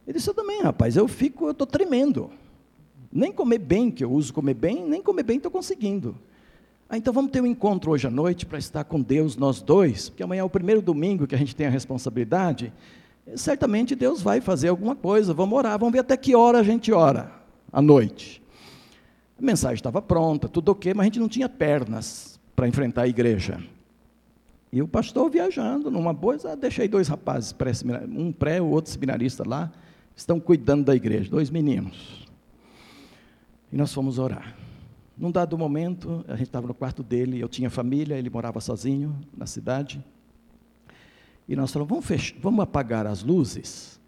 Ele 0.06 0.18
disse, 0.18 0.28
eu 0.28 0.34
também, 0.34 0.62
rapaz, 0.62 0.96
eu 0.96 1.08
fico, 1.08 1.46
eu 1.46 1.52
estou 1.52 1.66
tremendo. 1.66 2.30
Nem 3.10 3.32
comer 3.32 3.58
bem, 3.58 3.90
que 3.90 4.04
eu 4.04 4.12
uso 4.12 4.32
comer 4.32 4.54
bem, 4.54 4.84
nem 4.86 5.02
comer 5.02 5.22
bem 5.22 5.38
estou 5.38 5.50
conseguindo. 5.50 6.14
Ah, 6.88 6.96
então 6.98 7.12
vamos 7.12 7.32
ter 7.32 7.40
um 7.40 7.46
encontro 7.46 7.90
hoje 7.90 8.06
à 8.06 8.10
noite 8.10 8.44
para 8.44 8.58
estar 8.58 8.84
com 8.84 9.00
Deus, 9.00 9.36
nós 9.36 9.62
dois, 9.62 10.10
porque 10.10 10.22
amanhã 10.22 10.42
é 10.42 10.44
o 10.44 10.50
primeiro 10.50 10.82
domingo 10.82 11.26
que 11.26 11.34
a 11.34 11.38
gente 11.38 11.56
tem 11.56 11.66
a 11.66 11.70
responsabilidade 11.70 12.72
certamente 13.34 13.94
Deus 13.94 14.22
vai 14.22 14.40
fazer 14.40 14.68
alguma 14.68 14.94
coisa, 14.94 15.34
vamos 15.34 15.58
orar, 15.58 15.78
vamos 15.78 15.92
ver 15.92 16.00
até 16.00 16.16
que 16.16 16.34
hora 16.34 16.60
a 16.60 16.62
gente 16.62 16.92
ora, 16.92 17.32
à 17.72 17.82
noite. 17.82 18.42
A 19.38 19.42
mensagem 19.42 19.74
estava 19.76 20.00
pronta, 20.00 20.48
tudo 20.48 20.70
ok, 20.70 20.94
mas 20.94 21.02
a 21.02 21.06
gente 21.06 21.18
não 21.18 21.28
tinha 21.28 21.48
pernas 21.48 22.38
para 22.54 22.68
enfrentar 22.68 23.02
a 23.02 23.08
igreja. 23.08 23.60
E 24.72 24.80
o 24.80 24.88
pastor 24.88 25.30
viajando, 25.30 25.90
numa 25.90 26.12
boa, 26.12 26.36
deixei 26.56 26.88
dois 26.88 27.08
rapazes, 27.08 27.54
um 28.08 28.32
pré, 28.32 28.60
o 28.60 28.66
outro 28.66 28.90
seminarista 28.90 29.42
lá, 29.46 29.72
estão 30.14 30.40
cuidando 30.40 30.84
da 30.84 30.94
igreja, 30.94 31.30
dois 31.30 31.50
meninos. 31.50 32.26
E 33.72 33.76
nós 33.76 33.92
fomos 33.92 34.18
orar. 34.18 34.56
Num 35.16 35.30
dado 35.30 35.56
momento, 35.56 36.24
a 36.28 36.36
gente 36.36 36.48
estava 36.48 36.66
no 36.66 36.74
quarto 36.74 37.02
dele, 37.02 37.40
eu 37.40 37.48
tinha 37.48 37.70
família, 37.70 38.16
ele 38.16 38.28
morava 38.28 38.60
sozinho 38.60 39.18
na 39.36 39.46
cidade. 39.46 40.04
E 41.48 41.54
nós 41.54 41.72
falamos, 41.72 41.90
vamos, 41.90 42.06
fechar, 42.06 42.36
vamos 42.40 42.60
apagar 42.60 43.06
as 43.06 43.22
luzes 43.22 44.00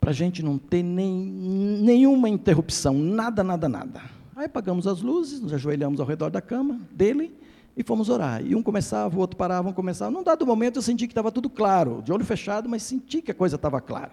para 0.00 0.10
a 0.10 0.14
gente 0.14 0.42
não 0.42 0.56
ter 0.56 0.82
nem, 0.82 1.10
nenhuma 1.10 2.28
interrupção, 2.28 2.94
nada, 2.94 3.42
nada, 3.42 3.68
nada. 3.68 4.02
Aí 4.36 4.46
apagamos 4.46 4.86
as 4.86 5.02
luzes, 5.02 5.40
nos 5.40 5.52
ajoelhamos 5.52 5.98
ao 5.98 6.06
redor 6.06 6.30
da 6.30 6.40
cama 6.40 6.80
dele 6.92 7.36
e 7.76 7.82
fomos 7.82 8.08
orar. 8.08 8.44
E 8.44 8.54
um 8.54 8.62
começava, 8.62 9.16
o 9.16 9.18
outro 9.18 9.36
parava, 9.36 9.68
um 9.68 9.72
começava. 9.72 10.10
Num 10.10 10.22
dado 10.22 10.46
momento 10.46 10.76
eu 10.76 10.82
senti 10.82 11.06
que 11.06 11.12
estava 11.12 11.32
tudo 11.32 11.50
claro, 11.50 12.02
de 12.02 12.12
olho 12.12 12.24
fechado, 12.24 12.68
mas 12.68 12.82
senti 12.82 13.20
que 13.20 13.30
a 13.30 13.34
coisa 13.34 13.56
estava 13.56 13.80
clara. 13.80 14.12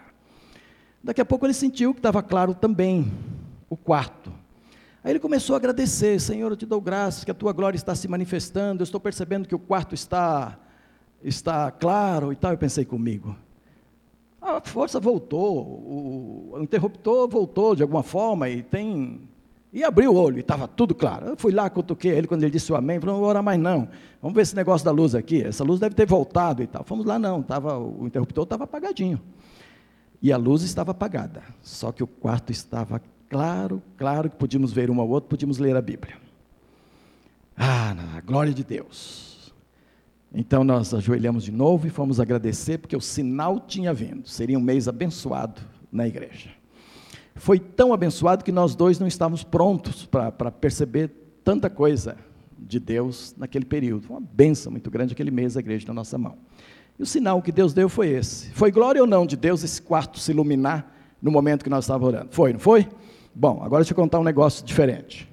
Daqui 1.03 1.21
a 1.21 1.25
pouco 1.25 1.45
ele 1.45 1.53
sentiu 1.53 1.93
que 1.93 1.99
estava 1.99 2.23
claro 2.23 2.55
também 2.55 3.11
o 3.69 3.77
quarto. 3.77 4.31
Aí 5.03 5.11
ele 5.11 5.19
começou 5.19 5.53
a 5.53 5.57
agradecer, 5.57 6.19
Senhor, 6.19 6.49
eu 6.49 6.55
te 6.55 6.65
dou 6.65 6.79
graças 6.79 7.23
que 7.23 7.31
a 7.31 7.33
tua 7.33 7.51
glória 7.51 7.75
está 7.75 7.93
se 7.93 8.07
manifestando, 8.07 8.81
eu 8.81 8.85
estou 8.85 8.99
percebendo 8.99 9.47
que 9.47 9.53
o 9.53 9.59
quarto 9.59 9.93
está 9.93 10.57
está 11.23 11.71
claro 11.71 12.31
e 12.31 12.35
tal. 12.35 12.51
Eu 12.51 12.57
pensei 12.57 12.85
comigo, 12.85 13.35
a 14.41 14.59
força 14.61 14.99
voltou, 14.99 15.57
o, 15.57 16.57
interruptor 16.59 17.29
voltou 17.29 17.75
de 17.75 17.81
alguma 17.81 18.03
forma 18.03 18.49
e 18.49 18.61
tem. 18.61 19.21
E 19.71 19.83
abriu 19.83 20.11
o 20.11 20.15
olho 20.15 20.37
e 20.37 20.41
estava 20.41 20.67
tudo 20.67 20.93
claro. 20.93 21.29
Eu 21.29 21.35
fui 21.35 21.51
lá, 21.51 21.67
cutuquei 21.67 22.11
ele 22.11 22.27
quando 22.27 22.43
ele 22.43 22.51
disse 22.51 22.71
o 22.71 22.75
amém. 22.75 22.99
Falei, 22.99 23.13
não 23.13 23.21
vou 23.21 23.29
orar 23.29 23.41
mais 23.41 23.59
não. 23.59 23.87
Vamos 24.21 24.35
ver 24.35 24.43
esse 24.43 24.55
negócio 24.55 24.85
da 24.85 24.91
luz 24.91 25.15
aqui. 25.15 25.41
Essa 25.41 25.63
luz 25.63 25.79
deve 25.79 25.95
ter 25.95 26.05
voltado 26.05 26.61
e 26.61 26.67
tal. 26.67 26.83
Fomos 26.83 27.05
lá, 27.05 27.17
não. 27.17 27.41
Tava, 27.41 27.79
o 27.79 28.05
interruptor 28.05 28.43
estava 28.43 28.65
apagadinho. 28.65 29.19
E 30.21 30.31
a 30.31 30.37
luz 30.37 30.61
estava 30.61 30.91
apagada. 30.91 31.41
Só 31.63 31.91
que 31.91 32.03
o 32.03 32.07
quarto 32.07 32.51
estava 32.51 33.01
claro, 33.27 33.81
claro 33.97 34.29
que 34.29 34.35
podíamos 34.35 34.71
ver 34.71 34.91
um 34.91 35.01
ao 35.01 35.09
outro, 35.09 35.27
podíamos 35.27 35.57
ler 35.57 35.75
a 35.75 35.81
Bíblia. 35.81 36.17
Ah, 37.57 37.95
na 37.95 38.21
glória 38.21 38.53
de 38.53 38.63
Deus. 38.63 39.32
Então 40.33 40.63
nós 40.63 40.93
ajoelhamos 40.93 41.43
de 41.43 41.51
novo 41.51 41.85
e 41.85 41.89
fomos 41.91 42.19
agradecer, 42.19 42.79
porque 42.79 42.95
o 42.95 43.01
sinal 43.01 43.59
tinha 43.59 43.93
vindo. 43.93 44.27
Seria 44.27 44.57
um 44.57 44.61
mês 44.61 44.87
abençoado 44.87 45.61
na 45.91 46.07
igreja. 46.07 46.49
Foi 47.35 47.59
tão 47.59 47.93
abençoado 47.93 48.43
que 48.43 48.51
nós 48.51 48.75
dois 48.75 48.99
não 48.99 49.07
estávamos 49.07 49.43
prontos 49.43 50.05
para 50.05 50.51
perceber 50.51 51.11
tanta 51.43 51.69
coisa 51.69 52.17
de 52.57 52.79
Deus 52.79 53.35
naquele 53.37 53.65
período. 53.65 54.07
Foi 54.07 54.17
uma 54.17 54.27
benção 54.33 54.71
muito 54.71 54.89
grande 54.89 55.13
aquele 55.13 55.31
mês 55.31 55.55
a 55.55 55.59
igreja 55.59 55.85
na 55.87 55.93
nossa 55.93 56.17
mão. 56.17 56.35
E 56.97 57.03
o 57.03 57.05
sinal 57.05 57.41
que 57.41 57.51
Deus 57.51 57.73
deu 57.73 57.87
foi 57.87 58.09
esse. 58.09 58.49
Foi 58.51 58.71
glória 58.71 59.01
ou 59.01 59.07
não 59.07 59.25
de 59.25 59.35
Deus 59.35 59.63
esse 59.63 59.81
quarto 59.81 60.19
se 60.19 60.31
iluminar 60.31 60.91
no 61.21 61.31
momento 61.31 61.63
que 61.63 61.69
nós 61.69 61.85
estávamos 61.85 62.07
orando? 62.07 62.29
Foi, 62.31 62.53
não 62.53 62.59
foi? 62.59 62.87
Bom, 63.35 63.61
agora 63.63 63.83
deixa 63.83 63.93
eu 63.93 63.95
contar 63.95 64.19
um 64.19 64.23
negócio 64.23 64.65
diferente 64.65 65.32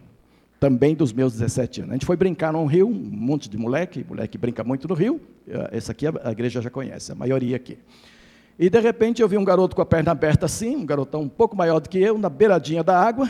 também 0.60 0.94
dos 0.94 1.10
meus 1.10 1.32
17 1.32 1.80
anos. 1.80 1.90
A 1.92 1.94
gente 1.94 2.06
foi 2.06 2.16
brincar 2.16 2.52
num 2.52 2.66
rio, 2.66 2.86
um 2.86 2.92
monte 2.92 3.48
de 3.48 3.56
moleque, 3.56 4.04
moleque 4.06 4.36
brinca 4.36 4.62
muito 4.62 4.86
no 4.86 4.94
rio, 4.94 5.18
eh, 5.48 5.70
esse 5.72 5.90
aqui 5.90 6.06
a 6.06 6.30
igreja 6.30 6.60
já 6.60 6.68
conhece, 6.68 7.10
a 7.10 7.14
maioria 7.14 7.56
aqui. 7.56 7.78
E 8.58 8.68
de 8.68 8.78
repente 8.78 9.22
eu 9.22 9.28
vi 9.28 9.38
um 9.38 9.44
garoto 9.44 9.74
com 9.74 9.80
a 9.80 9.86
perna 9.86 10.12
aberta 10.12 10.44
assim, 10.44 10.76
um 10.76 10.84
garotão 10.84 11.22
um 11.22 11.28
pouco 11.30 11.56
maior 11.56 11.80
do 11.80 11.88
que 11.88 11.98
eu, 11.98 12.18
na 12.18 12.28
beiradinha 12.28 12.84
da 12.84 13.00
água, 13.00 13.26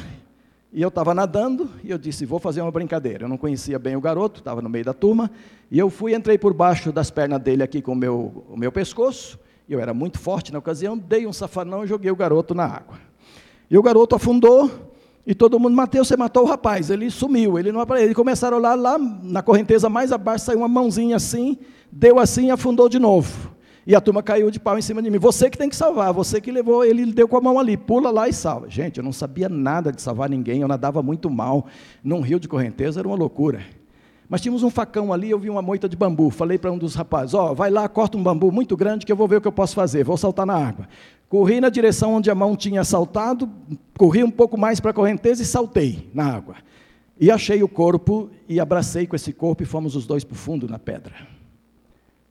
e 0.73 0.83
eu 0.83 0.89
estava 0.89 1.15
nadando, 1.15 1.71
e 1.85 1.91
eu 1.91 1.99
disse, 1.99 2.27
vou 2.27 2.41
fazer 2.41 2.63
uma 2.63 2.71
brincadeira. 2.73 3.25
Eu 3.25 3.29
não 3.29 3.39
conhecia 3.39 3.79
bem 3.79 3.95
o 3.95 4.01
garoto, 4.01 4.41
estava 4.41 4.61
no 4.61 4.69
meio 4.69 4.85
da 4.85 4.93
turma, 4.93 5.31
e 5.71 5.79
eu 5.79 5.89
fui, 5.89 6.15
entrei 6.17 6.37
por 6.37 6.53
baixo 6.53 6.91
das 6.91 7.13
pernas 7.13 7.41
dele 7.41 7.63
aqui 7.63 7.81
com 7.81 7.93
o 7.93 7.97
meu, 7.97 8.45
o 8.49 8.57
meu 8.57 8.73
pescoço, 8.73 9.39
eu 9.69 9.79
era 9.79 9.95
muito 9.95 10.19
forte 10.19 10.53
na 10.53 10.59
ocasião, 10.59 10.99
dei 10.99 11.29
um 11.29 11.33
safanão 11.33 11.85
e 11.85 11.87
joguei 11.87 12.11
o 12.11 12.17
garoto 12.17 12.57
na 12.57 12.65
água. 12.65 12.99
E 13.71 13.79
o 13.79 13.83
garoto 13.83 14.17
afundou, 14.17 14.90
e 15.27 15.35
todo 15.35 15.61
mundo, 15.61 15.75
Mateus, 15.75 16.09
você 16.09 16.17
matou 16.17 16.45
o 16.45 16.47
rapaz. 16.47 16.91
Ele 16.91 17.11
sumiu, 17.11 17.59
ele 17.59 17.71
não 17.71 17.81
apareceu. 17.81 18.07
Eles 18.07 18.17
começaram 18.17 18.59
lá, 18.59 18.75
lá 18.75 18.99
na 18.99 19.43
correnteza 19.43 19.89
mais 19.89 20.13
abaixo, 20.13 20.47
saiu 20.47 20.59
uma 20.59 20.69
mãozinha 20.69 21.17
assim, 21.17 21.59
deu 21.93 22.19
assim 22.19 22.47
e 22.47 22.51
afundou 22.51 22.89
de 22.89 22.99
novo. 22.99 23.51
E 23.87 23.95
a 23.95 24.01
turma 24.01 24.23
caiu 24.23 24.51
de 24.51 24.61
pau 24.61 24.79
em 24.79 24.83
cima 24.83 25.03
de 25.03 25.11
mim. 25.11 25.19
Você 25.19 25.51
que 25.51 25.59
tem 25.59 25.69
que 25.69 25.77
salvar, 25.77 26.13
você 26.13 26.41
que 26.41 26.51
levou, 26.51 26.85
ele 26.85 27.07
deu 27.13 27.27
com 27.27 27.37
a 27.37 27.41
mão 27.41 27.59
ali, 27.59 27.77
pula 27.77 28.11
lá 28.11 28.29
e 28.29 28.33
salva. 28.33 28.69
Gente, 28.69 28.99
eu 28.99 29.05
não 29.05 29.13
sabia 29.13 29.49
nada 29.49 29.91
de 29.91 30.01
salvar 30.01 30.29
ninguém, 30.29 30.61
eu 30.61 30.69
nadava 30.69 31.03
muito 31.03 31.29
mal. 31.29 31.67
Num 32.03 32.21
rio 32.21 32.39
de 32.39 32.47
correnteza 32.47 33.01
era 33.01 33.09
uma 33.09 33.17
loucura. 33.17 33.61
Mas 34.29 34.41
tínhamos 34.41 34.63
um 34.63 34.71
facão 34.71 35.13
ali, 35.13 35.31
eu 35.31 35.39
vi 35.39 35.51
uma 35.51 35.61
moita 35.61 35.89
de 35.89 35.97
bambu. 35.97 36.31
Falei 36.31 36.57
para 36.57 36.71
um 36.71 36.79
dos 36.79 36.95
rapazes: 36.95 37.35
Ó, 37.35 37.51
oh, 37.51 37.55
vai 37.55 37.69
lá, 37.69 37.89
corta 37.89 38.17
um 38.17 38.23
bambu 38.23 38.53
muito 38.53 38.77
grande 38.77 39.05
que 39.05 39.11
eu 39.11 39.17
vou 39.17 39.27
ver 39.27 39.37
o 39.37 39.41
que 39.41 39.49
eu 39.49 39.53
posso 39.53 39.75
fazer. 39.75 40.05
Vou 40.05 40.17
saltar 40.17 40.47
na 40.47 40.55
água. 40.55 40.87
Corri 41.31 41.61
na 41.61 41.69
direção 41.69 42.15
onde 42.15 42.29
a 42.29 42.35
mão 42.35 42.57
tinha 42.57 42.83
saltado, 42.83 43.49
corri 43.97 44.25
um 44.25 44.31
pouco 44.33 44.59
mais 44.59 44.81
para 44.81 44.91
a 44.91 44.95
correnteza 44.95 45.45
e 45.45 45.47
saltei 45.47 46.11
na 46.13 46.25
água. 46.25 46.57
E 47.21 47.31
achei 47.31 47.63
o 47.63 47.69
corpo 47.69 48.29
e 48.49 48.59
abracei 48.59 49.07
com 49.07 49.15
esse 49.15 49.33
corpo 49.33 49.63
e 49.63 49.67
fomos 49.67 49.95
os 49.95 50.09
dois 50.09 50.25
para 50.25 50.35
o 50.35 50.37
fundo 50.37 50.69
na 50.69 50.77
pedra. 50.77 51.15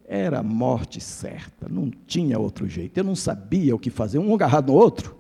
Era 0.06 0.44
morte 0.44 1.00
certa, 1.00 1.70
não 1.70 1.90
tinha 2.06 2.38
outro 2.38 2.68
jeito. 2.68 2.98
Eu 2.98 3.06
não 3.06 3.16
sabia 3.16 3.74
o 3.74 3.80
que 3.80 3.90
fazer, 3.90 4.20
um 4.20 4.34
agarrado 4.34 4.74
no 4.74 4.78
outro. 4.78 5.16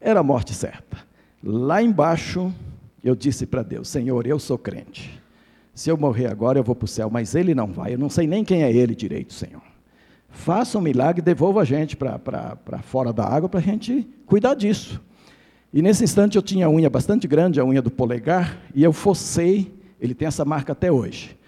Era 0.00 0.20
morte 0.20 0.52
certa. 0.52 0.98
Lá 1.40 1.80
embaixo, 1.80 2.52
eu 3.04 3.14
disse 3.14 3.46
para 3.46 3.62
Deus: 3.62 3.86
Senhor, 3.86 4.26
eu 4.26 4.40
sou 4.40 4.58
crente. 4.58 5.22
Se 5.72 5.88
eu 5.88 5.96
morrer 5.96 6.26
agora, 6.26 6.58
eu 6.58 6.64
vou 6.64 6.74
para 6.74 6.86
o 6.86 6.88
céu, 6.88 7.08
mas 7.08 7.36
ele 7.36 7.54
não 7.54 7.68
vai. 7.68 7.94
Eu 7.94 7.98
não 7.98 8.10
sei 8.10 8.26
nem 8.26 8.44
quem 8.44 8.64
é 8.64 8.72
ele 8.72 8.92
direito, 8.96 9.32
Senhor. 9.32 9.73
Faça 10.34 10.76
um 10.76 10.80
milagre 10.80 11.22
e 11.22 11.24
devolva 11.24 11.62
a 11.62 11.64
gente 11.64 11.96
para 11.96 12.82
fora 12.82 13.12
da 13.12 13.24
água 13.24 13.48
para 13.48 13.60
a 13.60 13.62
gente 13.62 14.06
cuidar 14.26 14.54
disso. 14.54 15.00
E 15.72 15.80
nesse 15.80 16.04
instante 16.04 16.36
eu 16.36 16.42
tinha 16.42 16.66
a 16.66 16.68
unha 16.70 16.90
bastante 16.90 17.26
grande, 17.26 17.60
a 17.60 17.64
unha 17.64 17.80
do 17.80 17.90
polegar, 17.90 18.60
e 18.74 18.82
eu 18.82 18.92
focei, 18.92 19.72
ele 19.98 20.12
tem 20.12 20.28
essa 20.28 20.44
marca 20.44 20.72
até 20.72 20.90
hoje. 20.90 21.38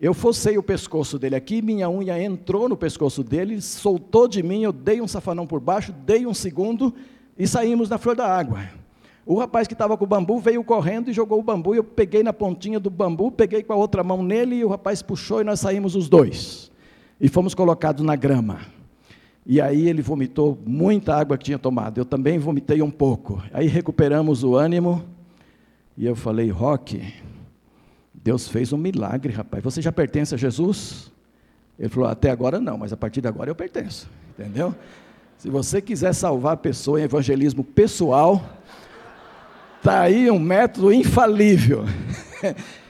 Eu 0.00 0.14
focei 0.14 0.56
o 0.56 0.62
pescoço 0.62 1.18
dele 1.18 1.34
aqui, 1.34 1.60
minha 1.60 1.90
unha 1.90 2.22
entrou 2.22 2.68
no 2.68 2.76
pescoço 2.76 3.22
dele, 3.22 3.60
soltou 3.60 4.28
de 4.28 4.42
mim, 4.42 4.62
eu 4.62 4.72
dei 4.72 5.00
um 5.00 5.08
safanão 5.08 5.46
por 5.46 5.60
baixo, 5.60 5.92
dei 5.92 6.24
um 6.24 6.34
segundo 6.34 6.94
e 7.36 7.46
saímos 7.46 7.90
na 7.90 7.98
flor 7.98 8.14
da 8.14 8.26
água. 8.26 8.60
O 9.26 9.38
rapaz 9.38 9.66
que 9.66 9.74
estava 9.74 9.96
com 9.96 10.04
o 10.04 10.08
bambu 10.08 10.38
veio 10.38 10.62
correndo 10.62 11.10
e 11.10 11.12
jogou 11.12 11.40
o 11.40 11.42
bambu, 11.42 11.74
eu 11.74 11.84
peguei 11.84 12.22
na 12.22 12.32
pontinha 12.32 12.78
do 12.78 12.90
bambu, 12.90 13.30
peguei 13.30 13.62
com 13.62 13.72
a 13.72 13.76
outra 13.76 14.04
mão 14.04 14.22
nele, 14.22 14.56
e 14.56 14.64
o 14.64 14.68
rapaz 14.68 15.02
puxou 15.02 15.40
e 15.40 15.44
nós 15.44 15.58
saímos 15.58 15.96
os 15.96 16.08
dois 16.08 16.70
e 17.20 17.28
fomos 17.28 17.54
colocados 17.54 18.04
na 18.04 18.16
grama. 18.16 18.60
E 19.44 19.60
aí 19.60 19.88
ele 19.88 20.02
vomitou 20.02 20.58
muita 20.66 21.14
água 21.14 21.38
que 21.38 21.44
tinha 21.44 21.58
tomado. 21.58 21.98
Eu 21.98 22.04
também 22.04 22.38
vomitei 22.38 22.82
um 22.82 22.90
pouco. 22.90 23.42
Aí 23.52 23.68
recuperamos 23.68 24.42
o 24.42 24.56
ânimo. 24.56 25.04
E 25.96 26.04
eu 26.04 26.16
falei, 26.16 26.50
Roque, 26.50 27.14
Deus 28.12 28.48
fez 28.48 28.72
um 28.72 28.76
milagre, 28.76 29.32
rapaz. 29.32 29.62
Você 29.62 29.80
já 29.80 29.92
pertence 29.92 30.34
a 30.34 30.38
Jesus? 30.38 31.12
Ele 31.78 31.88
falou, 31.88 32.08
até 32.08 32.30
agora 32.30 32.58
não, 32.58 32.76
mas 32.76 32.92
a 32.92 32.96
partir 32.96 33.20
de 33.20 33.28
agora 33.28 33.48
eu 33.48 33.54
pertenço. 33.54 34.10
Entendeu? 34.36 34.74
Se 35.38 35.48
você 35.48 35.80
quiser 35.80 36.12
salvar 36.12 36.54
a 36.54 36.56
pessoa 36.56 37.00
em 37.00 37.04
evangelismo 37.04 37.62
pessoal, 37.62 38.44
está 39.76 40.00
aí 40.00 40.30
um 40.30 40.38
método 40.40 40.92
infalível. 40.92 41.84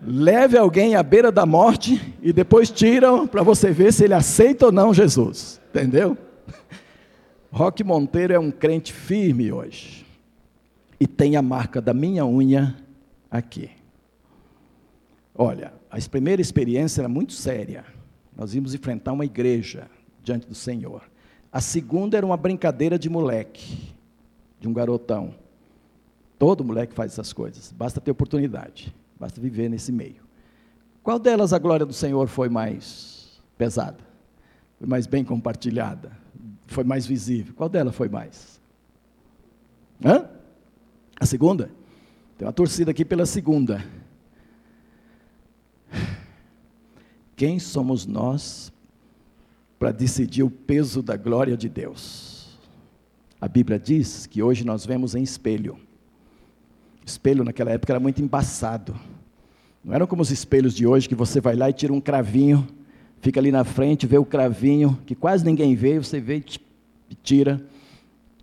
Leve 0.00 0.56
alguém 0.56 0.94
à 0.94 1.02
beira 1.02 1.32
da 1.32 1.44
morte 1.44 2.14
e 2.22 2.32
depois 2.32 2.70
tiram 2.70 3.26
para 3.26 3.42
você 3.42 3.70
ver 3.70 3.92
se 3.92 4.04
ele 4.04 4.14
aceita 4.14 4.66
ou 4.66 4.72
não 4.72 4.94
Jesus. 4.94 5.60
Entendeu? 5.70 6.16
Roque 7.50 7.82
Monteiro 7.82 8.32
é 8.32 8.38
um 8.38 8.50
crente 8.50 8.92
firme 8.92 9.52
hoje. 9.52 10.06
E 11.00 11.06
tem 11.06 11.36
a 11.36 11.42
marca 11.42 11.80
da 11.80 11.92
minha 11.92 12.24
unha 12.26 12.76
aqui. 13.30 13.70
Olha, 15.34 15.72
a 15.90 15.98
primeira 16.08 16.42
experiência 16.42 17.00
era 17.00 17.08
muito 17.08 17.32
séria. 17.32 17.84
Nós 18.36 18.54
íamos 18.54 18.74
enfrentar 18.74 19.12
uma 19.12 19.24
igreja 19.24 19.88
diante 20.22 20.46
do 20.46 20.54
Senhor. 20.54 21.02
A 21.52 21.60
segunda 21.60 22.16
era 22.16 22.26
uma 22.26 22.36
brincadeira 22.36 22.98
de 22.98 23.08
moleque, 23.08 23.94
de 24.60 24.68
um 24.68 24.72
garotão. 24.72 25.34
Todo 26.38 26.64
moleque 26.64 26.94
faz 26.94 27.12
essas 27.12 27.32
coisas, 27.32 27.72
basta 27.72 28.00
ter 28.00 28.10
oportunidade. 28.10 28.94
Basta 29.18 29.40
viver 29.40 29.68
nesse 29.68 29.90
meio. 29.90 30.22
Qual 31.02 31.18
delas 31.18 31.52
a 31.52 31.58
glória 31.58 31.86
do 31.86 31.92
Senhor 31.92 32.28
foi 32.28 32.48
mais 32.48 33.40
pesada? 33.56 33.98
Foi 34.78 34.86
mais 34.86 35.06
bem 35.06 35.24
compartilhada? 35.24 36.12
Foi 36.66 36.84
mais 36.84 37.06
visível? 37.06 37.54
Qual 37.54 37.68
delas 37.68 37.94
foi 37.94 38.08
mais? 38.08 38.60
Hã? 40.04 40.28
A 41.18 41.26
segunda? 41.26 41.70
Tem 42.36 42.46
uma 42.46 42.52
torcida 42.52 42.90
aqui 42.90 43.04
pela 43.04 43.26
segunda. 43.26 43.84
Quem 47.34 47.58
somos 47.58 48.06
nós 48.06 48.72
para 49.78 49.92
decidir 49.92 50.42
o 50.42 50.50
peso 50.50 51.02
da 51.02 51.16
glória 51.16 51.56
de 51.56 51.68
Deus? 51.68 52.58
A 53.40 53.48
Bíblia 53.48 53.78
diz 53.78 54.26
que 54.26 54.42
hoje 54.42 54.64
nós 54.64 54.84
vemos 54.84 55.14
em 55.14 55.22
espelho 55.22 55.78
espelho 57.08 57.44
naquela 57.44 57.70
época 57.70 57.92
era 57.92 58.00
muito 58.00 58.22
embaçado. 58.22 58.94
Não 59.84 59.94
eram 59.94 60.06
como 60.06 60.22
os 60.22 60.30
espelhos 60.30 60.74
de 60.74 60.86
hoje, 60.86 61.08
que 61.08 61.14
você 61.14 61.40
vai 61.40 61.56
lá 61.56 61.70
e 61.70 61.72
tira 61.72 61.92
um 61.92 62.00
cravinho, 62.00 62.66
fica 63.20 63.40
ali 63.40 63.50
na 63.50 63.64
frente, 63.64 64.06
vê 64.06 64.18
o 64.18 64.24
cravinho, 64.24 64.98
que 65.06 65.14
quase 65.14 65.44
ninguém 65.44 65.74
vê, 65.74 65.98
você 65.98 66.20
vê 66.20 66.42
e 67.08 67.14
tira. 67.14 67.64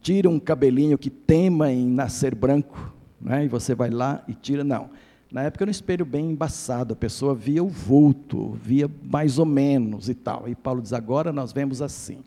Tira 0.01 0.30
um 0.30 0.39
cabelinho 0.39 0.97
que 0.97 1.09
tema 1.09 1.72
em 1.72 1.88
nascer 1.88 2.36
branco, 2.36 2.93
né? 3.20 3.45
e 3.45 3.47
você 3.47 3.74
vai 3.74 3.89
lá 3.89 4.24
e 4.28 4.34
tira. 4.34 4.63
Não. 4.63 4.89
Na 5.32 5.43
época 5.43 5.63
era 5.63 5.70
um 5.70 5.72
espelho 5.72 6.05
bem 6.05 6.32
embaçado, 6.32 6.93
a 6.93 6.95
pessoa 6.95 7.34
via 7.36 7.63
o 7.63 7.68
vulto, 7.68 8.51
via 8.61 8.89
mais 9.03 9.39
ou 9.39 9.45
menos 9.45 10.07
e 10.07 10.13
tal. 10.13 10.47
E 10.47 10.55
Paulo 10.55 10.82
diz: 10.82 10.93
agora 10.93 11.34
nós 11.34 11.51
vemos 11.51 11.82
assim. 11.82 12.20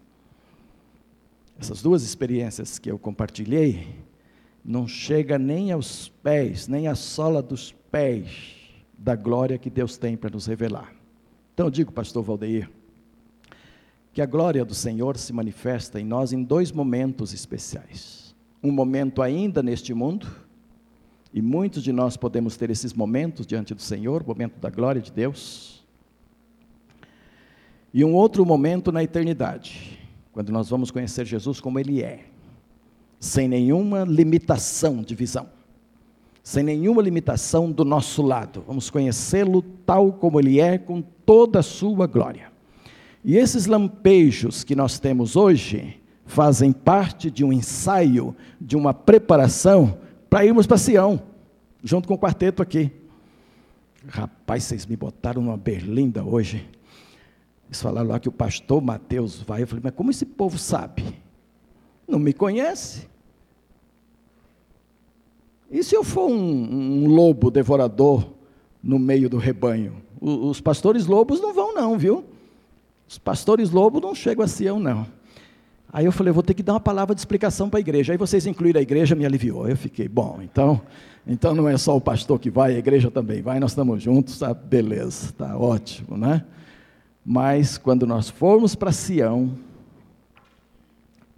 essas 1.58 1.80
duas 1.80 2.02
experiências 2.02 2.78
que 2.78 2.90
eu 2.90 2.98
compartilhei, 2.98 3.86
não 4.64 4.86
chega 4.86 5.38
nem 5.38 5.72
aos 5.72 6.08
pés, 6.08 6.68
nem 6.68 6.88
à 6.88 6.94
sola 6.94 7.42
dos 7.42 7.72
pés 7.90 8.56
da 8.96 9.14
glória 9.14 9.58
que 9.58 9.70
Deus 9.70 9.96
tem 9.96 10.16
para 10.16 10.30
nos 10.30 10.46
revelar. 10.46 10.92
Então 11.54 11.66
eu 11.66 11.70
digo, 11.70 11.92
pastor 11.92 12.22
Valdeir, 12.22 12.70
que 14.12 14.20
a 14.20 14.26
glória 14.26 14.64
do 14.64 14.74
Senhor 14.74 15.16
se 15.16 15.32
manifesta 15.32 16.00
em 16.00 16.04
nós 16.04 16.32
em 16.32 16.42
dois 16.42 16.72
momentos 16.72 17.32
especiais. 17.32 18.34
Um 18.62 18.72
momento 18.72 19.22
ainda 19.22 19.62
neste 19.62 19.94
mundo, 19.94 20.26
e 21.32 21.40
muitos 21.40 21.82
de 21.82 21.92
nós 21.92 22.16
podemos 22.16 22.56
ter 22.56 22.70
esses 22.70 22.92
momentos 22.92 23.46
diante 23.46 23.74
do 23.74 23.82
Senhor, 23.82 24.26
momento 24.26 24.58
da 24.58 24.70
glória 24.70 25.00
de 25.00 25.12
Deus. 25.12 25.86
E 27.92 28.04
um 28.04 28.14
outro 28.14 28.44
momento 28.44 28.90
na 28.90 29.02
eternidade, 29.02 29.98
quando 30.32 30.50
nós 30.50 30.68
vamos 30.68 30.90
conhecer 30.90 31.26
Jesus 31.26 31.60
como 31.60 31.78
Ele 31.78 32.02
é, 32.02 32.26
sem 33.18 33.48
nenhuma 33.48 34.04
limitação 34.04 35.02
de 35.02 35.14
visão, 35.14 35.48
sem 36.42 36.62
nenhuma 36.62 37.02
limitação 37.02 37.70
do 37.70 37.84
nosso 37.84 38.22
lado. 38.22 38.64
Vamos 38.66 38.90
conhecê-lo 38.90 39.62
tal 39.84 40.12
como 40.12 40.38
Ele 40.40 40.60
é, 40.60 40.78
com 40.78 41.02
toda 41.02 41.58
a 41.58 41.62
sua 41.62 42.06
glória. 42.06 42.50
E 43.24 43.36
esses 43.36 43.66
lampejos 43.66 44.64
que 44.64 44.76
nós 44.76 44.98
temos 44.98 45.36
hoje 45.36 46.00
fazem 46.24 46.72
parte 46.72 47.30
de 47.30 47.44
um 47.44 47.52
ensaio, 47.52 48.34
de 48.60 48.76
uma 48.76 48.94
preparação 48.94 49.98
para 50.30 50.44
irmos 50.44 50.66
para 50.66 50.78
Sião, 50.78 51.20
junto 51.82 52.06
com 52.06 52.14
o 52.14 52.18
quarteto 52.18 52.62
aqui. 52.62 52.92
Rapaz, 54.06 54.64
vocês 54.64 54.86
me 54.86 54.96
botaram 54.96 55.42
numa 55.42 55.56
berlinda 55.56 56.22
hoje. 56.24 56.66
Eles 57.66 57.82
falaram 57.82 58.08
lá 58.08 58.20
que 58.20 58.28
o 58.28 58.32
pastor 58.32 58.80
Mateus 58.80 59.42
vai. 59.42 59.62
Eu 59.62 59.66
falei, 59.66 59.82
mas 59.84 59.94
como 59.94 60.10
esse 60.10 60.24
povo 60.24 60.56
sabe? 60.56 61.04
Não 62.08 62.18
me 62.18 62.32
conhece. 62.32 63.06
E 65.70 65.82
se 65.82 65.94
eu 65.94 66.02
for 66.02 66.30
um, 66.30 67.04
um 67.04 67.06
lobo 67.06 67.50
devorador 67.50 68.26
no 68.82 68.98
meio 68.98 69.28
do 69.28 69.36
rebanho? 69.36 70.02
O, 70.18 70.48
os 70.48 70.60
pastores 70.60 71.06
lobos 71.06 71.40
não 71.40 71.52
vão, 71.52 71.74
não, 71.74 71.98
viu? 71.98 72.24
Os 73.06 73.18
pastores 73.18 73.70
lobos 73.70 74.00
não 74.00 74.14
chegam 74.14 74.44
a 74.44 74.48
Sião, 74.48 74.80
não. 74.80 75.06
Aí 75.92 76.04
eu 76.04 76.12
falei, 76.12 76.32
vou 76.32 76.42
ter 76.42 76.54
que 76.54 76.62
dar 76.62 76.74
uma 76.74 76.80
palavra 76.80 77.14
de 77.14 77.20
explicação 77.20 77.68
para 77.68 77.78
a 77.78 77.80
igreja. 77.80 78.12
Aí 78.12 78.18
vocês 78.18 78.46
incluíram 78.46 78.78
a 78.78 78.82
igreja, 78.82 79.14
me 79.14 79.24
aliviou. 79.24 79.68
Eu 79.68 79.76
fiquei, 79.76 80.08
bom, 80.08 80.40
então, 80.42 80.80
então 81.26 81.54
não 81.54 81.68
é 81.68 81.76
só 81.76 81.96
o 81.96 82.00
pastor 82.00 82.38
que 82.38 82.50
vai, 82.50 82.74
a 82.74 82.78
igreja 82.78 83.10
também 83.10 83.42
vai, 83.42 83.58
nós 83.58 83.72
estamos 83.72 84.02
juntos, 84.02 84.38
tá? 84.38 84.52
Beleza, 84.52 85.32
tá 85.32 85.56
ótimo, 85.56 86.16
né? 86.16 86.44
Mas 87.24 87.76
quando 87.78 88.06
nós 88.06 88.28
formos 88.28 88.74
para 88.74 88.92
Sião, 88.92 89.52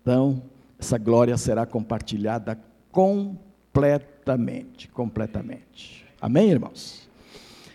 então 0.02 0.42
essa 0.80 0.98
glória 0.98 1.36
será 1.36 1.66
compartilhada 1.66 2.58
completamente, 2.90 4.88
completamente. 4.88 6.04
Amém, 6.20 6.50
irmãos? 6.50 7.08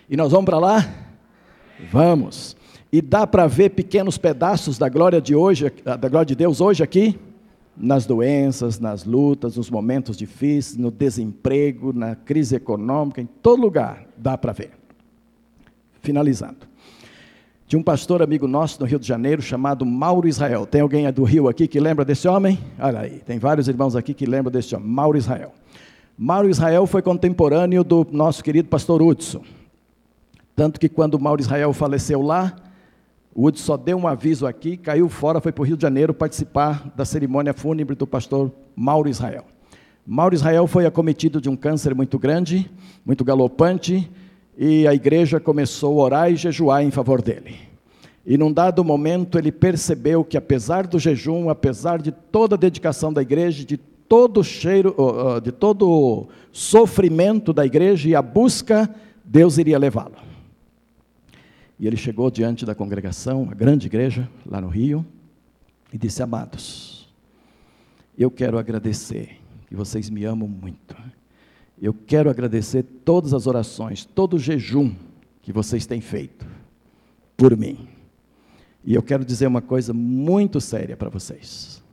E 0.10 0.18
nós 0.18 0.32
vamos 0.32 0.46
para 0.46 0.60
lá? 0.60 0.86
Vamos. 1.92 2.58
E 2.92 3.02
dá 3.02 3.28
para 3.28 3.48
ver 3.48 3.70
pequenos 3.70 4.18
pedaços 4.18 4.78
da 4.78 4.90
glória 4.90 5.22
de 5.22 5.36
hoje, 5.36 5.72
da 5.84 6.10
glória 6.10 6.26
de 6.26 6.36
Deus 6.36 6.62
hoje 6.62 6.84
aqui, 6.84 7.20
nas 7.76 8.06
doenças, 8.06 8.80
nas 8.80 9.04
lutas, 9.04 9.58
nos 9.58 9.70
momentos 9.70 10.18
difíceis, 10.18 10.78
no 10.78 10.90
desemprego, 10.90 11.92
na 11.94 12.16
crise 12.16 12.56
econômica, 12.56 13.22
em 13.22 13.26
todo 13.26 13.62
lugar 13.62 14.08
dá 14.18 14.38
para 14.38 14.52
ver. 14.52 14.72
Finalizando. 16.02 16.68
Tinha 17.68 17.80
um 17.80 17.84
pastor 17.84 18.22
amigo 18.22 18.48
nosso 18.48 18.80
no 18.80 18.86
Rio 18.86 19.00
de 19.00 19.08
Janeiro 19.08 19.42
chamado 19.42 19.84
Mauro 19.88 20.28
Israel. 20.28 20.68
Tem 20.68 20.82
alguém 20.82 21.12
do 21.12 21.24
Rio 21.24 21.48
aqui 21.48 21.68
que 21.68 21.80
lembra 21.80 22.06
desse 22.06 22.28
homem? 22.28 22.60
Olha 22.78 23.00
aí, 23.00 23.20
tem 23.26 23.40
vários 23.40 23.68
irmãos 23.68 23.96
aqui 23.96 24.14
que 24.14 24.24
lembram 24.28 24.52
desse 24.52 24.76
homem, 24.76 24.88
Mauro 24.88 25.18
Israel. 25.18 25.52
Mauro 26.16 26.48
Israel 26.48 26.86
foi 26.86 27.02
contemporâneo 27.02 27.84
do 27.84 28.06
nosso 28.12 28.44
querido 28.44 28.70
pastor 28.70 29.02
Hudson. 29.02 29.42
Tanto 30.56 30.80
que 30.80 30.88
quando 30.88 31.20
Mauro 31.20 31.42
Israel 31.42 31.74
faleceu 31.74 32.22
lá, 32.22 32.56
o 33.34 33.42
Wood 33.42 33.60
só 33.60 33.76
deu 33.76 33.98
um 33.98 34.08
aviso 34.08 34.46
aqui, 34.46 34.78
caiu 34.78 35.10
fora, 35.10 35.42
foi 35.42 35.52
para 35.52 35.64
o 35.64 35.66
Rio 35.66 35.76
de 35.76 35.82
Janeiro 35.82 36.14
participar 36.14 36.94
da 36.96 37.04
cerimônia 37.04 37.52
fúnebre 37.52 37.96
do 37.96 38.06
pastor 38.06 38.52
Mauro 38.76 39.10
Israel. 39.10 39.44
Mauro 40.06 40.36
Israel 40.36 40.68
foi 40.68 40.86
acometido 40.86 41.42
de 41.42 41.50
um 41.50 41.56
câncer 41.56 41.96
muito 41.96 42.20
grande, 42.20 42.70
muito 43.04 43.26
galopante, 43.26 44.08
e 44.58 44.88
a 44.88 44.94
igreja 44.94 45.40
começou 45.40 46.02
a 46.02 46.04
orar 46.04 46.32
e 46.32 46.36
jejuar 46.36 46.84
em 46.84 46.92
favor 46.92 47.22
dele. 47.22 47.56
E 48.26 48.38
num 48.38 48.52
dado 48.52 48.84
momento 48.84 49.38
ele 49.38 49.52
percebeu 49.52 50.24
que 50.24 50.38
apesar 50.38 50.88
do 50.88 50.98
jejum, 50.98 51.50
apesar 51.50 52.02
de 52.02 52.12
toda 52.12 52.56
a 52.56 52.58
dedicação 52.58 53.14
da 53.14 53.22
igreja, 53.22 53.64
de 53.64 53.78
todo 53.78 54.40
o 54.40 54.44
cheiro, 54.44 54.96
de 55.44 55.52
todo 55.52 55.90
o 55.90 56.28
sofrimento 56.52 57.54
da 57.54 57.66
igreja 57.66 58.10
e 58.10 58.16
a 58.16 58.22
busca, 58.22 58.94
Deus 59.24 59.58
iria 59.58 59.78
levá-lo. 59.78 60.16
E 61.80 61.86
ele 61.86 61.98
chegou 61.98 62.32
diante 62.32 62.66
da 62.66 62.74
congregação, 62.74 63.48
a 63.52 63.54
grande 63.54 63.88
igreja, 63.88 64.30
lá 64.46 64.62
no 64.62 64.70
Rio, 64.70 65.06
e 65.92 65.98
disse: 65.98 66.24
Amados, 66.24 67.14
eu 68.18 68.32
quero 68.32 68.58
agradecer, 68.58 69.38
que 69.68 69.76
vocês 69.76 70.10
me 70.10 70.24
amam 70.24 70.48
muito. 70.48 70.96
Eu 71.82 71.94
quero 71.94 72.30
agradecer 72.30 72.84
todas 72.84 73.34
as 73.34 73.48
orações, 73.48 74.06
todo 74.06 74.36
o 74.36 74.40
jejum 74.40 74.94
que 75.42 75.52
vocês 75.52 75.86
têm 75.86 76.02
feito 76.02 76.46
por 77.36 77.56
mim. 77.56 77.88
E 78.84 78.94
eu 78.94 79.04
quero 79.04 79.26
dizer 79.26 79.48
uma 79.48 79.62
coisa 79.62 79.94
muito 79.94 80.62
séria 80.62 80.96
para 80.96 81.10
vocês. 81.10 81.84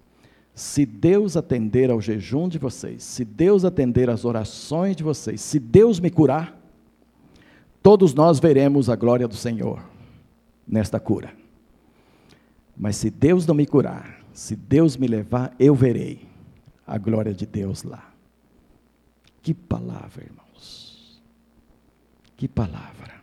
Se 0.55 0.85
Deus 0.85 1.37
atender 1.37 1.91
ao 1.91 2.01
jejum 2.01 2.49
de 2.49 2.59
vocês, 2.59 3.03
se 3.03 3.25
Deus 3.25 3.65
atender 3.65 4.11
às 4.11 4.25
orações 4.25 4.95
de 4.95 5.03
vocês, 5.03 5.41
se 5.41 5.59
Deus 5.59 5.99
me 5.99 6.11
curar, 6.11 6.63
Todos 7.83 8.15
nós 8.15 8.39
veremos 8.39 8.89
a 8.89 8.95
glória 8.95 9.27
do 9.27 9.35
Senhor 9.35 9.83
nesta 10.67 11.01
cura. 11.01 11.35
Mas 12.77 12.97
se 12.97 13.11
Deus 13.11 13.45
não 13.45 13.55
me 13.55 13.67
curar, 13.67 14.21
se 14.33 14.55
Deus 14.55 14.97
me 14.97 15.09
levar, 15.09 15.53
eu 15.59 15.75
verei 15.75 16.21
a 16.87 16.97
glória 16.97 17.35
de 17.35 17.45
Deus 17.45 17.83
lá. 17.83 18.12
Que 19.43 19.53
palavra, 19.53 20.25
irmãos. 20.25 21.21
Que 22.37 22.47
palavra. 22.47 23.21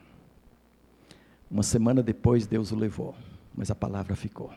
Uma 1.49 1.63
semana 1.63 2.03
depois 2.03 2.45
Deus 2.45 2.71
o 2.71 2.75
levou, 2.75 3.15
mas 3.55 3.71
a 3.71 3.75
palavra 3.75 4.15
ficou. 4.15 4.51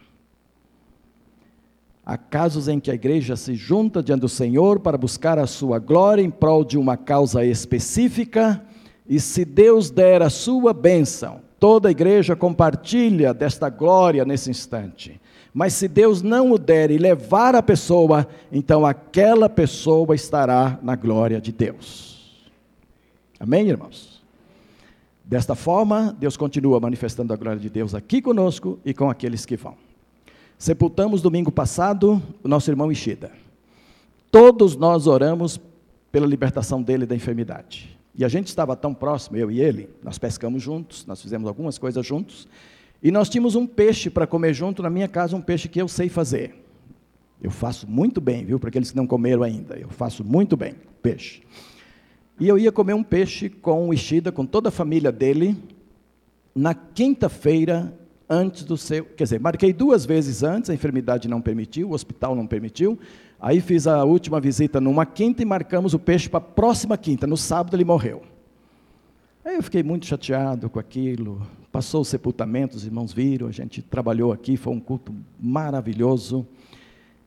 Há 2.05 2.19
casos 2.19 2.67
em 2.67 2.81
que 2.81 2.91
a 2.91 2.95
igreja 2.95 3.37
se 3.37 3.55
junta 3.55 4.03
diante 4.03 4.23
do 4.23 4.29
Senhor 4.29 4.81
para 4.81 4.99
buscar 4.99 5.39
a 5.39 5.47
sua 5.47 5.79
glória 5.79 6.21
em 6.21 6.31
prol 6.31 6.65
de 6.65 6.77
uma 6.77 6.97
causa 6.97 7.45
específica 7.45 8.63
e 9.09 9.21
se 9.21 9.45
Deus 9.45 9.89
der 9.89 10.21
a 10.21 10.29
sua 10.29 10.73
bênção, 10.73 11.41
toda 11.61 11.89
a 11.89 11.93
igreja 11.93 12.35
compartilha 12.35 13.33
desta 13.33 13.71
glória 13.71 14.25
nesse 14.25 14.51
instante. 14.51 15.21
Mas 15.53 15.74
se 15.74 15.86
Deus 15.86 16.22
não 16.22 16.53
o 16.53 16.59
der 16.59 16.90
e 16.90 16.96
levar 16.96 17.55
a 17.55 17.62
pessoa, 17.62 18.26
então 18.50 18.86
aquela 18.86 19.48
pessoa 19.48 20.14
estará 20.14 20.78
na 20.82 20.96
glória 20.96 21.40
de 21.40 21.53
Deus. 21.53 22.50
Amém, 23.38 23.68
irmãos? 23.68 24.22
Desta 25.24 25.55
forma, 25.55 26.16
Deus 26.18 26.36
continua 26.36 26.80
manifestando 26.80 27.32
a 27.32 27.36
glória 27.36 27.61
de 27.61 27.68
Deus 27.68 27.94
aqui 27.94 28.22
conosco 28.22 28.78
e 28.84 28.94
com 28.94 29.11
aqueles 29.11 29.44
que 29.44 29.57
vão. 29.57 29.76
Sepultamos 30.59 31.20
domingo 31.20 31.50
passado 31.50 32.22
o 32.42 32.48
nosso 32.48 32.70
irmão 32.70 32.90
Ishida. 32.90 33.32
Todos 34.30 34.76
nós 34.76 35.07
oramos 35.07 35.61
pela 36.11 36.26
libertação 36.26 36.82
dele 36.82 37.05
da 37.05 37.14
enfermidade. 37.14 37.98
E 38.14 38.24
a 38.24 38.28
gente 38.28 38.46
estava 38.48 38.76
tão 38.76 38.92
próximo, 38.92 39.36
eu 39.36 39.50
e 39.50 39.61
ele, 39.61 39.88
nós 40.03 40.18
pescamos 40.18 40.62
juntos, 40.62 41.07
nós 41.07 41.20
fizemos 41.20 41.48
algumas 41.48 41.78
coisas 41.78 42.07
juntos, 42.07 42.46
e 43.03 43.11
nós 43.11 43.28
tínhamos 43.28 43.55
um 43.55 43.66
peixe 43.66 44.09
para 44.09 44.26
comer 44.26 44.55
junto 44.55 44.82
na 44.82 44.90
minha 44.90 45.09
casa, 45.09 45.36
um 45.36 45.40
peixe 45.40 45.68
que 45.68 45.80
eu 45.80 45.88
sei 45.88 46.09
fazer. 46.09 46.55
Eu 47.42 47.50
faço 47.50 47.88
muito 47.90 48.20
bem, 48.20 48.44
viu? 48.44 48.61
Para 48.61 48.68
aqueles 48.68 48.90
que 48.90 48.96
não 48.96 49.07
comeram 49.07 49.42
ainda, 49.42 49.76
eu 49.76 49.88
faço 49.88 50.22
muito 50.22 50.57
bem 50.57 50.74
peixe. 51.03 51.42
E 52.38 52.48
eu 52.48 52.59
ia 52.59 52.70
comer 52.70 52.94
um 52.94 53.03
peixe 53.03 53.48
com 53.48 53.88
o 53.88 53.94
Ishida, 53.94 54.30
com 54.30 54.46
toda 54.46 54.68
a 54.68 54.72
família 54.72 55.11
dele, 55.11 55.57
na 56.55 56.74
quinta-feira 56.74 57.92
antes 58.28 58.62
do 58.62 58.76
seu. 58.76 59.05
Quer 59.05 59.24
dizer, 59.24 59.40
marquei 59.40 59.72
duas 59.72 60.07
vezes 60.07 60.42
antes, 60.42 60.70
a 60.70 60.74
enfermidade 60.74 61.28
não 61.28 61.40
permitiu, 61.40 61.90
o 61.90 61.94
hospital 61.94 62.36
não 62.36 62.46
permitiu, 62.46 62.98
Aí 63.42 63.61
fiz 63.61 63.88
a 63.88 64.05
última 64.05 64.40
visita 64.40 64.80
numa 64.80 65.05
quinta 65.05 65.42
e 65.42 65.44
marcamos 65.44 65.94
o 65.94 65.98
peixe 65.98 66.28
para 66.28 66.38
a 66.38 66.40
próxima 66.40 66.96
quinta. 66.96 67.26
No 67.26 67.36
sábado 67.36 67.74
ele 67.74 67.84
morreu. 67.84 68.22
Aí 69.45 69.57
eu 69.57 69.62
fiquei 69.62 69.82
muito 69.82 70.07
chateado 70.07 70.70
com 70.70 70.78
aquilo. 70.78 71.45
Passou 71.72 72.03
o 72.03 72.05
sepultamento, 72.05 72.76
os 72.76 72.84
irmãos 72.84 73.12
viram, 73.12 73.49
a 73.49 73.51
gente 73.51 73.82
trabalhou 73.82 74.32
aqui, 74.32 74.57
foi 74.57 74.72
um 74.72 74.78
culto 74.78 75.12
maravilhoso. 75.40 76.47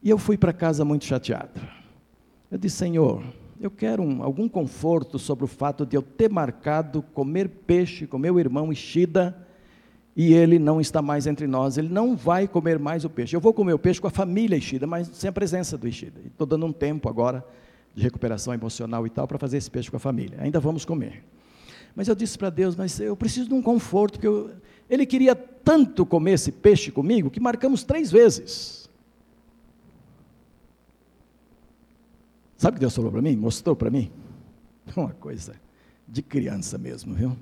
E 0.01 0.09
eu 0.09 0.18
fui 0.18 0.38
para 0.38 0.53
casa 0.53 0.86
muito 0.86 1.03
chateado. 1.03 1.59
Eu 2.49 2.57
disse, 2.57 2.78
Senhor, 2.78 3.22
eu 3.59 3.70
quero 3.70 4.01
um, 4.01 4.24
algum 4.24 4.47
conforto 4.47 5.20
sobre 5.20 5.43
o 5.43 5.47
fato 5.47 5.86
de 5.86 5.97
eu 5.97 6.01
ter 6.01 6.30
marcado 6.30 7.01
comer 7.01 7.49
peixe 7.49 8.07
com 8.07 8.18
meu 8.18 8.39
irmão 8.39 8.72
Ishida 8.72 9.36
e 10.16 10.34
ele 10.34 10.57
não 10.57 10.80
está 10.80 11.01
mais 11.01 11.28
entre 11.28 11.45
nós, 11.47 11.78
ele 11.78 11.89
não 11.89 12.16
vai 12.16 12.47
comer 12.47 12.80
mais 12.80 13.03
o 13.03 13.09
peixe. 13.09 13.36
Eu 13.36 13.41
vou 13.41 13.53
comer 13.53 13.74
o 13.74 13.80
peixe 13.80 13.99
com 13.99 14.07
a 14.07 14.11
família 14.11 14.55
Ishida, 14.55 14.88
mas 14.88 15.09
sem 15.09 15.30
a 15.30 15.34
presença 15.34 15.78
do 15.78 15.86
Ishida. 15.86 16.22
Estou 16.26 16.47
dando 16.47 16.66
um 16.66 16.72
tempo 16.72 17.09
agora 17.09 17.45
de 17.93 18.01
recuperação 18.01 18.53
emocional 18.53 19.05
e 19.05 19.09
tal 19.09 19.28
para 19.28 19.38
fazer 19.38 19.57
esse 19.57 19.70
peixe 19.70 19.91
com 19.91 19.97
a 19.97 19.99
família. 19.99 20.38
Ainda 20.39 20.61
vamos 20.61 20.86
comer. 20.86 21.26
Mas 21.96 22.08
eu 22.08 22.16
disse 22.16 22.38
para 22.38 22.50
Deus, 22.50 22.76
mas 22.76 23.00
eu 23.00 23.16
preciso 23.16 23.48
de 23.48 23.54
um 23.54 23.62
conforto, 23.62 24.14
porque 24.14 24.28
eu, 24.28 24.52
ele 24.89 25.06
queria 25.06 25.34
tanto 25.34 26.06
comer 26.06 26.34
esse 26.34 26.52
peixe 26.52 26.91
comigo 26.91 27.30
que 27.30 27.39
marcamos 27.39 27.84
três 27.84 28.12
vezes. 28.12 28.89
Sabe 32.58 32.74
o 32.74 32.76
que 32.76 32.82
Deus 32.82 32.96
falou 32.96 33.12
para 33.12 33.22
mim? 33.22 33.36
Mostrou 33.36 33.76
para 33.76 33.89
mim? 33.89 34.12
Uma 34.96 35.14
coisa 35.14 35.56
de 36.08 36.22
criança 36.22 36.78
mesmo, 36.78 37.14
viu? 37.14 37.36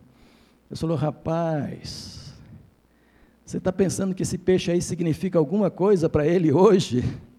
Deus 0.69 0.79
falou, 0.79 0.95
rapaz, 0.95 2.33
você 3.45 3.57
está 3.57 3.71
pensando 3.71 4.15
que 4.15 4.23
esse 4.23 4.37
peixe 4.37 4.71
aí 4.71 4.81
significa 4.81 5.37
alguma 5.37 5.69
coisa 5.69 6.07
para 6.07 6.27
ele 6.27 6.51
hoje? 6.51 7.03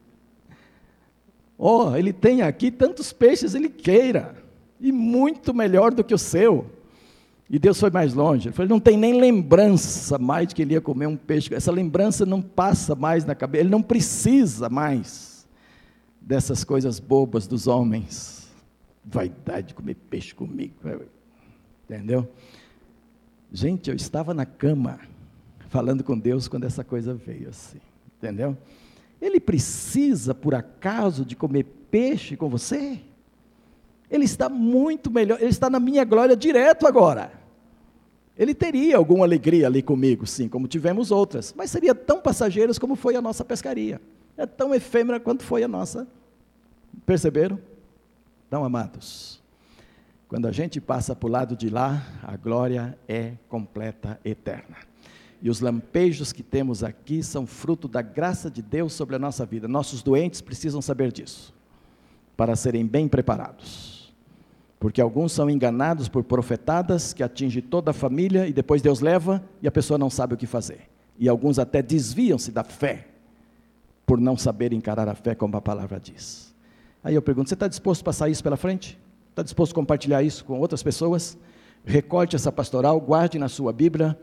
Oh, 1.57 1.95
ele 1.95 2.12
tem 2.12 2.43
aqui 2.43 2.69
tantos 2.69 3.12
peixes 3.12 3.55
ele 3.55 3.69
queira, 3.69 4.35
e 4.81 4.91
muito 4.91 5.55
melhor 5.55 5.95
do 5.95 6.03
que 6.03 6.12
o 6.12 6.19
seu. 6.19 6.69
E 7.49 7.59
Deus 7.59 7.78
foi 7.78 7.90
mais 7.90 8.14
longe. 8.14 8.49
Ele 8.49 8.55
falou: 8.55 8.68
não 8.68 8.80
tem 8.80 8.97
nem 8.97 9.20
lembrança 9.20 10.18
mais 10.18 10.49
de 10.49 10.55
que 10.55 10.62
ele 10.62 10.74
ia 10.74 10.80
comer 10.80 11.07
um 11.07 11.16
peixe. 11.16 11.55
Essa 11.55 11.70
lembrança 11.70 12.24
não 12.24 12.40
passa 12.40 12.95
mais 12.95 13.24
na 13.24 13.34
cabeça. 13.34 13.62
Ele 13.62 13.70
não 13.70 13.82
precisa 13.82 14.68
mais 14.68 15.47
dessas 16.20 16.64
coisas 16.64 16.99
bobas 16.99 17.47
dos 17.47 17.66
homens. 17.66 18.51
Vaidade 19.05 19.68
de 19.68 19.74
comer 19.74 19.95
peixe 19.95 20.34
comigo. 20.34 20.74
Entendeu? 21.84 22.28
Gente, 23.53 23.90
eu 23.90 23.95
estava 23.95 24.32
na 24.32 24.47
cama 24.47 24.99
falando 25.68 26.03
com 26.03 26.18
Deus 26.18 26.49
quando 26.49 26.64
essa 26.64 26.82
coisa 26.82 27.14
veio 27.14 27.49
assim, 27.49 27.80
entendeu? 28.16 28.57
Ele 29.20 29.38
precisa, 29.38 30.34
por 30.34 30.55
acaso, 30.55 31.24
de 31.24 31.36
comer 31.36 31.64
peixe 31.90 32.36
com 32.36 32.49
você? 32.49 33.01
Ele 34.15 34.27
está 34.27 34.49
muito 34.49 35.11
melhor, 35.11 35.41
ele 35.41 35.51
está 35.51 35.69
na 35.69 35.81
minha 35.81 36.05
glória 36.05 36.37
direto 36.37 36.87
agora. 36.87 37.33
Ele 38.39 38.55
teria 38.55 38.97
alguma 38.97 39.25
alegria 39.25 39.67
ali 39.67 39.83
comigo, 39.83 40.25
sim, 40.25 40.49
como 40.49 40.69
tivemos 40.69 41.11
outras, 41.11 41.53
mas 41.57 41.73
seria 41.73 41.97
tão 41.97 42.21
passageiras 42.21 42.79
como 42.79 42.95
foi 42.95 43.17
a 43.17 43.21
nossa 43.21 43.45
pescaria. 43.45 44.01
É 44.37 44.47
tão 44.47 44.73
efêmera 44.73 45.19
quanto 45.19 45.43
foi 45.43 45.65
a 45.65 45.69
nossa. 45.69 46.07
Perceberam? 47.05 47.59
Então, 48.47 48.65
amados, 48.65 49.43
quando 50.29 50.47
a 50.47 50.53
gente 50.53 50.81
passa 50.81 51.17
para 51.17 51.27
o 51.27 51.33
lado 51.33 51.57
de 51.57 51.69
lá, 51.69 52.07
a 52.23 52.37
glória 52.37 52.97
é 53.09 53.33
completa, 53.49 54.21
eterna. 54.25 54.77
E 55.43 55.51
os 55.51 55.61
lampejos 55.61 56.33
que 56.33 56.45
temos 56.45 56.85
aqui 56.85 57.21
são 57.21 57.49
fruto 57.49 57.89
da 57.89 58.01
graça 58.01 58.49
de 58.49 58.62
Deus 58.62 58.93
sobre 58.93 59.17
a 59.17 59.19
nossa 59.19 59.45
vida. 59.45 59.67
Nossos 59.67 60.05
doentes 60.05 60.41
precisam 60.41 60.81
saber 60.81 61.11
disso, 61.11 61.53
para 62.37 62.55
serem 62.55 62.87
bem 62.87 63.09
preparados. 63.09 63.93
Porque 64.85 65.01
alguns 65.01 65.32
são 65.32 65.49
enganados 65.49 66.11
por 66.11 66.22
profetadas 66.22 67.14
que 67.14 67.22
atingem 67.22 67.62
toda 67.62 67.91
a 67.91 67.95
família 67.95 68.47
e 68.47 68.53
depois 68.53 68.82
Deus 68.82 69.01
leva 69.01 69.43
e 69.62 69.66
a 69.66 69.72
pessoa 69.72 69.97
não 69.97 70.11
sabe 70.11 70.35
o 70.35 70.37
que 70.37 70.47
fazer. 70.47 70.91
E 71.18 71.26
alguns 71.26 71.59
até 71.59 71.80
desviam-se 71.80 72.53
da 72.53 72.62
fé, 72.62 73.09
por 74.05 74.20
não 74.20 74.37
saber 74.37 74.74
encarar 74.74 75.09
a 75.09 75.14
fé 75.14 75.35
como 75.35 75.57
a 75.57 75.61
palavra 75.62 75.99
diz. 75.99 76.55
Aí 77.03 77.14
eu 77.14 77.22
pergunto: 77.22 77.49
você 77.49 77.55
está 77.55 77.66
disposto 77.66 78.03
a 78.03 78.05
passar 78.05 78.28
isso 78.28 78.43
pela 78.43 78.59
frente? 78.59 79.01
Está 79.30 79.43
disposto 79.43 79.72
a 79.72 79.74
compartilhar 79.74 80.22
isso 80.22 80.45
com 80.45 80.61
outras 80.61 80.82
pessoas? 80.82 81.39
Recorte 81.82 82.37
essa 82.37 82.53
pastoral, 82.53 83.01
guarde 83.01 83.39
na 83.39 83.49
sua 83.49 83.72
Bíblia 83.72 84.14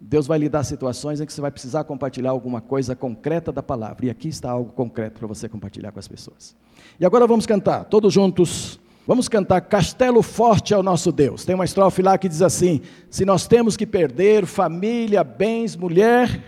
Deus 0.00 0.26
vai 0.26 0.38
lhe 0.38 0.48
dar 0.48 0.62
situações 0.64 1.20
em 1.20 1.26
que 1.26 1.32
você 1.32 1.42
vai 1.42 1.50
precisar 1.50 1.84
compartilhar 1.84 2.30
alguma 2.30 2.62
coisa 2.62 2.94
concreta 2.94 3.50
da 3.50 3.62
palavra. 3.62 4.06
E 4.06 4.10
aqui 4.10 4.28
está 4.28 4.50
algo 4.50 4.72
concreto 4.72 5.18
para 5.18 5.28
você 5.28 5.46
compartilhar 5.46 5.90
com 5.90 5.98
as 5.98 6.08
pessoas. 6.08 6.54
E 7.00 7.04
agora 7.04 7.26
vamos 7.26 7.46
cantar, 7.46 7.84
todos 7.84 8.12
juntos. 8.12 8.78
Vamos 9.06 9.28
cantar 9.28 9.60
Castelo 9.60 10.20
Forte 10.20 10.74
ao 10.74 10.82
nosso 10.82 11.12
Deus. 11.12 11.44
Tem 11.44 11.54
uma 11.54 11.64
estrofe 11.64 12.02
lá 12.02 12.18
que 12.18 12.28
diz 12.28 12.42
assim: 12.42 12.80
Se 13.08 13.24
nós 13.24 13.46
temos 13.46 13.76
que 13.76 13.86
perder 13.86 14.46
família, 14.46 15.22
bens, 15.22 15.76
mulher, 15.76 16.42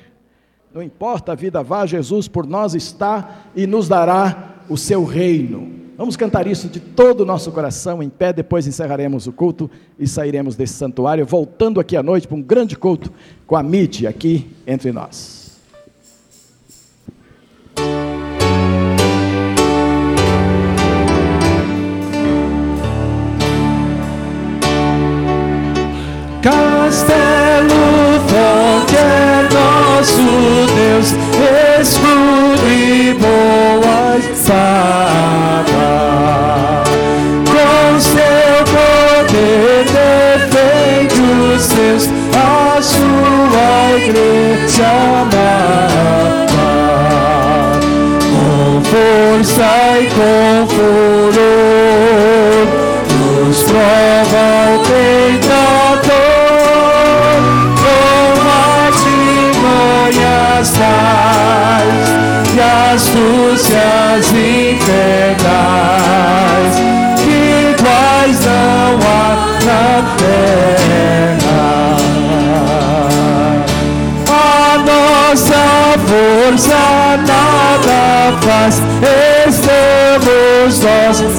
não 0.74 0.82
importa 0.82 1.32
a 1.32 1.34
vida 1.36 1.62
vá, 1.62 1.86
Jesus 1.86 2.26
por 2.26 2.44
nós 2.46 2.74
está 2.74 3.44
e 3.54 3.66
nos 3.66 3.86
dará 3.86 4.56
o 4.68 4.76
seu 4.76 5.04
reino. 5.04 5.78
Vamos 5.96 6.16
cantar 6.16 6.46
isso 6.46 6.68
de 6.68 6.80
todo 6.80 7.22
o 7.22 7.26
nosso 7.26 7.50
coração, 7.50 8.02
em 8.02 8.09
pé, 8.09 8.32
depois 8.32 8.66
encerraremos 8.66 9.26
o 9.26 9.32
culto 9.32 9.70
e 9.98 10.06
sairemos 10.06 10.54
desse 10.54 10.74
santuário, 10.74 11.26
voltando 11.26 11.80
aqui 11.80 11.96
à 11.96 12.02
noite 12.02 12.26
para 12.28 12.36
um 12.36 12.42
grande 12.42 12.76
culto 12.76 13.12
com 13.46 13.56
a 13.56 13.62
mídia 13.62 14.09
aqui 14.09 14.48
entre 14.66 14.92
nós. 14.92 15.38
Nossa 76.51 76.68
força 76.68 77.16
nada 77.26 78.38
faz, 78.40 78.82
estamos 79.49 80.80
nós 80.82 81.38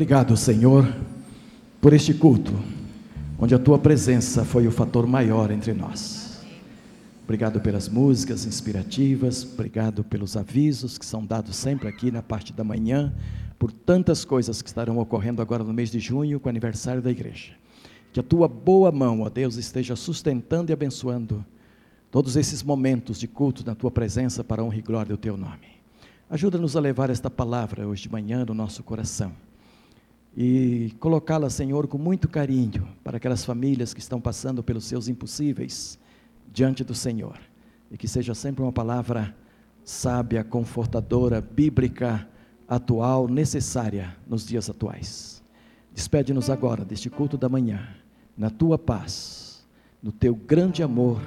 obrigado, 0.00 0.34
Senhor, 0.34 0.90
por 1.78 1.92
este 1.92 2.14
culto, 2.14 2.54
onde 3.38 3.54
a 3.54 3.58
tua 3.58 3.78
presença 3.78 4.46
foi 4.46 4.66
o 4.66 4.72
fator 4.72 5.06
maior 5.06 5.50
entre 5.50 5.74
nós. 5.74 6.42
Obrigado 7.22 7.60
pelas 7.60 7.86
músicas 7.86 8.46
inspirativas, 8.46 9.44
obrigado 9.44 10.02
pelos 10.02 10.38
avisos 10.38 10.96
que 10.96 11.04
são 11.04 11.22
dados 11.22 11.54
sempre 11.54 11.86
aqui 11.86 12.10
na 12.10 12.22
parte 12.22 12.50
da 12.50 12.64
manhã, 12.64 13.14
por 13.58 13.70
tantas 13.70 14.24
coisas 14.24 14.62
que 14.62 14.70
estarão 14.70 14.96
ocorrendo 14.96 15.42
agora 15.42 15.62
no 15.62 15.74
mês 15.74 15.90
de 15.90 16.00
junho, 16.00 16.40
com 16.40 16.48
o 16.48 16.50
aniversário 16.50 17.02
da 17.02 17.10
igreja. 17.10 17.52
Que 18.10 18.20
a 18.20 18.22
tua 18.22 18.48
boa 18.48 18.90
mão, 18.90 19.20
ó 19.20 19.28
Deus, 19.28 19.56
esteja 19.56 19.94
sustentando 19.96 20.72
e 20.72 20.72
abençoando 20.72 21.44
todos 22.10 22.36
esses 22.36 22.62
momentos 22.62 23.20
de 23.20 23.28
culto 23.28 23.66
na 23.66 23.74
tua 23.74 23.90
presença 23.90 24.42
para 24.42 24.62
a 24.62 24.64
honra 24.64 24.78
e 24.78 24.82
glória 24.82 25.14
do 25.14 25.20
teu 25.20 25.36
nome. 25.36 25.68
Ajuda-nos 26.30 26.74
a 26.74 26.80
levar 26.80 27.10
esta 27.10 27.28
palavra 27.28 27.86
hoje 27.86 28.04
de 28.04 28.10
manhã 28.10 28.46
no 28.46 28.54
nosso 28.54 28.82
coração 28.82 29.49
e 30.42 30.92
colocá-la, 30.98 31.50
Senhor, 31.50 31.86
com 31.86 31.98
muito 31.98 32.26
carinho 32.26 32.88
para 33.04 33.18
aquelas 33.18 33.44
famílias 33.44 33.92
que 33.92 34.00
estão 34.00 34.18
passando 34.18 34.62
pelos 34.62 34.86
seus 34.86 35.06
impossíveis 35.06 35.98
diante 36.50 36.82
do 36.82 36.94
Senhor. 36.94 37.38
E 37.90 37.98
que 37.98 38.08
seja 38.08 38.34
sempre 38.34 38.62
uma 38.62 38.72
palavra 38.72 39.36
sábia, 39.84 40.42
confortadora, 40.42 41.42
bíblica, 41.42 42.26
atual, 42.66 43.28
necessária 43.28 44.16
nos 44.26 44.46
dias 44.46 44.70
atuais. 44.70 45.42
Despede-nos 45.92 46.48
agora 46.48 46.86
deste 46.86 47.10
culto 47.10 47.36
da 47.36 47.50
manhã, 47.50 47.86
na 48.34 48.48
tua 48.48 48.78
paz, 48.78 49.68
no 50.02 50.10
teu 50.10 50.34
grande 50.34 50.82
amor 50.82 51.20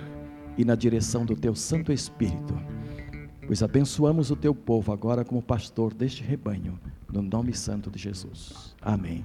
e 0.57 0.65
na 0.65 0.73
direção 0.73 1.23
do 1.23 1.35
teu 1.35 1.53
Santo 1.53 1.93
Espírito. 1.93 2.55
Pois 3.45 3.61
abençoamos 3.61 4.31
o 4.31 4.35
teu 4.35 4.55
povo 4.55 4.91
agora 4.91 5.23
como 5.23 5.39
pastor 5.39 5.93
deste 5.93 6.23
rebanho, 6.23 6.79
no 7.11 7.21
nome 7.21 7.53
santo 7.53 7.91
de 7.91 7.99
Jesus. 7.99 8.72
Amém 8.83 9.23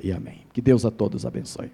e 0.00 0.12
amém. 0.12 0.46
Que 0.52 0.60
Deus 0.60 0.84
a 0.84 0.90
todos 0.90 1.26
abençoe. 1.26 1.70